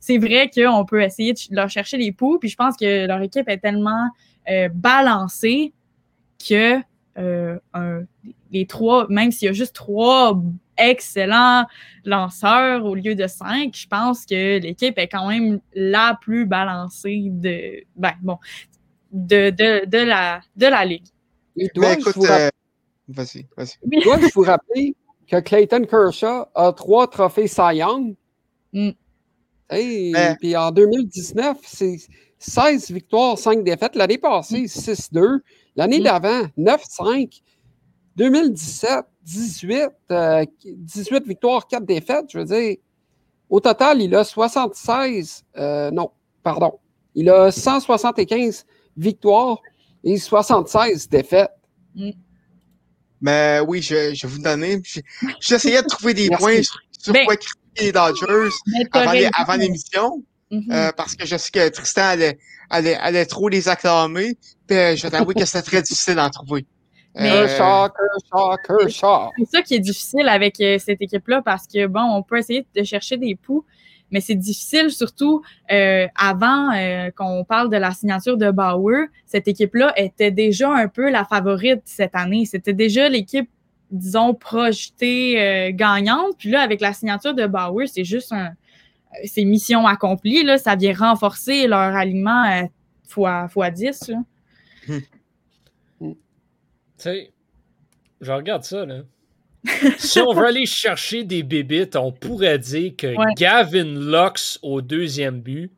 c'est 0.00 0.18
vrai 0.18 0.50
qu'on 0.54 0.84
peut 0.84 1.02
essayer 1.02 1.32
de 1.32 1.38
leur 1.50 1.70
chercher 1.70 1.96
les 1.96 2.12
poux. 2.12 2.38
Puis 2.38 2.50
je 2.50 2.56
pense 2.56 2.76
que 2.76 3.06
leur 3.06 3.22
équipe 3.22 3.48
est 3.48 3.58
tellement 3.58 4.08
balancée 4.74 5.72
que 6.46 6.82
euh, 7.18 7.58
les 8.50 8.66
trois, 8.66 9.06
même 9.08 9.30
s'il 9.30 9.46
y 9.46 9.48
a 9.48 9.52
juste 9.52 9.74
trois 9.74 10.40
excellents 10.78 11.66
lanceurs 12.04 12.84
au 12.84 12.94
lieu 12.94 13.14
de 13.14 13.26
cinq, 13.26 13.76
je 13.76 13.86
pense 13.86 14.24
que 14.24 14.58
l'équipe 14.58 14.98
est 14.98 15.08
quand 15.08 15.28
même 15.28 15.60
la 15.74 16.18
plus 16.20 16.46
balancée 16.46 17.28
de, 17.30 17.84
ben, 17.96 18.14
bon, 18.22 18.38
de, 19.12 19.50
de, 19.50 19.86
de, 19.86 19.98
la, 19.98 20.40
de 20.56 20.66
la 20.66 20.84
ligue. 20.84 21.06
Et 21.56 21.68
toi, 21.68 21.94
je 21.98 22.10
vous 22.10 22.24
euh, 22.24 22.48
vas-y, 23.08 23.46
vas-y. 23.56 24.02
Dois-je 24.02 24.32
vous 24.34 24.42
rappeler 24.42 24.94
que 25.26 25.40
Clayton 25.40 25.84
Kershaw 25.84 26.46
a 26.54 26.72
trois 26.72 27.08
trophées 27.08 27.46
Cy 27.46 27.76
Young? 27.76 28.14
Mm. 28.72 28.90
Et 29.74 30.12
puis 30.40 30.56
en 30.56 30.70
2019, 30.70 31.58
c'est 31.62 31.96
16 32.42 32.90
victoires, 32.90 33.38
5 33.38 33.62
défaites. 33.62 33.94
L'année 33.94 34.18
passée, 34.18 34.64
6-2. 34.64 35.40
L'année 35.76 36.00
mm. 36.00 36.04
d'avant, 36.04 36.42
9-5. 36.58 37.40
2017, 38.16 39.06
18, 39.22 39.88
18 40.66 41.26
victoires, 41.26 41.66
4 41.66 41.84
défaites. 41.84 42.26
Je 42.30 42.38
veux 42.38 42.44
dire, 42.44 42.76
au 43.48 43.60
total, 43.60 44.02
il 44.02 44.14
a 44.14 44.24
76, 44.24 45.44
euh, 45.56 45.90
non, 45.90 46.10
pardon, 46.42 46.78
il 47.14 47.30
a 47.30 47.50
175 47.50 48.66
victoires 48.96 49.60
et 50.04 50.18
76 50.18 51.08
défaites. 51.08 51.50
Mm. 51.94 52.10
Mais 53.20 53.60
oui, 53.66 53.80
je, 53.80 53.94
vais 53.94 54.28
vous 54.28 54.42
donner. 54.42 54.82
J'essayais 55.40 55.82
de 55.82 55.86
trouver 55.86 56.12
des 56.12 56.28
points 56.30 56.60
sur, 56.62 56.80
sur 56.98 57.12
ben, 57.12 57.24
quoi 57.24 57.36
critiquer 57.36 57.84
les 57.84 57.92
Dodgers 57.92 58.50
avant 59.34 59.54
l'émission. 59.54 60.22
Mm-hmm. 60.52 60.92
parce 60.96 61.16
que 61.16 61.26
je 61.26 61.36
sais 61.36 61.50
que 61.50 61.68
Tristan 61.70 62.02
allait, 62.02 62.38
allait, 62.68 62.96
allait 62.96 63.24
trop 63.26 63.48
les 63.48 63.68
acclamer. 63.68 64.36
Puis 64.66 64.96
je 64.96 65.02
vais 65.02 65.10
t'avouer 65.10 65.34
que 65.34 65.46
c'était 65.46 65.62
très 65.62 65.82
difficile 65.82 66.16
d'en 66.16 66.28
trouver. 66.28 66.66
Mais 67.14 67.46
C'est 69.38 69.56
ça 69.56 69.62
qui 69.62 69.74
est 69.74 69.80
difficile 69.80 70.28
avec 70.28 70.56
cette 70.56 71.00
équipe-là 71.00 71.42
parce 71.42 71.66
que, 71.66 71.86
bon, 71.86 72.02
on 72.02 72.22
peut 72.22 72.38
essayer 72.38 72.66
de 72.74 72.84
chercher 72.84 73.16
des 73.16 73.34
poux, 73.34 73.64
mais 74.10 74.20
c'est 74.20 74.34
difficile 74.34 74.90
surtout 74.90 75.42
euh, 75.72 76.06
avant 76.14 76.72
euh, 76.72 77.10
qu'on 77.10 77.44
parle 77.44 77.70
de 77.70 77.76
la 77.76 77.92
signature 77.92 78.36
de 78.36 78.50
Bauer. 78.50 79.06
Cette 79.26 79.48
équipe-là 79.48 79.92
était 79.96 80.30
déjà 80.30 80.70
un 80.70 80.88
peu 80.88 81.10
la 81.10 81.24
favorite 81.24 81.82
cette 81.84 82.14
année. 82.14 82.44
C'était 82.44 82.74
déjà 82.74 83.08
l'équipe, 83.08 83.48
disons, 83.90 84.34
projetée 84.34 85.40
euh, 85.40 85.70
gagnante. 85.72 86.36
Puis 86.38 86.50
là, 86.50 86.60
avec 86.60 86.80
la 86.80 86.92
signature 86.92 87.34
de 87.34 87.46
Bauer, 87.46 87.86
c'est 87.86 88.04
juste 88.04 88.32
un, 88.32 88.52
c'est 89.24 89.44
mission 89.44 89.86
accomplie. 89.86 90.42
Là, 90.42 90.58
ça 90.58 90.76
vient 90.76 90.94
renforcer 90.94 91.66
leur 91.66 91.96
alignement 91.96 92.68
fois, 93.04 93.48
fois 93.48 93.70
10. 93.70 94.08
Là. 94.08 94.16
Hmm. 94.88 94.98
Tu 96.00 96.16
sais, 96.96 97.32
je 98.20 98.32
regarde 98.32 98.64
ça, 98.64 98.84
là 98.86 99.02
si 99.98 100.20
on 100.20 100.32
veut 100.32 100.46
aller 100.46 100.66
chercher 100.66 101.24
des 101.24 101.42
bébites, 101.42 101.94
on 101.94 102.10
pourrait 102.10 102.58
dire 102.58 102.94
que 102.96 103.14
Gavin 103.36 103.84
Lux 103.84 104.58
au 104.62 104.80
deuxième 104.80 105.40
but 105.40 105.70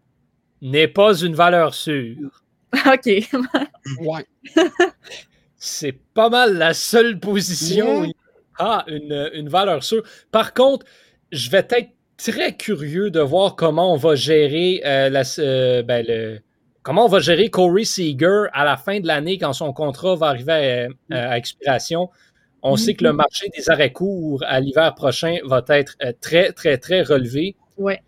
n'est 0.63 0.89
pas 0.89 1.21
une 1.21 1.35
valeur 1.35 1.75
sûre. 1.75 2.43
OK. 2.87 3.07
ouais. 4.01 4.27
C'est 5.57 5.99
pas 6.15 6.31
mal 6.31 6.57
la 6.57 6.75
seule 6.75 7.21
position 7.21 8.01
où 8.01 8.05
il 8.05 8.15
a 8.59 8.85
une, 8.89 9.49
valeur 9.49 9.85
sûre. 9.85 10.03
Par 10.31 10.55
contre, 10.55 10.87
je 11.31 11.51
vais 11.51 11.67
être 11.71 11.91
très 12.17 12.57
curieux 12.57 13.11
de 13.11 13.21
voir 13.21 13.57
comment 13.57 13.93
on 13.93 13.97
va 13.97 14.15
gérer 14.15 14.83
euh, 14.85 15.09
la, 15.09 15.23
euh, 15.39 15.83
ben, 15.83 16.05
le, 16.07 16.39
comment 16.83 17.07
on 17.07 17.09
va 17.09 17.21
gérer 17.21 17.51
Corey 17.51 17.85
Seager 17.85 18.45
à 18.53 18.65
la 18.65 18.77
fin 18.77 19.01
de 19.01 19.07
l'année 19.07 19.39
quand 19.39 19.53
son 19.53 19.73
contrat 19.73 20.15
va 20.17 20.29
arriver 20.29 20.89
à 21.11 21.37
expiration. 21.37 22.11
On 22.67 22.77
sait 22.77 22.95
que 22.95 23.05
le 23.05 23.13
marché 23.13 23.51
des 23.55 23.69
arrêts 23.69 23.93
courts 23.93 24.43
à 24.47 24.59
l'hiver 24.59 24.95
prochain 24.95 25.37
va 25.45 25.63
être 25.69 25.97
euh, 26.03 26.13
très, 26.19 26.51
très, 26.53 26.79
très 26.79 27.03
relevé. 27.03 27.57
Ouais. 27.77 28.01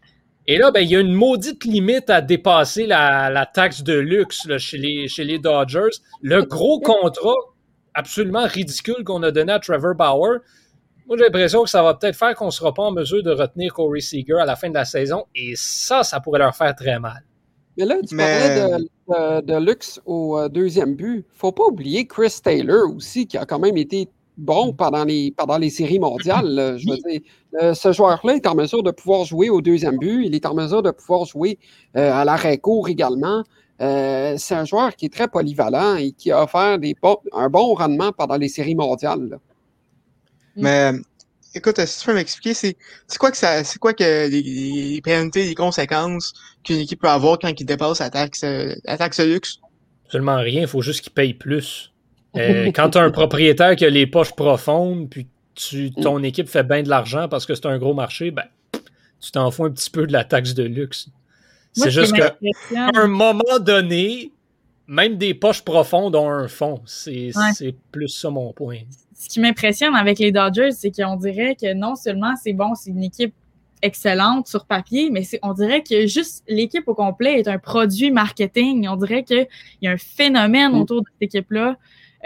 Et 0.47 0.57
là, 0.57 0.71
ben, 0.71 0.81
il 0.81 0.91
y 0.91 0.97
a 0.97 1.01
une 1.01 1.13
maudite 1.13 1.65
limite 1.65 2.09
à 2.09 2.23
dépasser 2.23 2.87
la, 2.87 3.51
taxe 3.53 3.83
de 3.83 3.93
luxe 3.93 4.49
chez, 4.57 4.79
les, 4.79 5.09
chez 5.09 5.25
les 5.25 5.39
Dodgers. 5.39 5.99
Le 6.23 6.43
gros 6.43 6.81
contrat 6.81 7.35
absolument 7.93 8.47
ridicule 8.47 9.05
qu'on 9.05 9.23
a 9.25 9.31
donné 9.31 9.53
à 9.53 9.59
Trevor 9.59 9.95
Bauer. 9.95 10.39
Moi, 11.07 11.17
j'ai 11.17 11.25
l'impression 11.25 11.63
que 11.63 11.71
ça 11.71 11.83
va 11.83 11.95
peut-être 11.95 12.17
faire 12.17 12.35
qu'on 12.35 12.47
ne 12.47 12.51
sera 12.51 12.75
pas 12.75 12.83
en 12.83 12.93
mesure 12.93 13.23
de 13.23 13.31
retenir 13.31 13.73
Corey 13.73 14.01
Seager 14.01 14.39
à 14.41 14.45
la 14.45 14.57
fin 14.57 14.69
de 14.69 14.75
la 14.75 14.85
saison. 14.85 15.25
Et 15.35 15.55
ça, 15.55 16.03
ça 16.03 16.21
pourrait 16.21 16.41
leur 16.41 16.55
faire 16.57 16.75
très 16.75 16.99
mal. 16.99 17.23
Mais 17.79 17.85
là, 17.85 17.97
tu 18.09 18.17
parlais 18.17 18.81
de, 19.09 19.41
de, 19.43 19.65
luxe 19.65 20.01
au 20.07 20.39
euh, 20.39 20.49
deuxième 20.49 20.95
but. 20.95 21.25
faut 21.35 21.53
pas 21.53 21.65
oublier 21.65 22.07
Chris 22.07 22.39
Taylor 22.43 22.91
aussi, 22.95 23.27
qui 23.27 23.37
a 23.37 23.45
quand 23.45 23.59
même 23.59 23.77
été 23.77 24.09
bon 24.37 24.73
pendant 24.73 25.05
les, 25.05 25.33
pendant 25.37 25.59
les 25.59 25.71
séries 25.71 25.99
mondiales. 25.99 26.77
je 26.79 26.89
veux 26.89 26.97
dire, 26.97 27.21
euh, 27.63 27.75
ce 27.75 27.93
joueur-là 27.93 28.35
est 28.35 28.47
en 28.47 28.55
mesure 28.55 28.83
de 28.83 28.91
pouvoir 28.91 29.25
jouer 29.25 29.49
au 29.51 29.61
deuxième 29.61 29.99
but. 29.99 30.25
Il 30.27 30.35
est 30.35 30.47
en 30.47 30.55
mesure 30.55 30.83
de 30.83 30.91
pouvoir 30.91 31.25
jouer 31.25 31.59
euh, 31.97 32.13
à 32.13 32.25
l'arrêt 32.25 32.59
court 32.59 32.89
également. 32.89 33.45
Euh, 33.81 34.35
c'est 34.39 34.55
un 34.55 34.65
joueur 34.65 34.95
qui 34.97 35.07
est 35.07 35.13
très 35.13 35.29
polyvalent 35.29 35.97
et 35.97 36.13
qui 36.13 36.31
a 36.31 36.43
offert 36.43 36.79
des, 36.79 36.95
un 37.33 37.49
bon 37.49 37.75
rendement 37.75 38.13
pendant 38.13 38.37
les 38.37 38.49
séries 38.49 38.75
mondiales. 38.75 39.39
Mais 40.57 40.93
écoute, 41.55 41.85
si 41.85 42.01
tu 42.01 42.07
peux 42.07 42.15
m'expliquer, 42.15 42.55
c'est 42.55 42.77
quoi 43.19 43.31
que 43.31 43.37
ça 43.37 43.65
c'est 43.65 43.79
quoi 43.79 43.95
que 43.95 44.29
les, 44.29 45.01
pénalités, 45.03 45.45
les 45.47 45.55
conséquences 45.55 46.33
qu'une 46.65 46.79
équipe 46.79 47.01
peut 47.01 47.09
avoir 47.09 47.39
quand 47.39 47.53
il 47.59 47.65
dépasse 47.65 48.01
la 48.01 48.11
taxe, 48.11 48.43
la 48.43 48.99
taxe 48.99 49.21
luxe? 49.21 49.61
Seulement 50.09 50.37
rien, 50.37 50.63
il 50.63 50.69
faut 50.69 50.83
juste 50.83 51.01
qu'il 51.01 51.13
paye 51.13 51.35
plus. 51.35 51.93
Euh, 52.37 52.71
quand 52.71 52.91
tu 52.91 52.99
as 52.99 53.01
un 53.01 53.11
propriétaire 53.11 53.75
qui 53.77 53.87
a 53.87 53.89
les 53.89 54.07
poches 54.07 54.37
profondes, 54.37 55.09
puis 55.09 55.27
tu, 55.55 55.91
ton 55.91 56.23
équipe 56.23 56.51
fait 56.51 56.65
bien 56.65 56.83
de 56.83 56.89
l'argent 56.91 57.29
parce 57.29 57.47
que 57.47 57.55
c'est 57.55 57.65
un 57.65 57.79
gros 57.79 57.95
marché, 57.95 58.31
ben, 58.31 58.45
tu 59.21 59.31
t'en 59.31 59.51
fous 59.51 59.65
un 59.65 59.71
petit 59.71 59.89
peu 59.89 60.07
de 60.07 60.13
la 60.13 60.23
taxe 60.23 60.53
de 60.53 60.65
luxe. 60.65 61.09
C'est 61.73 61.91
juste 61.91 62.15
qu'à 62.15 62.37
un 62.95 63.07
moment 63.07 63.59
donné, 63.59 64.33
même 64.89 65.17
des 65.17 65.35
poches 65.35 65.63
profondes 65.63 66.15
ont 66.15 66.29
un 66.29 66.49
fond. 66.49 66.81
C'est 66.87 67.33
plus 67.91 68.09
ça 68.09 68.31
mon 68.31 68.53
point. 68.53 68.79
Ce 69.15 69.29
qui 69.29 69.41
m'impressionne 69.41 69.95
avec 69.95 70.19
les 70.19 70.33
Dodgers, 70.33 70.73
c'est 70.73 70.91
qu'on 70.91 71.17
dirait 71.17 71.57
que 71.57 71.73
non 71.75 71.95
seulement 71.97 72.35
c'est 72.37 72.53
bon, 72.53 72.75
c'est 72.75 72.91
une 72.91 73.03
équipe 73.03 73.35
excellente 73.83 74.49
sur 74.49 74.65
papier, 74.65 75.11
mais 75.11 75.23
on 75.43 75.53
dirait 75.53 75.83
que 75.83 76.07
juste 76.07 76.45
l'équipe 76.49 76.87
au 76.89 76.95
complet 76.95 77.41
est 77.41 77.49
un 77.49 77.59
produit 77.59 78.11
marketing. 78.11 78.89
On 78.89 78.97
dirait 78.97 79.23
qu'il 79.23 79.47
y 79.83 79.89
a 79.89 79.93
un 79.93 79.97
phénomène 79.97 80.73
mm. 80.73 80.81
autour 80.81 81.03
de 81.03 81.07
cette 81.13 81.23
équipe-là. 81.23 81.77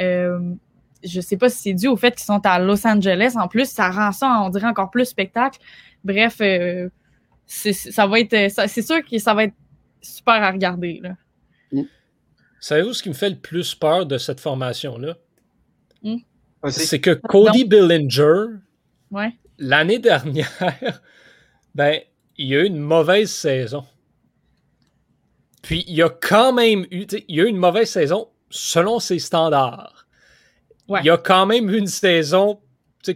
Euh, 0.00 0.54
je 1.02 1.20
sais 1.20 1.36
pas 1.36 1.48
si 1.48 1.58
c'est 1.58 1.74
dû 1.74 1.88
au 1.88 1.96
fait 1.96 2.12
qu'ils 2.12 2.24
sont 2.24 2.40
à 2.44 2.58
Los 2.58 2.86
Angeles. 2.86 3.34
En 3.36 3.48
plus, 3.48 3.68
ça 3.68 3.90
rend 3.90 4.12
ça, 4.12 4.42
on 4.42 4.50
dirait, 4.50 4.66
encore 4.66 4.90
plus 4.90 5.06
spectacle. 5.06 5.58
Bref, 6.04 6.36
euh, 6.40 6.88
ça 7.46 8.06
va 8.06 8.20
être. 8.20 8.50
C'est 8.68 8.82
sûr 8.82 9.04
que 9.04 9.18
ça 9.18 9.34
va 9.34 9.44
être 9.44 9.54
super 10.00 10.34
à 10.34 10.50
regarder. 10.50 11.00
Là. 11.02 11.10
Savez-vous 12.60 12.92
ce 12.92 13.02
qui 13.02 13.08
me 13.08 13.14
fait 13.14 13.30
le 13.30 13.38
plus 13.38 13.74
peur 13.74 14.06
de 14.06 14.18
cette 14.18 14.40
formation-là? 14.40 15.16
Mm. 16.02 16.16
C'est 16.68 17.00
que 17.00 17.12
Cody 17.12 17.64
Billinger, 17.64 18.58
l'année 19.58 19.98
dernière, 19.98 20.50
ben, 21.74 22.00
il 22.36 22.54
a 22.54 22.62
eu 22.62 22.66
une 22.66 22.78
mauvaise 22.78 23.30
saison. 23.30 23.84
Puis 25.62 25.84
il 25.88 26.02
a 26.02 26.10
quand 26.10 26.52
même 26.52 26.86
eu, 26.90 27.06
il 27.28 27.40
a 27.40 27.44
eu 27.44 27.48
une 27.48 27.56
mauvaise 27.56 27.90
saison 27.90 28.28
selon 28.50 28.98
ses 28.98 29.18
standards. 29.18 30.06
Il 30.88 31.04
y 31.04 31.10
a 31.10 31.16
quand 31.16 31.46
même 31.46 31.70
une 31.70 31.86
saison 31.86 32.60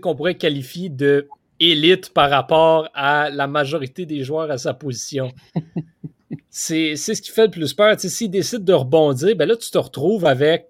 qu'on 0.01 0.14
pourrait 0.14 0.36
qualifier 0.36 0.88
de 0.88 1.28
élite 1.61 2.11
par 2.11 2.30
rapport 2.30 2.88
à 2.95 3.30
la 3.30 3.47
majorité 3.47 4.07
des 4.07 4.24
joueurs 4.24 4.51
à 4.51 4.59
sa 4.59 4.74
position. 4.74 5.32
c'est 6.50 6.96
ce 6.96 7.12
qui 7.20 7.30
fait 7.30 7.46
le 7.46 7.50
plus 7.50 7.74
peur. 7.74 7.98
S'il 7.98 8.30
décide 8.30 8.64
de 8.64 8.72
rebondir, 8.72 9.36
ben 9.36 9.48
là, 9.48 9.56
tu 9.56 9.70
te 9.70 9.78
retrouves 9.78 10.24
avec 10.24 10.68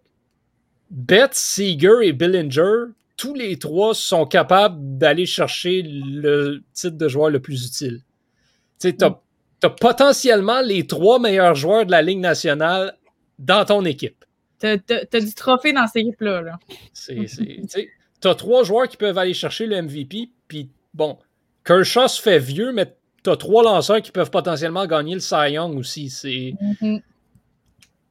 Betts, 0.91 1.35
Seager 1.35 1.99
et 2.03 2.13
Billinger. 2.13 2.93
Tous 3.17 3.35
les 3.35 3.59
trois 3.59 3.95
sont 3.95 4.27
capables 4.27 4.99
d'aller 4.99 5.27
chercher 5.27 5.83
le 5.83 6.63
titre 6.73 6.97
de 6.97 7.09
joueur 7.09 7.31
le 7.31 7.41
plus 7.41 7.67
utile. 7.67 8.03
Tu 8.81 8.95
as, 9.01 9.21
as 9.63 9.71
potentiellement 9.71 10.61
les 10.61 10.87
trois 10.87 11.19
meilleurs 11.19 11.55
joueurs 11.55 11.87
de 11.87 11.93
la 11.93 12.03
Ligue 12.03 12.19
nationale 12.19 12.97
dans 13.39 13.65
ton 13.65 13.85
équipe. 13.85 14.25
T'as 14.59 14.77
du 15.21 15.35
trophée 15.35 15.73
dans 15.73 15.87
ces 15.87 16.01
équipes-là. 16.01 16.43
Là. 16.43 16.59
T'as 18.21 18.35
trois 18.35 18.65
joueurs 18.65 18.89
qui 18.89 18.97
peuvent 18.97 19.19
aller 19.19 19.35
chercher 19.35 19.67
le 19.67 19.83
MVP, 19.83 20.31
puis 20.49 20.71
bon, 20.95 21.19
Kershaw 21.65 22.09
se 22.09 22.21
fait 22.21 22.39
vieux, 22.39 22.73
mais 22.73 22.95
t'as 23.25 23.37
trois 23.37 23.65
lanceurs 23.65 24.01
qui 24.01 24.13
peuvent 24.13 24.31
potentiellement 24.31 24.87
gagner 24.87 25.15
le 25.15 25.21
Cy 25.21 25.51
Young 25.53 25.77
aussi. 25.77 26.11
C'est 26.11 26.55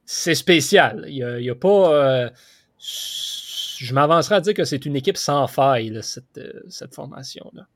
c'est 0.04 0.34
spécial. 0.34 1.06
Il 1.08 1.24
n'y 1.40 1.48
a, 1.48 1.54
pas. 1.54 1.94
Euh, 1.94 2.30
je 2.78 3.94
m'avancerai 3.94 4.34
à 4.34 4.40
dire 4.40 4.54
que 4.54 4.64
c'est 4.64 4.84
une 4.84 4.96
équipe 4.96 5.16
sans 5.16 5.46
faille, 5.46 5.98
cette, 6.02 6.36
euh, 6.36 6.62
cette 6.68 6.94
formation-là. 6.94 7.66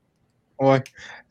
Ouais. 0.59 0.83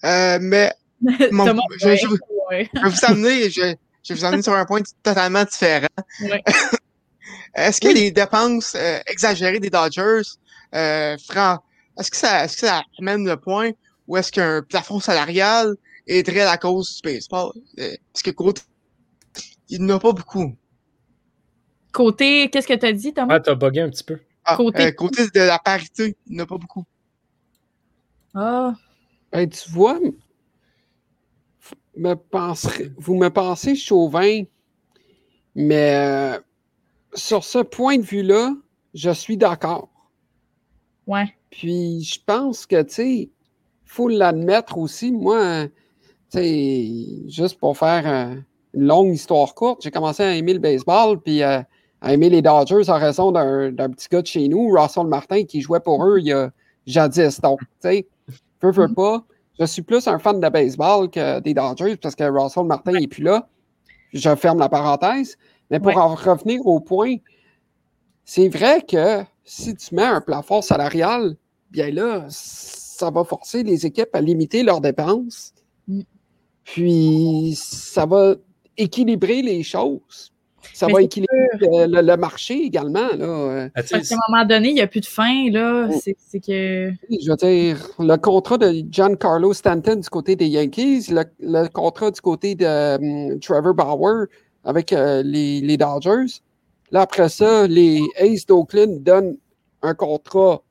Euh, 0.05 0.39
mais 0.41 0.73
je, 1.07 1.97
je, 1.97 2.09
vais 2.09 2.69
vous 2.75 3.05
amener, 3.05 3.51
je, 3.51 3.75
je, 4.03 4.13
vais 4.13 4.19
vous 4.19 4.25
amener 4.25 4.43
sur 4.43 4.55
un 4.55 4.65
point 4.65 4.81
totalement 5.03 5.45
différent. 5.45 5.87
Ouais. 6.23 6.43
Est-ce 7.55 7.81
que 7.81 7.89
les 7.89 8.11
dépenses 8.11 8.75
euh, 8.77 8.99
exagérées 9.07 9.61
des 9.61 9.71
Dodgers, 9.71 10.23
euh, 10.75 11.17
est-ce 11.17 12.11
que, 12.11 12.17
ça, 12.17 12.45
est-ce 12.45 12.61
que 12.61 12.67
ça 12.67 12.83
amène 13.01 13.27
le 13.27 13.37
point 13.37 13.71
ou 14.07 14.17
est-ce 14.17 14.31
qu'un 14.31 14.63
plafond 14.63 15.01
salarial? 15.01 15.75
Aiderait 16.09 16.45
la 16.45 16.57
cause 16.57 16.97
du 16.97 17.03
baseball? 17.03 17.53
Euh, 17.79 17.95
parce 18.13 18.23
que 18.23 18.31
côté, 18.31 18.63
il 19.69 19.85
n'y 19.85 19.93
en 19.93 19.97
a 19.97 20.01
pas 20.01 20.13
beaucoup. 20.13 20.57
Côté, 21.93 22.49
qu'est-ce 22.51 22.67
que 22.67 22.75
tu 22.75 22.87
as 22.87 22.93
dit, 22.93 23.13
Thomas? 23.13 23.35
Ah, 23.37 23.41
t'as 23.41 23.55
bugué 23.55 23.81
un 23.81 23.91
petit 23.91 24.05
peu. 24.05 24.19
Ah, 24.45 24.57
côté... 24.57 24.87
Euh, 24.87 24.93
côté 24.93 25.25
de 25.27 25.41
la 25.41 25.59
parité, 25.59 26.17
il 26.27 26.35
n'y 26.35 26.41
en 26.41 26.45
a 26.45 26.47
pas 26.47 26.59
beaucoup. 26.59 26.85
Ah. 28.35 28.75
tu 29.33 29.71
vois, 29.71 29.99
me 31.97 32.15
vous 32.99 33.17
me 33.17 33.29
pensez 33.29 33.75
chauvin, 33.75 34.43
mais 35.55 36.39
sur 37.15 37.45
ce 37.45 37.59
point 37.59 37.99
de 37.99 38.03
vue-là, 38.03 38.55
je 38.95 39.11
suis 39.11 39.37
d'accord. 39.37 39.89
Ouais. 41.07 41.35
Puis 41.51 42.03
je 42.03 42.21
pense 42.25 42.67
que, 42.67 42.83
tu 42.83 42.95
sais, 42.95 43.13
il 43.15 43.31
faut 43.85 44.09
l'admettre 44.09 44.79
aussi. 44.79 45.11
Moi, 45.11 45.69
juste 46.35 47.59
pour 47.59 47.77
faire 47.77 48.03
euh, 48.07 48.35
une 48.75 48.87
longue 48.87 49.15
histoire 49.15 49.55
courte, 49.55 49.83
j'ai 49.83 49.91
commencé 49.91 50.23
à 50.23 50.35
aimer 50.35 50.55
le 50.55 50.59
baseball, 50.59 51.21
puis 51.21 51.43
euh, 51.43 51.61
à 52.01 52.13
aimer 52.13 52.31
les 52.31 52.43
Dodgers 52.43 52.89
en 52.89 52.99
raison 52.99 53.33
d'un 53.33 53.91
petit 53.91 54.09
gars 54.11 54.23
de 54.23 54.27
chez 54.27 54.49
nous, 54.49 54.71
Russell 54.71 55.07
Martin, 55.07 55.45
qui 55.45 55.61
jouait 55.61 55.81
pour 55.81 56.05
eux 56.05 56.19
il 56.19 56.27
y 56.27 56.33
a 56.33 56.51
jadis. 56.87 57.41
Donc, 57.41 57.61
tu 57.61 57.67
sais, 57.81 58.07
veux, 58.63 58.71
veux 58.71 58.93
pas, 58.93 59.25
Je 59.59 59.65
suis 59.65 59.83
plus 59.83 60.07
un 60.07 60.19
fan 60.19 60.41
de 60.41 60.49
baseball 60.49 61.11
que 61.11 61.41
des 61.41 61.55
Dodgers 61.55 61.97
parce 61.97 62.15
que 62.15 62.25
Russell 62.25 62.65
Martin 62.65 62.93
n'est 62.93 63.09
plus 63.09 63.23
là. 63.23 63.49
Je 64.13 64.35
ferme 64.37 64.59
la 64.59 64.69
parenthèse. 64.69 65.37
Mais 65.71 65.81
pour 65.81 65.97
en 65.99 66.15
revenir 66.15 66.67
au 66.67 66.81
point, 66.81 67.17
c'est 68.25 68.49
vrai 68.49 68.83
que 68.83 69.23
si 69.45 69.75
tu 69.75 69.95
mets 69.95 70.03
un 70.03 70.21
plafond 70.21 70.63
salarial, 70.63 71.37
bien 71.71 71.91
là, 71.91 72.27
ça 72.29 73.11
va 73.11 73.25
forcer 73.25 73.63
les 73.63 73.87
équipes 73.87 74.15
à 74.15 74.21
limiter 74.21 74.63
leurs 74.63 74.81
dépenses. 74.81 75.53
Mm. 76.69 76.73
Puis 76.73 77.55
ça 77.57 78.07
va 78.07 78.35
équilibrer 78.77 79.43
les 79.43 79.63
choses. 79.63 80.33
Ça 80.75 80.87
va 80.87 81.03
équilibrer 81.03 81.49
le, 81.55 82.17
marché 82.17 82.55
également. 82.55 83.09
Là. 83.17 83.69
Parce 83.75 83.89
qu'à 83.89 83.97
un 83.97 84.19
moment 84.29 84.45
donné, 84.45 84.69
il 84.69 84.75
n'y 84.75 84.81
a 84.81 84.87
plus 84.87 85.01
de 85.01 85.07
fin. 85.07 85.51
Là. 85.51 85.89
Oh. 85.91 86.01
C'est, 86.01 86.41
que... 86.41 86.93
Je 87.11 87.31
veux 87.31 87.37
dire, 87.37 87.85
le 87.99 88.17
contrat 88.17 88.59
de 88.59 88.85
Giancarlo 88.91 89.53
Stanton 89.53 89.97
du 89.97 90.09
côté 90.09 90.37
des 90.37 90.47
Yankees, 90.47 91.07
le, 91.11 91.69
contrat 91.69 92.11
du 92.11 92.21
côté 92.21 92.55
de 92.55 92.97
hum, 93.33 93.41
Trevor 93.41 93.75
Bauer 93.75 94.27
avec 94.63 94.93
euh, 94.93 95.23
les, 95.25 95.61
les, 95.61 95.77
Dodgers. 95.77 96.43
Là, 96.93 97.03
après 97.03 97.29
ça, 97.29 97.67
les 97.67 98.01
Aces 98.17 98.47
d'Oakland 98.47 99.03
donnent 99.03 99.37
un 99.83 99.95
contrat 99.95 100.63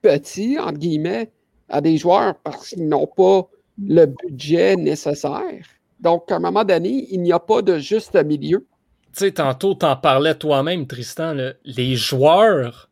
petit, 0.00 0.58
entre 0.58 0.78
guillemets, 0.78 1.30
à 1.68 1.80
des 1.80 1.96
joueurs 1.98 2.34
parce 2.42 2.68
qu'ils 2.68 2.88
n'ont 2.88 3.06
pas 3.06 3.48
le 3.78 4.06
budget 4.06 4.76
nécessaire. 4.76 5.64
Donc, 6.00 6.30
à 6.30 6.36
un 6.36 6.40
moment 6.40 6.64
donné, 6.64 7.06
il 7.10 7.22
n'y 7.22 7.32
a 7.32 7.38
pas 7.38 7.62
de 7.62 7.78
juste 7.78 8.14
milieu. 8.24 8.66
Tu 9.12 9.20
sais, 9.20 9.32
tantôt, 9.32 9.74
t'en 9.74 9.96
parlais 9.96 10.34
toi-même, 10.34 10.86
Tristan, 10.86 11.36
les 11.64 11.96
joueurs, 11.96 12.88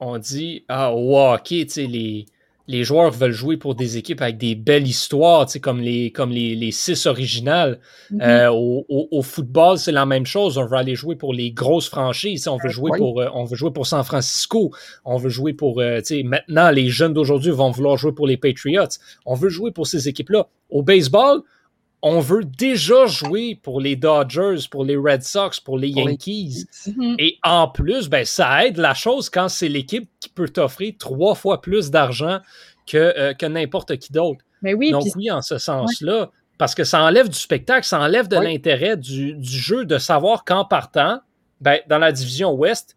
on 0.00 0.18
dit, 0.18 0.64
ah, 0.68 0.92
au 0.92 1.16
hockey, 1.16 1.66
les, 1.76 2.26
les 2.72 2.84
joueurs 2.84 3.10
veulent 3.10 3.32
jouer 3.32 3.58
pour 3.58 3.74
des 3.74 3.98
équipes 3.98 4.22
avec 4.22 4.38
des 4.38 4.54
belles 4.54 4.86
histoires, 4.86 5.46
comme 5.60 5.80
les, 5.80 6.10
comme 6.10 6.30
les, 6.30 6.54
les 6.54 6.72
six 6.72 7.04
originales. 7.04 7.78
Mm-hmm. 8.10 8.22
Euh, 8.22 8.50
au, 8.50 8.86
au, 9.10 9.22
football, 9.22 9.76
c'est 9.76 9.92
la 9.92 10.06
même 10.06 10.24
chose. 10.24 10.56
On 10.56 10.64
veut 10.64 10.78
aller 10.78 10.94
jouer 10.94 11.14
pour 11.14 11.34
les 11.34 11.52
grosses 11.52 11.88
franchises. 11.88 12.48
On 12.48 12.56
veut 12.56 12.70
jouer 12.70 12.90
pour, 12.96 13.20
euh, 13.20 13.28
on 13.34 13.44
veut 13.44 13.56
jouer 13.56 13.72
pour 13.72 13.86
San 13.86 14.02
Francisco. 14.02 14.70
On 15.04 15.18
veut 15.18 15.28
jouer 15.28 15.52
pour, 15.52 15.80
euh, 15.80 16.00
maintenant, 16.24 16.70
les 16.70 16.88
jeunes 16.88 17.12
d'aujourd'hui 17.12 17.50
vont 17.50 17.70
vouloir 17.70 17.98
jouer 17.98 18.12
pour 18.12 18.26
les 18.26 18.38
Patriots. 18.38 18.96
On 19.26 19.34
veut 19.34 19.50
jouer 19.50 19.70
pour 19.70 19.86
ces 19.86 20.08
équipes-là. 20.08 20.48
Au 20.70 20.82
baseball, 20.82 21.42
on 22.02 22.18
veut 22.18 22.44
déjà 22.44 23.06
jouer 23.06 23.58
pour 23.62 23.80
les 23.80 23.94
Dodgers, 23.94 24.66
pour 24.70 24.84
les 24.84 24.96
Red 24.96 25.22
Sox, 25.22 25.60
pour 25.60 25.78
les 25.78 25.88
Yankees. 25.88 26.66
Mm-hmm. 26.86 27.14
Et 27.20 27.38
en 27.44 27.68
plus, 27.68 28.08
ben, 28.08 28.24
ça 28.24 28.66
aide 28.66 28.76
la 28.76 28.92
chose 28.92 29.30
quand 29.30 29.48
c'est 29.48 29.68
l'équipe 29.68 30.10
qui 30.18 30.28
peut 30.28 30.48
t'offrir 30.48 30.94
trois 30.98 31.36
fois 31.36 31.60
plus 31.60 31.92
d'argent 31.92 32.40
que, 32.88 32.96
euh, 32.96 33.34
que 33.34 33.46
n'importe 33.46 33.96
qui 33.98 34.12
d'autre. 34.12 34.44
Mais 34.62 34.74
oui, 34.74 34.90
Donc 34.90 35.04
oui, 35.14 35.30
en 35.30 35.42
ce 35.42 35.58
sens-là, 35.58 36.30
parce 36.58 36.74
que 36.74 36.84
ça 36.84 37.02
enlève 37.02 37.28
du 37.28 37.38
spectacle, 37.38 37.86
ça 37.86 38.00
enlève 38.00 38.26
de 38.26 38.36
l'intérêt 38.36 38.96
du, 38.96 39.36
jeu 39.42 39.84
de 39.84 39.98
savoir 39.98 40.44
qu'en 40.44 40.64
partant, 40.64 41.20
ben, 41.60 41.78
dans 41.88 41.98
la 41.98 42.10
division 42.10 42.52
Ouest, 42.52 42.96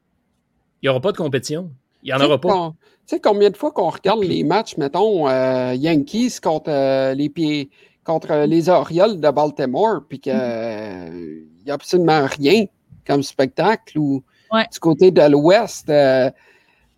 il 0.81 0.85
n'y 0.85 0.89
aura 0.89 0.99
pas 0.99 1.11
de 1.11 1.17
compétition. 1.17 1.71
Il 2.03 2.07
n'y 2.07 2.13
en 2.13 2.23
aura 2.25 2.39
pas. 2.39 2.73
Tu 3.07 3.15
sais, 3.15 3.19
combien 3.19 3.51
de 3.51 3.57
fois 3.57 3.71
qu'on 3.71 3.89
regarde 3.89 4.23
les 4.23 4.43
matchs, 4.43 4.77
mettons, 4.77 5.27
euh, 5.27 5.75
Yankees 5.75 6.39
contre 6.41 6.71
euh, 6.71 7.13
les 7.13 7.29
pieds 7.29 7.69
contre 8.05 8.45
les 8.45 8.69
Orioles 8.69 9.19
de 9.19 9.29
Baltimore, 9.31 10.01
puis 10.07 10.19
qu'il 10.19 10.33
n'y 10.33 11.71
a 11.71 11.73
absolument 11.73 12.27
rien 12.27 12.65
comme 13.05 13.23
spectacle, 13.23 13.97
ou 13.99 14.23
du 14.71 14.79
côté 14.79 15.11
de 15.11 15.29
l'Ouest, 15.29 15.89
euh, 15.89 16.31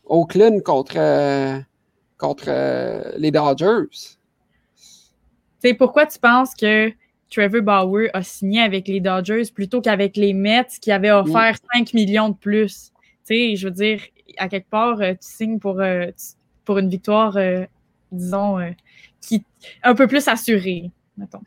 Oakland 0.05 0.62
contre, 0.62 0.97
euh, 0.97 1.60
contre 2.18 2.45
euh, 2.47 3.12
les 3.18 3.32
Dodgers. 3.32 4.18
Pourquoi 5.78 6.05
tu 6.05 6.20
penses 6.20 6.53
que 6.53 6.91
Trevor 7.30 7.62
Bauer 7.62 8.10
a 8.14 8.24
signé 8.24 8.62
avec 8.62 8.88
les 8.88 9.01
Dodgers 9.01 9.51
plutôt 9.53 9.82
qu'avec 9.82 10.16
les 10.16 10.34
Mets 10.34 10.68
qui 10.82 10.91
avaient 10.91 11.12
offert 11.12 11.55
5 11.74 11.93
mm. 11.93 11.97
millions 11.97 12.30
de 12.30 12.36
plus? 12.36 12.91
Sais, 13.24 13.55
je 13.58 13.68
veux 13.68 13.74
dire, 13.74 13.99
à 14.38 14.47
quelque 14.47 14.70
part, 14.70 14.99
tu 14.99 15.18
signes 15.20 15.60
pour, 15.60 15.82
pour 16.64 16.78
une 16.78 16.88
victoire, 16.88 17.38
disons, 18.14 18.60
qui 19.20 19.43
un 19.84 19.93
peu 19.93 20.08
plus 20.08 20.26
assurée. 20.30 20.91
Tu 21.26 21.38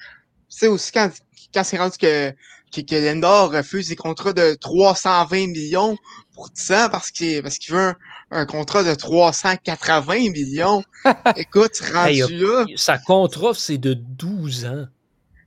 sais 0.48 0.66
aussi 0.66 0.92
quand, 0.92 1.10
quand 1.54 1.64
c'est 1.64 1.78
rendu 1.78 1.96
que, 1.98 2.30
que, 2.74 2.80
que 2.80 2.94
Lendor 2.94 3.52
refuse 3.52 3.88
des 3.88 3.96
contrats 3.96 4.32
de 4.32 4.54
320 4.54 5.48
millions 5.48 5.96
pour 6.34 6.50
10 6.50 6.72
ans 6.72 6.88
parce 6.90 7.10
qu'il 7.10 7.42
parce 7.42 7.58
qu'il 7.58 7.74
veut 7.74 7.94
un, 8.30 8.46
contrat 8.46 8.82
de 8.82 8.94
380 8.94 10.14
millions. 10.30 10.82
Écoute, 11.36 11.78
rendu 11.92 12.36
là. 12.36 12.64
Sa 12.76 12.98
contre 12.98 13.54
c'est 13.54 13.78
de 13.78 13.94
12 13.94 14.64
ans. 14.66 14.86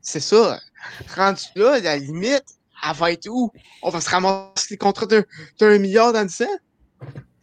C'est 0.01 0.19
ça. 0.19 0.59
Rendu 1.15 1.43
là, 1.55 1.79
la 1.79 1.97
limite, 1.97 2.43
elle 2.85 2.95
va 2.95 3.11
être 3.11 3.27
où? 3.29 3.51
On 3.81 3.89
va 3.89 4.01
se 4.01 4.09
ramasser 4.09 4.67
des 4.69 4.77
contrats 4.77 5.07
d'un 5.59 5.79
milliard 5.79 6.13
dans 6.13 6.25
10 6.25 6.41
ans? 6.43 6.57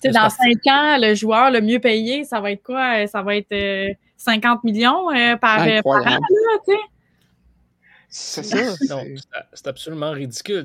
dans 0.04 0.30
5 0.30 0.66
ans, 0.66 0.96
le 0.98 1.14
joueur 1.14 1.50
le 1.50 1.60
mieux 1.60 1.78
payé, 1.78 2.24
ça 2.24 2.40
va 2.40 2.52
être 2.52 2.62
quoi? 2.62 3.06
Ça 3.06 3.22
va 3.22 3.36
être. 3.36 3.52
Euh, 3.52 3.88
50 4.20 4.64
millions 4.64 5.10
euh, 5.10 5.36
par, 5.36 5.66
euh, 5.66 5.80
par, 5.82 6.06
an, 6.06 6.18
C'est 8.10 8.42
ça. 8.42 8.56
C'est 9.54 9.66
absolument 9.66 10.10
ridicule. 10.10 10.64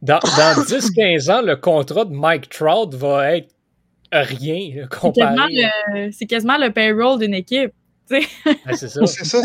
Dans, 0.00 0.18
dans 0.20 0.62
10-15 0.62 1.30
ans, 1.30 1.42
le 1.42 1.56
contrat 1.56 2.06
de 2.06 2.14
Mike 2.14 2.48
Trout 2.48 2.94
va 2.94 3.36
être 3.36 3.54
rien 4.10 4.86
comparé. 4.88 5.66
C'est 6.12 6.26
quasiment, 6.26 6.56
le 6.56 6.70
payroll 6.70 7.18
d'une 7.18 7.34
équipe. 7.34 7.72
c'est 8.08 8.88
ça. 8.88 9.06
C'est 9.06 9.24
ça. 9.24 9.42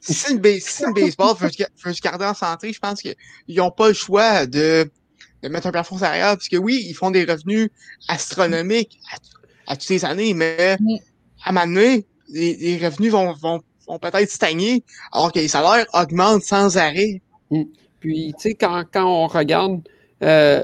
Si 0.00 0.34
le, 0.34 0.38
baseball 0.92 1.34
veut, 1.36 1.50
se 1.50 2.00
garder 2.00 2.26
en 2.26 2.34
santé, 2.34 2.72
je 2.72 2.78
pense 2.78 3.00
qu'ils 3.00 3.16
n'ont 3.48 3.70
pas 3.70 3.88
le 3.88 3.94
choix 3.94 4.46
de, 4.46 4.88
de, 5.42 5.48
mettre 5.48 5.66
un 5.66 5.72
plafond 5.72 5.98
salarial. 5.98 6.36
Parce 6.36 6.48
que 6.48 6.56
oui, 6.56 6.84
ils 6.86 6.94
font 6.94 7.10
des 7.10 7.24
revenus 7.24 7.70
astronomiques 8.06 9.00
à, 9.66 9.76
toutes 9.76 9.88
les 9.88 10.04
années, 10.04 10.34
mais 10.34 10.76
mm. 10.78 10.96
à 11.44 11.48
un 11.48 11.52
moment 11.52 11.66
donné, 11.66 12.06
les, 12.28 12.78
revenus 12.78 13.12
vont, 13.12 13.32
vont, 13.34 13.60
vont 13.86 13.98
peut-être 13.98 14.30
stagner, 14.30 14.82
alors 15.12 15.32
que 15.32 15.38
les 15.38 15.48
salaires 15.48 15.86
augmentent 15.92 16.42
sans 16.42 16.76
arrêt. 16.76 17.20
Mm. 17.50 17.62
Puis, 18.00 18.34
tu 18.38 18.50
sais, 18.50 18.54
quand, 18.54 18.84
quand, 18.92 19.06
on 19.06 19.26
regarde 19.26 19.80
euh, 20.22 20.62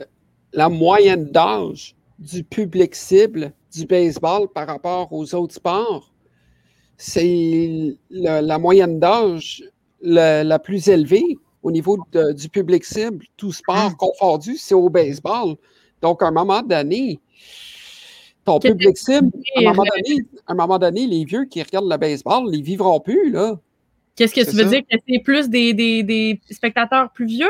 la 0.52 0.68
moyenne 0.68 1.26
d'âge 1.30 1.94
du 2.18 2.44
public 2.44 2.94
cible 2.94 3.52
du 3.72 3.86
baseball 3.86 4.48
par 4.48 4.66
rapport 4.66 5.12
aux 5.12 5.34
autres 5.34 5.54
sports, 5.54 6.12
c'est 6.96 7.96
la 8.11 8.58
moyenne 8.58 9.00
d'âge 9.00 9.62
la, 10.02 10.58
plus 10.58 10.88
élevée 10.88 11.38
au 11.62 11.70
niveau 11.70 11.98
du 12.34 12.48
public 12.48 12.84
cible, 12.84 13.24
tout 13.36 13.52
sport 13.52 13.90
mm. 13.90 13.96
confondu, 13.96 14.56
c'est 14.56 14.74
au 14.74 14.88
baseball. 14.90 15.56
Donc, 16.02 16.22
à 16.22 16.28
un 16.28 16.30
moment 16.30 16.62
donné, 16.62 17.20
ton 18.59 18.70
public 18.70 18.96
cible, 18.96 19.30
à 19.57 19.61
un, 19.61 20.55
moment 20.55 20.78
donné, 20.78 21.07
les 21.07 21.24
vieux 21.24 21.44
qui 21.44 21.62
regardent 21.62 21.90
le 21.90 21.96
baseball, 21.96 22.55
ils 22.55 22.62
vivront 22.62 23.01
plus, 23.01 23.30
là. 23.30 23.59
Qu'est-ce 24.16 24.34
que 24.34 24.48
tu 24.48 24.57
veux 24.57 24.64
dire? 24.64 24.82
Que 24.90 24.98
c'est 25.09 25.18
plus 25.20 25.48
des, 25.48 25.72
des, 25.72 26.03
des, 26.03 26.40
spectateurs 26.51 27.11
plus 27.12 27.26
vieux? 27.26 27.48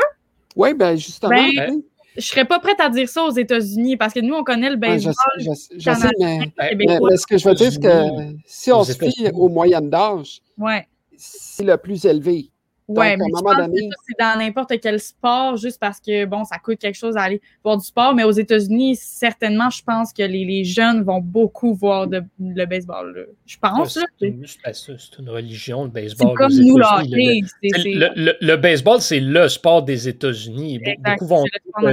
Oui, 0.55 0.73
ben 0.73 0.95
justement. 0.95 1.29
Ben, 1.29 1.81
je 2.15 2.21
serais 2.21 2.45
pas 2.45 2.59
prête 2.59 2.79
à 2.79 2.89
dire 2.89 3.07
ça 3.09 3.23
aux 3.23 3.31
États-Unis 3.31 3.97
parce 3.97 4.13
que 4.13 4.19
nous, 4.19 4.33
on 4.33 4.43
connaît 4.43 4.69
le 4.69 4.75
baseball. 4.75 5.13
je 5.37 5.53
sais, 5.53 5.75
je, 5.77 5.91
sais 5.91 6.09
mais, 6.19 6.75
mais, 6.75 7.17
ce 7.17 7.25
que 7.25 7.37
je 7.37 7.47
veux 7.47 7.55
dire, 7.55 7.71
c'est 7.71 7.81
que 7.81 8.37
si 8.45 8.71
on 8.71 8.83
se 8.83 8.93
fie 8.93 9.29
aux 9.33 9.49
moyennes 9.49 9.89
d'âge, 9.89 10.41
ouais. 10.57 10.87
c'est 11.15 11.63
le 11.63 11.77
plus 11.77 12.05
élevé. 12.05 12.49
Oui, 12.87 13.05
mais 13.17 13.25
je 13.25 13.41
pense 13.41 13.55
que 13.55 13.71
c'est 14.07 14.19
dans 14.19 14.37
n'importe 14.37 14.73
quel 14.81 14.99
sport, 14.99 15.55
juste 15.55 15.79
parce 15.79 15.99
que, 15.99 16.25
bon, 16.25 16.43
ça 16.43 16.57
coûte 16.57 16.79
quelque 16.79 16.97
chose 16.97 17.15
d'aller 17.15 17.41
voir 17.63 17.77
du 17.77 17.85
sport. 17.85 18.13
Mais 18.13 18.23
aux 18.23 18.31
États-Unis, 18.31 18.97
certainement, 18.97 19.69
je 19.69 19.81
pense 19.83 20.11
que 20.11 20.23
les, 20.23 20.43
les, 20.43 20.63
jeunes 20.65 21.03
vont 21.03 21.21
beaucoup 21.21 21.73
voir 21.73 22.07
de, 22.07 22.21
le 22.39 22.65
baseball. 22.65 23.29
Je 23.45 23.57
pense. 23.57 23.97
C'est 24.19 24.27
une, 24.27 25.29
religion, 25.29 25.85
le 25.85 25.89
baseball. 25.89 26.29
C'est 26.31 26.35
comme 26.35 26.53
nous, 26.53 26.77
là. 26.77 27.01
Le, 27.03 28.35
le, 28.41 28.55
baseball, 28.57 28.99
c'est 28.99 29.19
le 29.19 29.47
sport 29.47 29.83
des 29.83 30.09
États-Unis. 30.09 30.81
Beaucoup 31.03 31.27
vont 31.27 31.43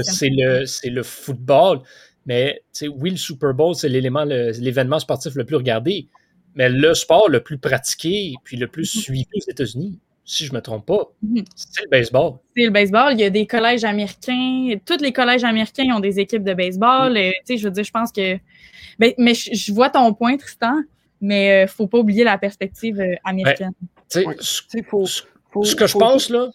c'est 0.03 0.30
le, 0.30 0.64
le 0.91 1.03
football. 1.03 1.80
Mais 2.26 2.62
oui, 2.97 3.11
le 3.11 3.16
Super 3.16 3.55
Bowl, 3.55 3.74
c'est 3.74 3.89
l'élément, 3.89 4.24
l'événement 4.24 4.99
sportif 4.99 5.34
le 5.34 5.45
plus 5.45 5.57
regardé. 5.57 6.09
Mais 6.57 6.68
le 6.68 6.93
sport 6.95 7.28
le 7.28 7.41
plus 7.41 7.59
pratiqué 7.59 8.34
puis 8.43 8.57
le 8.57 8.66
plus 8.66 8.95
mm-hmm. 8.95 9.01
suivi 9.01 9.26
aux 9.34 9.51
États-Unis, 9.51 10.01
si 10.29 10.45
je 10.45 10.53
ne 10.53 10.59
me 10.59 10.62
trompe 10.62 10.85
pas, 10.85 11.11
mhm. 11.22 11.43
c'est 11.57 11.85
le 11.85 11.89
baseball. 11.89 12.35
C'est 12.55 12.64
le 12.64 12.70
baseball. 12.70 13.14
Il 13.14 13.20
y 13.20 13.24
a 13.24 13.31
des 13.31 13.47
collèges 13.47 13.85
américains. 13.85 14.74
Tous 14.85 15.01
les 15.01 15.11
collèges 15.11 15.43
américains 15.43 15.91
ont 15.97 16.01
des 16.01 16.20
équipes 16.20 16.45
de 16.45 16.53
baseball. 16.53 17.16
Euh, 17.16 17.31
tu 17.31 17.55
sais, 17.55 17.57
je 17.57 17.64
veux 17.64 17.70
dire, 17.70 17.83
je 17.83 17.91
pense 17.91 18.12
que. 18.12 18.39
Ben, 18.99 19.14
mais 19.16 19.33
je, 19.33 19.72
vois 19.72 19.89
ton 19.89 20.12
point, 20.12 20.37
Tristan, 20.37 20.83
mais 21.22 21.47
il 21.47 21.51
euh, 21.51 21.62
ne 21.62 21.66
faut 21.66 21.87
pas 21.87 21.99
oublier 21.99 22.24
la 22.24 22.37
perspective 22.37 23.01
euh, 23.01 23.14
américaine. 23.24 23.72
ce, 24.11 24.61
que 25.74 25.87
je 25.87 25.97
pense, 25.97 26.29
là, 26.29 26.51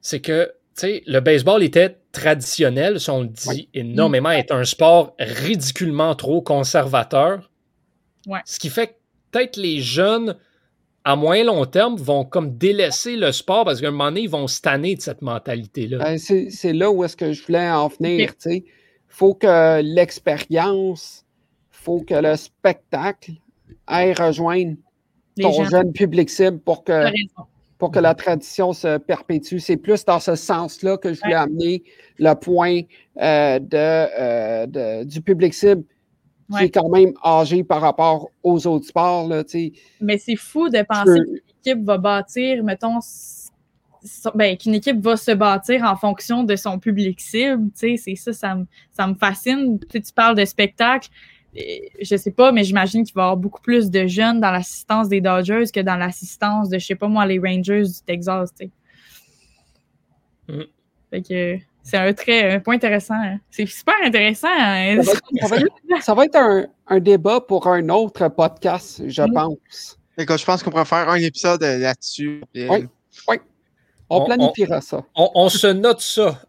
c'est 0.00 0.20
que 0.20 0.50
le 0.82 1.20
baseball 1.20 1.62
était 1.62 1.98
traditionnel, 2.12 2.98
si 2.98 3.10
on 3.10 3.22
le 3.22 3.28
dit 3.28 3.68
énormément, 3.74 4.30
est 4.30 4.50
un 4.50 4.64
sport 4.64 5.14
ridiculement 5.18 6.14
trop 6.14 6.40
conservateur. 6.40 7.50
Ouais. 8.26 8.40
Ce 8.46 8.58
qui 8.58 8.70
fait 8.70 8.96
peut-être 9.32 9.58
les 9.58 9.80
jeunes, 9.80 10.36
à 11.04 11.16
moyen 11.16 11.44
long 11.44 11.64
terme, 11.66 11.96
vont 11.96 12.24
comme 12.24 12.56
délaisser 12.56 13.16
le 13.16 13.30
sport 13.30 13.64
parce 13.64 13.80
qu'à 13.80 13.88
un 13.88 13.90
moment 13.90 14.06
donné, 14.06 14.22
ils 14.22 14.30
vont 14.30 14.46
se 14.46 14.60
tanner 14.60 14.94
de 14.94 15.02
cette 15.02 15.20
mentalité-là. 15.20 15.98
Ben, 15.98 16.18
c'est 16.18 16.72
là 16.72 16.90
où 16.90 17.04
est-ce 17.04 17.16
que 17.16 17.32
je 17.32 17.44
voulais 17.44 17.70
en 17.70 17.88
venir. 17.88 18.32
Il 18.46 18.62
faut 19.08 19.34
que 19.34 19.82
l'expérience, 19.82 21.24
faut 21.70 22.00
que 22.00 22.14
le 22.14 22.36
spectacle 22.36 23.32
aille 23.86 24.14
rejoindre 24.14 24.76
ton 25.38 25.64
jeune 25.64 25.92
public 25.92 26.30
cible 26.30 26.58
pour 26.58 26.84
que, 26.84 27.10
pour 27.76 27.90
que 27.90 27.98
la 27.98 28.14
tradition 28.14 28.72
se 28.72 28.96
perpétue. 28.96 29.58
C'est 29.58 29.76
plus 29.76 30.06
dans 30.06 30.20
ce 30.20 30.36
sens-là 30.36 30.96
que 30.96 31.12
je 31.12 31.20
voulais 31.20 31.34
amener 31.34 31.82
le 32.18 32.32
point 32.34 32.80
euh, 33.20 33.60
euh, 33.74 34.66
de, 34.66 35.04
du 35.04 35.20
public 35.20 35.52
cible 35.52 35.84
qui 36.50 36.64
est 36.64 36.70
quand 36.70 36.88
même 36.88 37.12
âgé 37.24 37.64
par 37.64 37.80
rapport 37.80 38.30
aux 38.42 38.66
autres 38.66 38.86
sports. 38.86 39.28
Là, 39.28 39.44
Mais 40.00 40.18
c'est 40.18 40.36
fou 40.36 40.68
de 40.68 40.82
penser 40.82 41.20
qu'une 41.24 41.40
équipe 41.60 41.84
va 41.84 41.98
bâtir, 41.98 42.62
mettons, 42.64 42.98
ben, 44.34 44.56
qu'une 44.56 44.74
équipe 44.74 45.00
va 45.00 45.16
se 45.16 45.30
bâtir 45.30 45.82
en 45.84 45.96
fonction 45.96 46.44
de 46.44 46.56
son 46.56 46.78
public 46.78 47.20
cible. 47.20 47.70
C'est 47.74 47.96
ça, 48.16 48.32
ça 48.32 48.54
me, 48.54 48.66
ça 48.92 49.06
me 49.06 49.14
fascine. 49.14 49.78
Tu, 49.90 50.02
tu 50.02 50.12
parles 50.12 50.36
de 50.36 50.44
spectacle. 50.44 51.08
Je 51.54 52.16
sais 52.16 52.32
pas, 52.32 52.50
mais 52.52 52.64
j'imagine 52.64 53.04
qu'il 53.04 53.14
va 53.14 53.22
y 53.22 53.24
avoir 53.24 53.36
beaucoup 53.36 53.62
plus 53.62 53.90
de 53.90 54.06
jeunes 54.06 54.40
dans 54.40 54.50
l'assistance 54.50 55.08
des 55.08 55.20
Dodgers 55.20 55.64
que 55.72 55.80
dans 55.80 55.96
l'assistance 55.96 56.68
de, 56.68 56.78
je 56.78 56.86
sais 56.86 56.96
pas 56.96 57.08
moi, 57.08 57.24
les 57.26 57.38
Rangers 57.38 57.84
du 57.84 58.02
Texas. 58.04 58.52
Mm. 60.48 60.62
Fait 61.10 61.22
que 61.22 61.58
c'est 61.84 61.98
un 61.98 62.12
très 62.14 62.54
un 62.54 62.60
point 62.60 62.76
intéressant. 62.76 63.14
Hein. 63.14 63.38
C'est 63.50 63.66
super 63.66 63.94
intéressant. 64.02 64.48
Hein. 64.50 65.02
Ça 66.00 66.14
va, 66.14 66.24
être, 66.24 66.36
un, 66.86 66.98
débat 66.98 67.42
pour 67.42 67.66
un 67.66 67.88
autre 67.90 68.28
podcast, 68.28 69.02
je 69.06 69.22
mm. 69.22 69.32
pense. 69.34 69.98
je 70.18 70.44
pense 70.44 70.62
qu'on 70.62 70.70
pourrait 70.70 70.86
faire 70.86 71.08
un 71.10 71.16
épisode 71.16 71.62
euh, 71.62 71.78
là-dessus. 71.78 72.42
Oui, 72.54 72.88
oui. 73.28 73.36
On, 74.08 74.24
planifiera 74.24 74.80
ça. 74.80 75.04
On, 75.14 75.48
se 75.48 75.66
note 75.66 76.00
ça. 76.00 76.40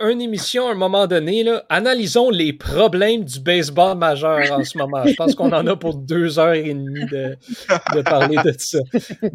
une 0.00 0.20
émission 0.20 0.68
à 0.68 0.72
un 0.72 0.76
moment 0.76 1.06
donné, 1.06 1.44
là, 1.44 1.64
analysons 1.68 2.30
les 2.30 2.52
problèmes 2.52 3.24
du 3.24 3.38
baseball 3.38 3.96
majeur 3.96 4.50
en 4.52 4.64
ce 4.64 4.78
moment. 4.78 5.04
Je 5.04 5.14
pense 5.14 5.34
qu'on 5.34 5.52
en 5.52 5.66
a 5.66 5.76
pour 5.76 5.94
deux 5.94 6.38
heures 6.38 6.54
et 6.54 6.74
demie 6.74 7.06
de, 7.06 7.36
de 7.94 8.02
parler 8.02 8.36
de 8.44 8.54
ça. 8.58 8.78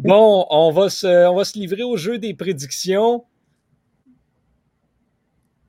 Bon, 0.00 0.46
on 0.50 0.72
va, 0.72 0.90
se, 0.90 1.26
on 1.28 1.36
va 1.36 1.44
se 1.44 1.58
livrer 1.58 1.84
au 1.84 1.96
jeu 1.96 2.18
des 2.18 2.34
prédictions. 2.34 3.24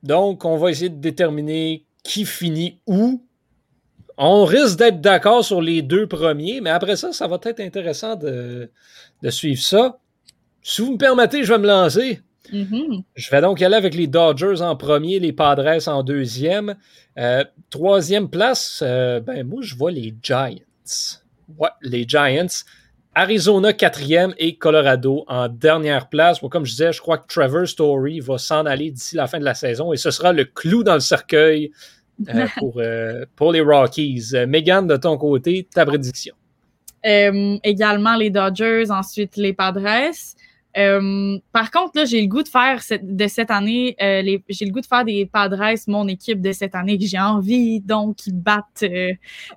Donc, 0.04 0.44
on 0.44 0.58
va 0.58 0.70
essayer 0.70 0.90
de 0.90 1.00
déterminer 1.00 1.84
qui 2.04 2.26
finit 2.26 2.78
où. 2.86 3.24
On 4.16 4.44
risque 4.44 4.78
d'être 4.78 5.00
d'accord 5.00 5.44
sur 5.44 5.60
les 5.60 5.82
deux 5.82 6.06
premiers, 6.06 6.60
mais 6.60 6.70
après 6.70 6.94
ça, 6.94 7.12
ça 7.12 7.26
va 7.26 7.40
être 7.42 7.58
intéressant 7.58 8.14
de, 8.14 8.70
suivre 9.30 9.60
ça. 9.60 9.98
Si 10.62 10.82
vous 10.82 10.92
me 10.92 10.98
permettez, 10.98 11.42
je 11.42 11.52
vais 11.52 11.58
me 11.58 11.66
lancer. 11.66 12.20
Mm-hmm. 12.52 13.02
Je 13.16 13.30
vais 13.30 13.40
donc 13.40 13.60
aller 13.60 13.74
avec 13.74 13.94
les 13.94 14.06
Dodgers 14.06 14.60
en 14.60 14.76
premier, 14.76 15.18
les 15.18 15.32
Padres 15.32 15.88
en 15.88 16.04
deuxième. 16.04 16.76
Euh, 17.18 17.42
troisième 17.70 18.28
place, 18.28 18.82
euh, 18.86 19.18
ben 19.18 19.44
moi, 19.44 19.62
je 19.62 19.74
vois 19.74 19.90
les 19.90 20.14
Giants. 20.22 20.54
Ouais, 21.58 21.70
les 21.82 22.06
Giants. 22.06 22.46
Arizona 23.16 23.72
quatrième 23.72 24.34
et 24.38 24.56
Colorado 24.56 25.24
en 25.28 25.48
dernière 25.48 26.08
place. 26.08 26.40
comme 26.40 26.64
je 26.64 26.72
disais, 26.72 26.92
je 26.92 27.00
crois 27.00 27.18
que 27.18 27.28
Trevor 27.28 27.66
Story 27.66 28.18
va 28.20 28.38
s'en 28.38 28.66
aller 28.66 28.90
d'ici 28.90 29.14
la 29.14 29.28
fin 29.28 29.38
de 29.38 29.44
la 29.44 29.54
saison 29.54 29.92
et 29.92 29.96
ce 29.96 30.10
sera 30.10 30.32
le 30.32 30.44
clou 30.44 30.82
dans 30.82 30.94
le 30.94 31.00
cercueil 31.00 31.70
euh, 32.28 32.46
pour, 32.58 32.74
euh, 32.78 33.24
pour, 33.36 33.52
les 33.52 33.60
Rockies. 33.60 34.30
Euh, 34.34 34.46
Megan, 34.46 34.86
de 34.86 34.96
ton 34.96 35.16
côté, 35.16 35.68
ta 35.72 35.86
prédiction? 35.86 36.34
également 37.06 38.16
les 38.16 38.30
Dodgers, 38.30 38.84
ensuite 38.88 39.36
les 39.36 39.52
Padres. 39.52 39.82
par 41.52 41.70
contre, 41.70 41.90
là, 41.96 42.06
j'ai 42.06 42.22
le 42.22 42.28
goût 42.28 42.42
de 42.42 42.48
faire 42.48 42.80
de 43.02 43.26
cette 43.28 43.50
année, 43.50 43.94
j'ai 44.00 44.64
le 44.64 44.70
goût 44.70 44.80
de 44.80 44.86
faire 44.86 45.04
des 45.04 45.26
Padres 45.26 45.74
mon 45.86 46.08
équipe 46.08 46.40
de 46.40 46.52
cette 46.52 46.74
année 46.74 46.96
que 46.96 47.04
j'ai 47.04 47.20
envie, 47.20 47.80
donc 47.80 48.16
qu'ils 48.16 48.40
battent 48.40 48.86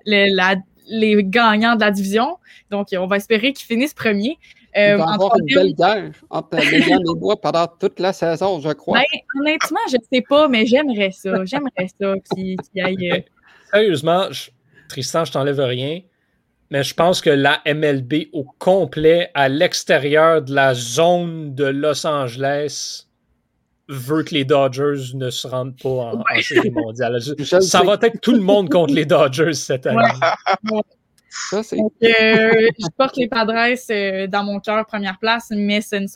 la, 0.04 0.56
les 0.88 1.22
gagnants 1.24 1.76
de 1.76 1.80
la 1.80 1.90
division. 1.90 2.38
Donc, 2.70 2.88
on 2.92 3.06
va 3.06 3.16
espérer 3.16 3.52
qu'ils 3.52 3.66
finissent 3.66 3.94
premiers. 3.94 4.38
Euh, 4.76 4.92
Il 4.92 4.98
va 4.98 5.12
avoir 5.14 5.32
une 5.38 5.54
belle 5.54 5.74
guerre 5.74 6.12
entre 6.30 6.58
et 6.58 6.94
moi 7.18 7.40
pendant 7.40 7.66
toute 7.66 7.98
la 7.98 8.12
saison, 8.12 8.60
je 8.60 8.70
crois. 8.70 8.98
Ben, 8.98 9.40
honnêtement, 9.40 9.80
je 9.90 9.96
ne 9.96 10.02
sais 10.12 10.24
pas, 10.28 10.48
mais 10.48 10.66
j'aimerais 10.66 11.10
ça. 11.10 11.44
J'aimerais 11.44 11.88
ça 12.00 12.14
qu'il 12.34 12.58
aille. 12.82 13.10
Euh, 13.12 13.20
Sérieusement, 13.70 14.28
Tristan, 14.88 15.24
je 15.24 15.32
t'enlève 15.32 15.60
rien, 15.60 16.00
mais 16.70 16.82
je 16.82 16.94
pense 16.94 17.20
que 17.20 17.30
la 17.30 17.60
MLB 17.66 18.28
au 18.32 18.44
complet, 18.58 19.30
à 19.34 19.48
l'extérieur 19.48 20.42
de 20.42 20.54
la 20.54 20.74
zone 20.74 21.54
de 21.54 21.64
Los 21.64 22.06
Angeles, 22.06 23.07
veut 23.88 24.22
que 24.22 24.34
les 24.34 24.44
Dodgers 24.44 25.14
ne 25.14 25.30
se 25.30 25.46
rendent 25.46 25.76
pas 25.80 25.88
en, 25.88 26.22
série 26.42 26.70
mondiale. 26.70 27.18
ça 27.20 27.82
va 27.82 27.98
être 28.02 28.20
tout 28.20 28.32
le 28.32 28.40
monde 28.40 28.70
contre 28.70 28.94
les 28.94 29.06
Dodgers 29.06 29.54
cette 29.54 29.86
année. 29.86 30.02
Ça, 31.30 31.62
Donc, 31.76 31.92
euh, 32.02 32.68
je 32.78 32.86
porte 32.96 33.16
les 33.16 33.28
Padres 33.28 33.74
euh, 33.90 34.26
dans 34.26 34.44
mon 34.44 34.60
cœur 34.60 34.84
première 34.86 35.18
place, 35.18 35.48
mais 35.50 35.80
ce 35.80 35.96
ne, 35.96 36.06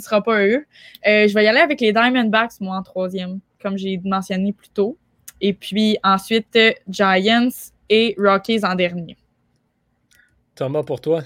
sera, 0.00 0.22
pas 0.22 0.44
eux. 0.44 0.64
Euh, 1.06 1.26
je 1.26 1.34
vais 1.34 1.44
y 1.44 1.48
aller 1.48 1.60
avec 1.60 1.80
les 1.80 1.92
Diamondbacks, 1.92 2.60
moi, 2.60 2.76
en 2.76 2.82
troisième, 2.82 3.40
comme 3.60 3.76
j'ai 3.76 4.00
mentionné 4.04 4.52
plus 4.52 4.68
tôt. 4.68 4.98
Et 5.40 5.54
puis 5.54 5.98
ensuite, 6.04 6.58
Giants 6.88 7.48
et 7.88 8.14
Rockies 8.18 8.64
en 8.64 8.74
dernier. 8.74 9.16
Thomas, 10.54 10.82
pour 10.82 11.00
toi? 11.00 11.22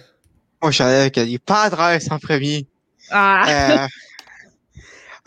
Moi, 0.62 0.70
je 0.70 0.76
suis 0.76 0.84
allé 0.84 0.96
avec 0.96 1.16
les 1.16 1.38
Padres 1.38 1.98
en 2.10 2.18
premier. 2.18 2.66
Ah! 3.10 3.86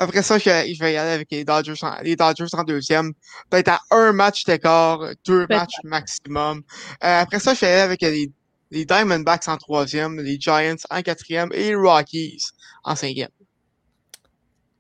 Après 0.02 0.24
ça, 0.24 0.38
je, 0.38 0.50
vais 0.50 0.94
y 0.94 0.98
aller 0.98 1.12
avec 1.12 1.28
les 1.30 1.44
Dodgers 1.44 1.74
en, 1.82 1.94
les 2.02 2.16
Dodgers 2.16 2.48
en 2.54 2.64
deuxième. 2.64 3.12
Peut-être 3.50 3.68
à 3.68 3.82
un 3.92 4.14
match 4.14 4.46
d'écart, 4.46 5.02
deux 5.26 5.46
matchs 5.50 5.76
maximum. 5.84 6.64
Euh, 7.04 7.22
après 7.22 7.40
ça, 7.40 7.54
je 7.54 7.60
vais 7.60 7.68
y 7.68 7.72
aller 7.72 7.82
avec 7.82 8.02
les, 8.02 8.32
les 8.72 8.86
Diamondbacks 8.86 9.50
en 9.50 9.58
troisième, 9.58 10.22
les 10.22 10.40
Giants 10.40 10.78
en 10.90 11.02
quatrième 11.02 11.50
et 11.54 11.66
les 11.66 11.76
Rockies 11.76 12.42
en 12.86 12.96
cinquième. 12.96 13.30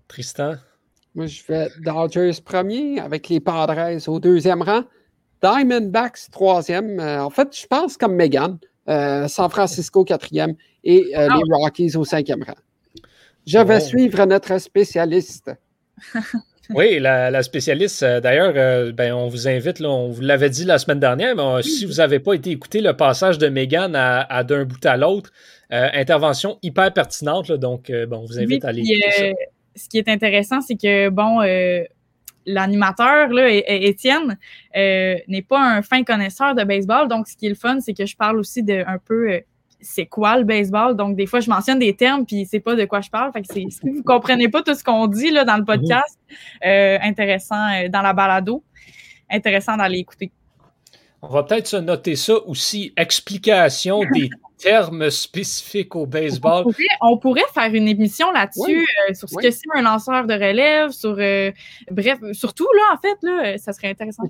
Tristan? 0.07 0.55
Moi, 1.13 1.25
je 1.25 1.43
vais 1.49 1.67
Dodgers 1.81 2.41
premier 2.43 3.01
avec 3.01 3.27
les 3.27 3.41
Padres 3.41 3.99
au 4.07 4.21
deuxième 4.21 4.61
rang. 4.61 4.83
Diamondbacks 5.43 6.31
troisième. 6.31 6.97
Euh, 7.01 7.25
en 7.25 7.29
fait, 7.29 7.49
je 7.59 7.67
pense 7.67 7.97
comme 7.97 8.15
Megan. 8.15 8.57
Euh, 8.87 9.27
San 9.27 9.49
Francisco 9.49 10.05
quatrième 10.05 10.55
et 10.83 11.11
ah 11.13 11.27
les 11.27 11.43
Rockies 11.51 11.97
au 11.97 12.05
cinquième 12.05 12.41
rang. 12.41 12.55
Je 13.49 13.57
vais 13.57 13.79
suivre 13.79 14.25
notre 14.25 14.59
spécialiste. 14.59 15.51
oui, 16.69 16.99
la, 16.99 17.41
spécialiste, 17.41 18.03
euh, 18.03 18.19
d'ailleurs, 18.21 18.53
euh, 18.55 18.91
ben, 18.91 19.11
on 19.11 19.27
vous 19.27 19.47
invite, 19.47 19.81
on 19.81 20.09
vous 20.09 20.21
l'avait 20.21 20.51
dit 20.51 20.65
la 20.65 20.77
semaine 20.77 20.99
dernière, 20.99 21.35
mais 21.35 21.41
euh, 21.41 21.61
si 21.63 21.85
vous 21.85 21.93
n'avez 21.93 22.19
pas 22.19 22.33
été 22.33 22.51
écouté 22.51 22.79
le 22.79 22.95
passage 22.95 23.39
de 23.39 23.47
Megan 23.47 23.95
à, 23.95 24.43
d'un 24.43 24.65
bout 24.65 24.85
à 24.85 24.97
l'autre, 24.97 25.31
intervention 25.71 26.57
hyper 26.61 26.93
pertinente, 26.93 27.51
donc 27.51 27.91
bon, 28.07 28.17
on 28.17 28.25
vous 28.25 28.39
invite 28.39 28.65
à 28.65 28.69
aller 28.69 28.81
écouter 28.81 29.35
Ce 29.75 29.87
qui 29.89 29.97
est 29.97 30.09
intéressant, 30.09 30.61
c'est 30.61 30.75
que, 30.75 31.09
bon, 31.09 31.41
l'animateur, 32.45 33.29
Étienne, 33.67 34.37
n'est 34.75 35.45
pas 35.47 35.59
un 35.59 35.81
fin 35.81 36.03
connaisseur 36.03 36.53
de 36.53 36.63
baseball. 36.63 37.07
Donc, 37.07 37.27
ce 37.27 37.35
qui 37.35 37.47
est 37.47 37.49
le 37.49 37.55
fun, 37.55 37.79
c'est 37.79 37.93
que 37.93 38.05
je 38.05 38.15
parle 38.15 38.39
aussi 38.39 38.63
de 38.63 38.83
un 38.85 38.97
peu 38.97 39.41
c'est 39.81 40.05
quoi 40.05 40.37
le 40.37 40.43
baseball? 40.43 40.95
Donc, 40.95 41.15
des 41.15 41.25
fois, 41.25 41.39
je 41.39 41.49
mentionne 41.49 41.79
des 41.79 41.95
termes, 41.95 42.25
puis 42.25 42.45
c'est 42.45 42.59
pas 42.59 42.75
de 42.75 42.85
quoi 42.85 43.01
je 43.01 43.09
parle. 43.09 43.31
Fait 43.31 43.41
que 43.41 43.53
si 43.53 43.67
vous 43.83 44.03
comprenez 44.03 44.49
pas 44.49 44.61
tout 44.61 44.73
ce 44.73 44.83
qu'on 44.83 45.07
dit 45.07 45.31
là, 45.31 45.45
dans 45.45 45.57
le 45.57 45.65
podcast, 45.65 46.19
euh, 46.65 46.97
intéressant 47.01 47.69
euh, 47.73 47.89
dans 47.89 48.01
la 48.01 48.13
balado, 48.13 48.63
intéressant 49.29 49.77
d'aller 49.77 49.99
écouter. 49.99 50.31
On 51.21 51.27
va 51.27 51.43
peut-être 51.43 51.67
se 51.67 51.77
noter 51.77 52.15
ça 52.15 52.35
aussi, 52.45 52.93
explication 52.95 54.01
des 54.13 54.29
termes 54.57 55.09
spécifiques 55.09 55.95
au 55.95 56.05
baseball. 56.05 56.65
On 57.01 57.17
pourrait, 57.17 57.41
faire 57.53 57.73
une 57.73 57.87
émission 57.87 58.31
là-dessus, 58.31 58.85
euh, 59.09 59.13
sur 59.13 59.29
ce 59.29 59.35
que 59.35 59.51
c'est 59.51 59.67
un 59.75 59.81
lanceur 59.81 60.27
de 60.27 60.33
relève, 60.33 60.91
sur 60.91 61.15
euh, 61.17 61.51
bref, 61.91 62.19
surtout 62.33 62.67
là, 62.75 62.95
en 62.95 62.97
fait, 62.99 63.17
là, 63.23 63.57
ça 63.57 63.73
serait 63.73 63.89
intéressant. 63.89 64.23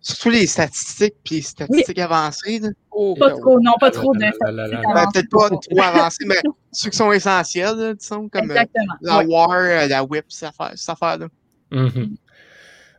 Surtout 0.00 0.30
les 0.30 0.46
statistiques 0.46 1.14
puis 1.24 1.36
les 1.36 1.42
statistiques 1.42 1.98
avancées. 1.98 2.60
Oh, 2.90 3.14
pas 3.18 3.30
trop, 3.30 3.60
non, 3.60 3.72
pas 3.80 3.90
trop 3.90 4.12
de 4.14 4.20
ben, 4.20 5.08
Peut-être 5.12 5.30
pas 5.30 5.50
trop 5.50 5.82
avancées, 5.82 6.24
mais 6.26 6.36
ceux 6.72 6.90
qui 6.90 6.96
sont 6.96 7.12
essentiels, 7.12 7.94
disons, 7.98 8.28
comme 8.28 8.50
euh, 8.50 8.64
la 9.00 9.24
WAR, 9.24 9.88
la 9.88 10.04
WHIP, 10.04 10.24
cette 10.28 10.50
affaire-là. 10.88 11.28
Mm-hmm. 11.72 12.16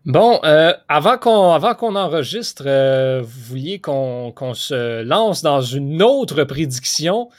Bon, 0.05 0.39
euh, 0.43 0.73
avant 0.87 1.17
qu'on 1.17 1.51
avant 1.51 1.75
qu'on 1.75 1.95
enregistre, 1.95 2.63
euh, 2.65 3.21
vous 3.21 3.41
vouliez 3.49 3.79
qu'on 3.79 4.53
se 4.53 5.03
lance 5.03 5.41
dans 5.41 5.61
une 5.61 6.01
autre 6.01 6.43
prédiction. 6.43 7.29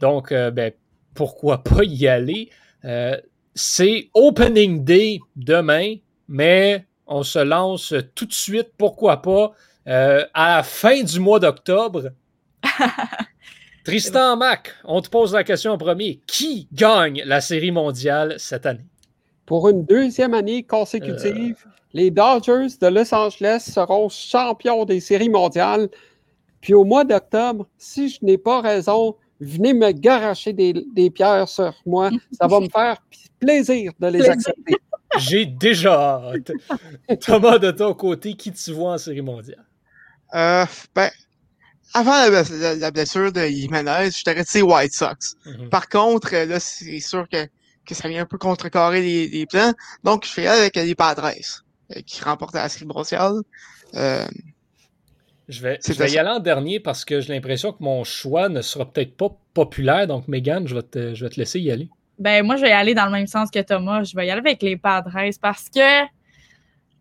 Donc, 0.00 0.32
euh, 0.32 0.50
ben, 0.50 0.72
pourquoi 1.14 1.62
pas 1.62 1.84
y 1.84 2.08
aller? 2.08 2.50
C'est 3.54 4.08
Opening 4.14 4.84
Day 4.84 5.20
demain, 5.36 5.96
mais 6.28 6.86
on 7.06 7.22
se 7.22 7.38
lance 7.38 7.94
tout 8.14 8.26
de 8.26 8.32
suite, 8.32 8.70
pourquoi 8.76 9.22
pas, 9.22 9.52
à 9.86 10.56
la 10.56 10.62
fin 10.62 11.02
du 11.02 11.20
mois 11.20 11.40
d'octobre. 11.40 12.10
Tristan 13.84 14.36
Mac, 14.38 14.74
on 14.84 15.02
te 15.02 15.10
pose 15.10 15.34
la 15.34 15.44
question 15.44 15.72
en 15.72 15.78
premier. 15.78 16.20
Qui 16.26 16.68
gagne 16.72 17.22
la 17.26 17.42
série 17.42 17.70
mondiale 17.70 18.34
cette 18.38 18.64
année? 18.64 18.86
Pour 19.44 19.68
une 19.68 19.84
deuxième 19.84 20.32
année 20.32 20.62
consécutive, 20.62 21.56
euh... 21.66 21.70
les 21.94 22.10
Dodgers 22.10 22.76
de 22.80 22.86
Los 22.88 23.14
Angeles 23.14 23.70
seront 23.72 24.08
champions 24.08 24.84
des 24.84 25.00
séries 25.00 25.28
mondiales. 25.30 25.88
Puis 26.60 26.74
au 26.74 26.84
mois 26.84 27.04
d'octobre, 27.04 27.66
si 27.78 28.08
je 28.08 28.18
n'ai 28.22 28.36
pas 28.36 28.60
raison, 28.60 29.16
venez 29.40 29.72
me 29.72 29.92
garocher 29.92 30.52
des, 30.52 30.74
des, 30.94 31.10
pierres 31.10 31.48
sur 31.48 31.72
moi. 31.86 32.10
Ça 32.32 32.48
va 32.48 32.60
me 32.60 32.68
faire 32.68 32.98
plaisir 33.38 33.92
de 34.00 34.08
les 34.08 34.28
accepter. 34.28 34.76
J'ai 35.18 35.46
déjà 35.46 36.20
hâte. 36.24 36.50
Thomas, 37.20 37.58
de 37.58 37.70
ton 37.70 37.94
côté, 37.94 38.34
qui 38.34 38.50
tu 38.52 38.72
vois 38.72 38.94
en 38.94 38.98
série 38.98 39.22
mondiale? 39.22 39.64
Euh, 40.34 40.64
ben, 40.92 41.10
avant 41.92 42.28
la, 42.28 42.42
la, 42.42 42.74
la, 42.74 42.90
blessure 42.90 43.30
de 43.30 43.42
Jimenez, 43.42 44.10
je 44.10 44.24
t'aurais 44.24 44.42
dit 44.42 44.62
White 44.62 44.92
Sox. 44.92 45.36
Mm 45.46 45.50
-hmm. 45.50 45.68
Par 45.68 45.88
contre, 45.88 46.34
là, 46.34 46.58
c'est 46.58 46.98
sûr 46.98 47.28
que, 47.28 47.46
que 47.86 47.94
ça 47.94 48.08
vient 48.08 48.22
un 48.22 48.26
peu 48.26 48.38
contrecarrer 48.38 49.00
les, 49.00 49.28
les 49.28 49.46
plans. 49.46 49.72
Donc, 50.02 50.26
je 50.26 50.32
fais 50.32 50.48
avec 50.48 50.74
les 50.74 50.96
Padres, 50.96 51.26
euh, 51.26 51.63
qui 52.06 52.22
remportent 52.22 52.54
la 52.54 52.68
série. 52.68 52.86
Euh, 53.94 54.26
je 55.48 55.62
vais, 55.62 55.78
je 55.86 55.92
vais 55.92 56.10
y 56.10 56.18
aller 56.18 56.30
en 56.30 56.40
dernier 56.40 56.80
parce 56.80 57.04
que 57.04 57.20
j'ai 57.20 57.32
l'impression 57.32 57.72
que 57.72 57.82
mon 57.82 58.02
choix 58.04 58.48
ne 58.48 58.62
sera 58.62 58.90
peut-être 58.90 59.16
pas 59.16 59.36
populaire. 59.52 60.06
Donc, 60.06 60.26
Megan, 60.26 60.66
je 60.66 60.74
vais, 60.74 60.82
te, 60.82 61.14
je 61.14 61.24
vais 61.24 61.30
te 61.30 61.38
laisser 61.38 61.60
y 61.60 61.70
aller. 61.70 61.88
Ben, 62.18 62.44
moi, 62.44 62.56
je 62.56 62.62
vais 62.62 62.70
y 62.70 62.72
aller 62.72 62.94
dans 62.94 63.06
le 63.06 63.12
même 63.12 63.26
sens 63.26 63.50
que 63.50 63.60
Thomas. 63.60 64.04
Je 64.04 64.16
vais 64.16 64.26
y 64.26 64.30
aller 64.30 64.40
avec 64.40 64.62
les 64.62 64.76
Padres 64.76 65.12
parce 65.40 65.68
que, 65.68 66.04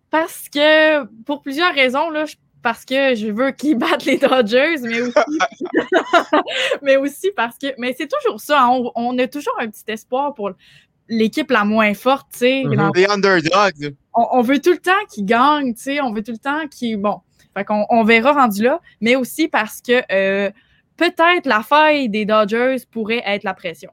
parce 0.10 0.50
que, 0.50 1.06
pour 1.24 1.42
plusieurs 1.42 1.74
raisons, 1.74 2.10
là, 2.10 2.26
parce 2.62 2.84
que 2.84 3.16
je 3.16 3.28
veux 3.28 3.52
qu'ils 3.52 3.78
battent 3.78 4.06
les 4.06 4.18
Dodgers, 4.18 4.78
mais 4.82 5.02
aussi, 5.02 5.14
mais 6.82 6.98
aussi 6.98 7.32
parce 7.36 7.58
que, 7.58 7.68
mais 7.78 7.96
c'est 7.98 8.08
toujours 8.08 8.42
ça. 8.42 8.68
On, 8.70 8.92
on, 8.96 9.18
a 9.20 9.28
toujours 9.28 9.56
un 9.60 9.70
petit 9.70 9.84
espoir 9.88 10.34
pour 10.34 10.52
l'équipe 11.08 11.50
la 11.50 11.64
moins 11.64 11.94
forte, 11.94 12.28
tu 12.34 12.40
sais. 12.40 12.64
Mm 12.66 12.74
-hmm. 12.74 12.96
Les 12.96 13.06
underdogs. 13.06 13.96
On, 14.16 14.42
veut 14.42 14.60
tout 14.60 14.72
le 14.72 14.78
temps 14.78 14.92
qu'ils 15.10 15.26
gagnent, 15.26 15.74
tu. 15.74 16.00
On 16.02 16.14
veut 16.14 16.24
tout 16.24 16.32
le 16.32 16.38
temps 16.38 16.68
qu'ils, 16.68 16.98
bon. 16.98 17.22
Fait 17.56 17.66
qu'on 17.66 17.86
on 17.90 18.04
verra 18.04 18.34
rendu 18.34 18.64
là, 18.64 18.80
mais 19.02 19.16
aussi 19.16 19.48
parce 19.48 19.82
que 19.82 20.02
euh, 20.12 20.50
peut-être 20.98 21.46
la 21.46 21.62
faille 21.62 22.10
des 22.10 22.26
Dodgers 22.26 22.78
pourrait 22.92 23.24
être 23.26 23.44
la 23.44 23.54
pression. 23.54 23.92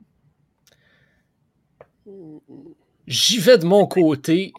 J'y 3.06 3.38
vais 3.38 3.58
de 3.58 3.66
mon 3.66 3.86
côté 3.86 4.52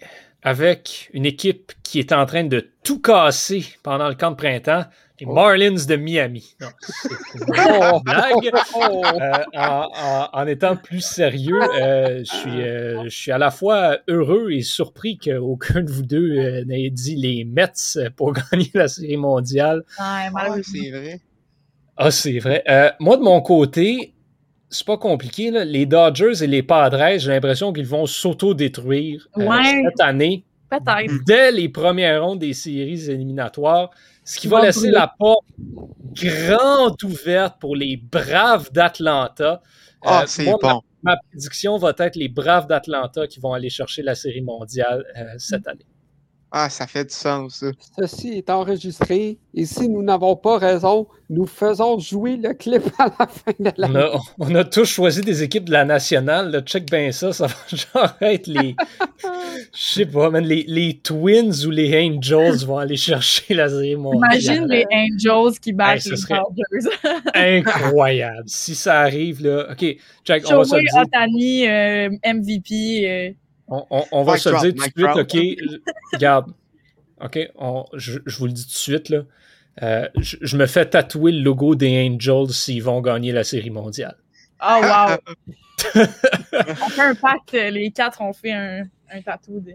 avec 0.43 1.09
une 1.13 1.25
équipe 1.25 1.73
qui 1.83 1.99
est 1.99 2.11
en 2.11 2.25
train 2.25 2.43
de 2.43 2.71
tout 2.83 2.99
casser 2.99 3.65
pendant 3.83 4.09
le 4.09 4.15
camp 4.15 4.31
de 4.31 4.35
printemps, 4.35 4.85
les 5.21 5.31
Marlins 5.31 5.85
de 5.87 5.95
Miami. 5.95 6.55
Non, 6.59 6.67
c'est 6.79 7.09
une 7.35 8.01
blague. 8.03 8.51
Euh, 8.75 9.43
en, 9.55 9.89
en, 9.93 10.29
en, 10.33 10.47
étant 10.47 10.75
plus 10.75 11.01
sérieux, 11.01 11.61
euh, 11.79 12.19
je, 12.19 12.31
suis, 12.31 12.61
euh, 12.61 13.03
je 13.03 13.09
suis 13.09 13.31
à 13.31 13.37
la 13.37 13.51
fois 13.51 13.99
heureux 14.07 14.51
et 14.51 14.61
surpris 14.61 15.17
qu'aucun 15.17 15.81
de 15.81 15.91
vous 15.91 16.03
deux 16.03 16.37
euh, 16.37 16.65
n'ait 16.65 16.89
dit 16.89 17.15
les 17.15 17.43
Mets 17.43 17.71
pour 18.15 18.33
gagner 18.51 18.71
la 18.73 18.87
série 18.87 19.17
mondiale. 19.17 19.83
Ouais, 19.99 20.29
ah, 20.35 20.55
c'est 20.63 20.89
vrai. 20.89 21.21
Ah, 21.97 22.11
c'est 22.11 22.39
vrai. 22.39 22.63
Euh, 22.67 22.89
moi, 22.99 23.17
de 23.17 23.21
mon 23.21 23.41
côté, 23.41 24.13
c'est 24.69 24.87
pas 24.87 24.97
compliqué. 24.97 25.51
Là. 25.51 25.65
Les 25.65 25.85
Dodgers 25.85 26.43
et 26.43 26.47
les 26.47 26.63
Padres, 26.63 27.17
j'ai 27.17 27.29
l'impression 27.29 27.73
qu'ils 27.73 27.85
vont 27.85 28.07
s'auto-détruire 28.07 29.27
ouais. 29.35 29.83
cette 29.83 30.01
année. 30.01 30.45
Peut-être. 30.69 31.13
Dès 31.27 31.51
les 31.51 31.67
premières 31.67 32.23
rondes 32.23 32.39
des 32.39 32.53
séries 32.53 33.09
éliminatoires. 33.09 33.91
Ce 34.23 34.39
qui 34.39 34.47
va 34.47 34.61
laisser 34.61 34.91
la 34.91 35.07
porte 35.07 35.45
grande 36.13 37.01
ouverte 37.03 37.59
pour 37.59 37.75
les 37.75 37.97
Braves 37.97 38.71
d'Atlanta. 38.71 39.61
Ah, 40.03 40.21
euh, 40.21 40.25
c'est 40.27 40.45
bon. 40.45 40.59
Ma, 40.61 40.79
ma, 41.03 41.17
prédiction 41.17 41.77
va 41.77 41.93
être 41.97 42.15
les 42.15 42.29
Braves 42.29 42.67
d'Atlanta 42.67 43.27
qui 43.27 43.39
vont 43.39 43.53
aller 43.53 43.69
chercher 43.69 44.03
la 44.03 44.15
série 44.15 44.41
mondiale 44.41 45.05
euh, 45.17 45.33
cette 45.37 45.67
année. 45.67 45.85
Ah, 46.53 46.69
ça 46.69 46.85
fait 46.85 47.05
du 47.05 47.13
sens, 47.13 47.59
ça. 47.59 47.67
Ceci 47.97 48.33
est 48.33 48.49
enregistré 48.49 49.37
et 49.53 49.65
si 49.65 49.87
nous 49.87 50.03
n'avons 50.03 50.35
pas 50.35 50.57
raison, 50.57 51.07
nous 51.29 51.45
faisons 51.45 51.97
jouer 51.97 52.35
le 52.35 52.53
clip 52.53 52.83
à 52.99 53.05
la 53.05 53.27
fin 53.27 53.53
de 53.57 53.71
la 53.77 53.87
on 53.87 53.95
a, 53.95 54.19
on 54.39 54.55
a 54.55 54.63
tous 54.65 54.83
choisi 54.83 55.21
des 55.21 55.43
équipes 55.43 55.63
de 55.63 55.71
la 55.71 55.85
nationale. 55.85 56.51
Là. 56.51 56.59
Check 56.59 56.91
bien 56.91 57.13
ça, 57.13 57.31
ça 57.31 57.47
va 57.47 57.55
genre 57.69 58.17
être 58.19 58.47
les. 58.47 58.75
Je 59.73 59.93
sais 59.93 60.05
pas, 60.05 60.29
man, 60.29 60.43
les, 60.43 60.65
les, 60.67 60.97
Twins 60.97 61.65
ou 61.65 61.69
les 61.69 61.97
Angels 61.97 62.65
vont 62.65 62.79
aller 62.79 62.97
chercher 62.97 63.53
la 63.53 63.69
série 63.69 63.95
mondiale. 63.95 64.41
Imagine 64.41 64.67
les 64.67 64.85
Angels 64.91 65.57
qui 65.57 65.71
battent 65.71 66.05
hey, 66.05 66.11
les 66.11 66.35
Dodgers. 66.35 66.97
incroyable. 67.33 68.43
Si 68.47 68.75
ça 68.75 68.99
arrive, 68.99 69.41
là. 69.41 69.71
OK, 69.71 69.85
check, 70.25 70.43
on 70.49 70.57
va 70.57 70.63
se 70.65 70.75
dire. 70.75 71.01
Otani, 71.01 71.65
euh, 71.65 72.09
MVP. 72.25 73.07
Euh... 73.07 73.31
On, 73.71 73.85
on, 73.89 74.03
on 74.11 74.23
va 74.23 74.37
se 74.37 74.49
drop, 74.49 74.61
dire 74.63 74.73
tout 74.73 74.79
de 74.79 74.83
suite, 74.83 75.15
OK, 75.15 75.73
regarde, 76.13 76.53
OK, 77.21 77.39
on, 77.55 77.85
je, 77.93 78.19
je, 78.25 78.37
vous 78.37 78.47
le 78.47 78.51
dis 78.51 78.63
tout 78.63 78.73
de 78.73 78.75
suite, 78.75 79.09
là. 79.09 79.21
Euh, 79.81 80.09
je, 80.19 80.35
je, 80.41 80.57
me 80.57 80.65
fais 80.65 80.85
tatouer 80.85 81.31
le 81.31 81.41
logo 81.41 81.75
des 81.75 82.05
Angels 82.05 82.51
s'ils 82.51 82.83
vont 82.83 82.99
gagner 82.99 83.31
la 83.31 83.45
série 83.45 83.69
mondiale. 83.69 84.17
Oh, 84.61 84.81
wow! 84.81 85.15
on 85.95 86.89
fait 86.89 87.01
un 87.01 87.15
pacte, 87.15 87.53
les 87.53 87.91
quatre 87.91 88.21
ont 88.21 88.33
fait 88.33 88.51
un, 88.51 88.83
un 89.09 89.21
tatou 89.21 89.61
de... 89.61 89.71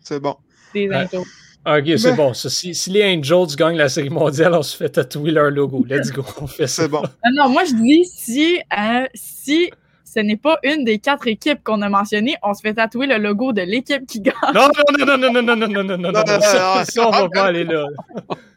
C'est 0.00 0.18
bon. 0.18 0.36
des 0.74 0.92
Angels. 0.92 1.20
OK, 1.64 1.98
c'est 1.98 2.16
bon. 2.16 2.34
Ça, 2.34 2.50
si, 2.50 2.74
si, 2.74 2.90
les 2.90 3.04
Angels 3.04 3.54
gagnent 3.56 3.76
la 3.76 3.88
série 3.88 4.10
mondiale, 4.10 4.54
on 4.54 4.62
se 4.62 4.76
fait 4.76 4.88
tatouer 4.88 5.30
leur 5.30 5.50
logo. 5.52 5.84
Let's 5.88 6.10
go, 6.10 6.24
on 6.40 6.48
fait 6.48 6.66
ça. 6.66 6.82
C'est 6.82 6.88
bon. 6.88 7.02
Non, 7.32 7.48
moi, 7.48 7.62
je 7.64 7.74
dis 7.74 8.04
si, 8.04 8.58
euh, 8.76 9.06
si 9.14 9.70
ce 10.18 10.22
n'est 10.22 10.36
pas 10.36 10.58
une 10.64 10.82
des 10.84 10.98
quatre 10.98 11.28
équipes 11.28 11.62
qu'on 11.62 11.80
a 11.80 11.88
mentionnées, 11.88 12.36
on 12.42 12.52
se 12.52 12.60
fait 12.60 12.74
tatouer 12.74 13.06
le 13.06 13.18
logo 13.18 13.52
de 13.52 13.62
l'équipe 13.62 14.04
qui 14.04 14.20
gagne. 14.20 14.34
Non, 14.52 14.62
non, 14.62 15.06
non, 15.06 15.16
non, 15.16 15.18
non, 15.18 15.42
non, 15.42 15.56
non, 15.56 15.56
non, 15.56 15.84
non, 15.84 15.84
non, 15.84 15.98
non, 15.98 16.12
non, 16.12 16.40
ça, 16.40 16.84
on 17.06 17.10
va 17.10 17.28
pas 17.28 17.44
aller 17.44 17.62
là. 17.62 17.86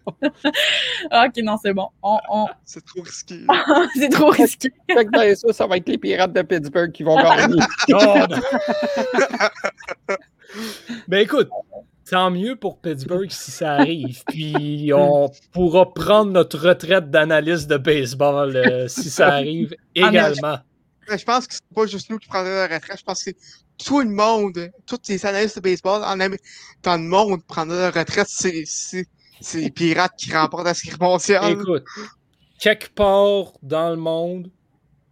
ok, 0.01 1.37
non, 1.43 1.57
c'est 1.61 1.73
bon. 1.73 1.87
On, 2.01 2.17
on... 2.29 2.47
C'est 2.65 2.83
trop 2.83 3.01
risqué. 3.03 3.41
c'est 3.95 4.09
trop 4.09 4.29
risqué. 4.29 4.73
fait 4.91 5.05
que 5.05 5.11
dans 5.11 5.35
ça, 5.35 5.53
ça 5.53 5.67
va 5.67 5.77
être 5.77 5.87
les 5.87 5.99
pirates 5.99 6.33
de 6.33 6.41
Pittsburgh 6.41 6.91
qui 6.91 7.03
vont 7.03 7.15
gagner. 7.15 7.61
non, 7.89 8.27
non. 8.27 8.27
ben 11.07 11.19
écoute, 11.19 11.49
tant 12.09 12.31
mieux 12.31 12.55
pour 12.55 12.79
Pittsburgh 12.79 13.29
si 13.29 13.51
ça 13.51 13.73
arrive. 13.73 14.23
Puis 14.27 14.91
on 14.95 15.29
pourra 15.51 15.93
prendre 15.93 16.31
notre 16.31 16.57
retraite 16.57 17.11
d'analyste 17.11 17.69
de 17.69 17.77
baseball 17.77 18.55
euh, 18.55 18.87
si 18.87 19.11
ça 19.11 19.27
arrive 19.27 19.75
également. 19.93 20.57
Je 21.17 21.25
pense 21.25 21.47
que 21.47 21.53
c'est 21.53 21.73
pas 21.73 21.85
juste 21.85 22.09
nous 22.09 22.17
qui 22.17 22.27
prendrons 22.27 22.49
la 22.49 22.67
retraite. 22.67 22.97
Je 22.99 23.03
pense 23.03 23.23
que 23.23 23.31
c'est 23.31 23.85
tout 23.85 24.01
le 24.01 24.09
monde, 24.09 24.71
tous 24.85 24.99
les 25.09 25.25
analystes 25.25 25.57
de 25.57 25.61
baseball 25.61 26.03
en 26.03 26.17
dans 26.17 26.97
le 26.97 27.07
monde 27.07 27.43
prendront 27.45 27.75
la 27.75 27.91
retraite. 27.91 28.27
C'est 28.29 29.05
les 29.55 29.71
pirates 29.71 30.13
qui 30.17 30.33
remportent 30.33 30.65
la 30.65 30.73
série 30.73 30.97
mondiale. 30.99 31.51
Écoute, 31.51 31.83
quelque 32.59 32.89
part 32.89 33.53
dans 33.63 33.89
le 33.89 33.95
monde, 33.95 34.49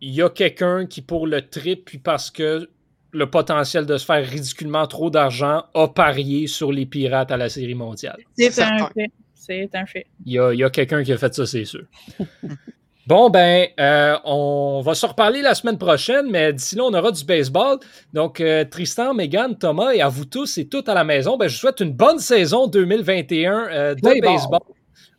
il 0.02 0.14
y 0.14 0.22
a 0.22 0.30
quelqu'un 0.30 0.86
qui, 0.86 1.02
pour 1.02 1.28
le 1.28 1.48
trip, 1.48 1.86
puis 1.86 1.98
parce 1.98 2.32
que 2.32 2.70
le 3.12 3.30
potentiel 3.30 3.86
de 3.86 3.98
se 3.98 4.06
faire 4.06 4.26
ridiculement 4.28 4.86
trop 4.88 5.10
d'argent, 5.10 5.64
a 5.74 5.88
parié 5.88 6.48
sur 6.48 6.72
les 6.72 6.86
pirates 6.86 7.32
à 7.32 7.38
la 7.38 7.50
série 7.50 7.76
mondiale. 7.76 8.18
C'est 8.38 8.62
un 8.62 8.88
fait. 8.90 9.12
C'est 9.34 9.70
un 9.74 9.86
fait. 9.86 10.06
Il 10.26 10.34
y 10.34 10.40
a, 10.40 10.68
a 10.68 10.70
quelqu'un 10.70 11.04
qui 11.04 11.12
a 11.12 11.18
fait 11.18 11.34
ça, 11.34 11.46
c'est 11.48 11.66
sûr. 11.66 11.86
Bon, 13.10 13.32
ben, 13.32 13.66
euh, 13.80 14.18
on 14.24 14.82
va 14.86 14.94
se 14.94 15.04
reparler 15.04 15.42
la 15.42 15.56
semaine 15.56 15.80
prochaine, 15.80 16.30
mais 16.30 16.54
d'ici 16.54 16.76
là, 16.76 16.84
on 16.84 16.94
aura 16.94 17.12
du 17.12 17.26
baseball. 17.26 17.80
Donc, 18.14 18.40
euh, 18.40 18.64
Tristan, 18.66 19.16
Megan, 19.16 19.58
Thomas 19.58 19.94
et 19.94 20.02
à 20.02 20.10
vous 20.10 20.26
tous 20.26 20.60
et 20.60 20.68
toutes 20.68 20.88
à 20.90 20.94
la 20.94 21.04
maison, 21.04 21.36
ben, 21.36 21.48
je 21.48 21.56
vous 21.56 21.60
souhaite 21.62 21.80
une 21.80 21.94
bonne 21.94 22.20
saison 22.20 22.68
2021 22.68 23.68
euh, 23.72 23.96
de 23.96 24.00
play 24.02 24.22
baseball. 24.22 24.60
Ball. 24.60 24.76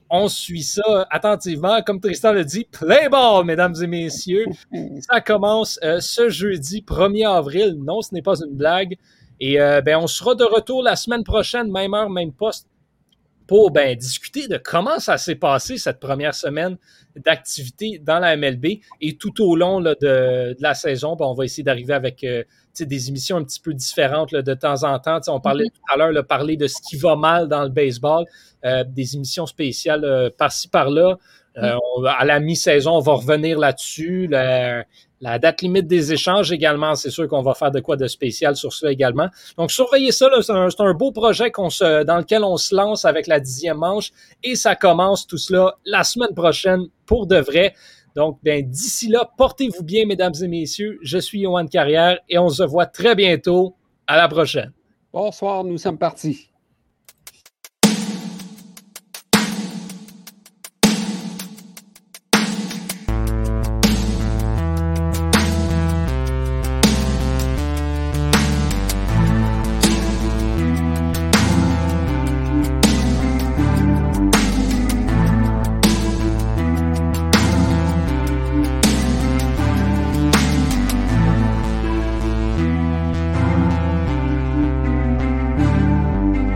On 0.08 0.28
suit 0.28 0.62
ça 0.62 1.08
attentivement. 1.10 1.82
Comme 1.82 1.98
Tristan 1.98 2.32
le 2.32 2.44
dit, 2.44 2.64
play 2.70 3.08
ball, 3.08 3.44
mesdames 3.44 3.74
et 3.82 3.88
messieurs. 3.88 4.44
Ça 5.00 5.20
commence 5.20 5.80
ce 5.82 6.28
jeudi 6.28 6.84
1er 6.86 7.28
avril. 7.28 7.76
Non, 7.84 8.02
ce 8.02 8.14
n'est 8.14 8.22
pas 8.22 8.40
une 8.40 8.54
blague. 8.54 8.98
Et 9.40 9.56
ben, 9.56 9.96
on 9.96 10.06
sera 10.06 10.36
de 10.36 10.44
retour 10.44 10.84
la 10.84 10.94
semaine 10.94 11.24
prochaine, 11.24 11.72
même 11.72 11.94
heure, 11.94 12.10
même 12.10 12.32
poste, 12.32 12.68
pour 13.50 13.72
ben, 13.72 13.96
discuter 13.96 14.46
de 14.46 14.58
comment 14.58 15.00
ça 15.00 15.18
s'est 15.18 15.34
passé 15.34 15.76
cette 15.76 15.98
première 15.98 16.36
semaine 16.36 16.76
d'activité 17.16 17.98
dans 17.98 18.20
la 18.20 18.36
MLB. 18.36 18.78
Et 19.00 19.16
tout 19.16 19.42
au 19.42 19.56
long 19.56 19.80
là, 19.80 19.96
de, 20.00 20.54
de, 20.54 20.56
la 20.60 20.74
saison, 20.74 21.16
ben, 21.16 21.24
on 21.24 21.34
va 21.34 21.46
essayer 21.46 21.64
d'arriver 21.64 21.94
avec 21.94 22.22
euh, 22.22 22.44
des 22.78 23.08
émissions 23.08 23.38
un 23.38 23.42
petit 23.42 23.58
peu 23.58 23.74
différentes 23.74 24.30
là, 24.30 24.42
de 24.42 24.54
temps 24.54 24.84
en 24.84 25.00
temps. 25.00 25.18
T'sais, 25.18 25.32
on 25.32 25.40
parlait 25.40 25.64
mm-hmm. 25.64 25.72
tout 25.72 25.92
à 25.92 25.96
l'heure, 25.96 26.26
parler 26.28 26.56
de 26.56 26.68
ce 26.68 26.76
qui 26.88 26.96
va 26.96 27.16
mal 27.16 27.48
dans 27.48 27.64
le 27.64 27.70
baseball, 27.70 28.24
euh, 28.64 28.84
des 28.84 29.16
émissions 29.16 29.46
spéciales 29.46 30.04
euh, 30.04 30.30
par-ci, 30.30 30.68
par-là. 30.68 31.18
Euh, 31.58 31.74
on, 31.96 32.04
à 32.04 32.24
la 32.24 32.38
mi-saison, 32.38 32.92
on 32.92 33.00
va 33.00 33.14
revenir 33.14 33.58
là-dessus. 33.58 34.28
La, 34.28 34.84
la, 35.20 35.38
date 35.38 35.62
limite 35.62 35.86
des 35.86 36.12
échanges 36.12 36.52
également, 36.52 36.94
c'est 36.94 37.10
sûr 37.10 37.28
qu'on 37.28 37.42
va 37.42 37.54
faire 37.54 37.70
de 37.70 37.80
quoi 37.80 37.96
de 37.96 38.06
spécial 38.06 38.56
sur 38.56 38.72
ça 38.72 38.90
également. 38.90 39.28
Donc, 39.56 39.70
surveillez 39.70 40.12
ça, 40.12 40.28
c'est 40.42 40.82
un, 40.82 40.94
beau 40.94 41.12
projet 41.12 41.50
dans 41.50 42.18
lequel 42.18 42.44
on 42.44 42.56
se 42.56 42.74
lance 42.74 43.04
avec 43.04 43.26
la 43.26 43.40
dixième 43.40 43.78
manche 43.78 44.12
et 44.42 44.54
ça 44.54 44.74
commence 44.76 45.26
tout 45.26 45.38
cela 45.38 45.76
la 45.84 46.04
semaine 46.04 46.34
prochaine 46.34 46.86
pour 47.06 47.26
de 47.26 47.36
vrai. 47.36 47.74
Donc, 48.16 48.38
ben, 48.42 48.68
d'ici 48.68 49.08
là, 49.08 49.30
portez-vous 49.36 49.84
bien, 49.84 50.04
mesdames 50.06 50.34
et 50.42 50.48
messieurs. 50.48 50.98
Je 51.02 51.18
suis 51.18 51.40
Yohan 51.40 51.66
Carrière 51.66 52.18
et 52.28 52.38
on 52.38 52.48
se 52.48 52.62
voit 52.62 52.86
très 52.86 53.14
bientôt. 53.14 53.76
À 54.06 54.16
la 54.16 54.26
prochaine. 54.26 54.72
Bonsoir, 55.12 55.62
nous 55.62 55.78
sommes 55.78 55.98
partis. 55.98 56.49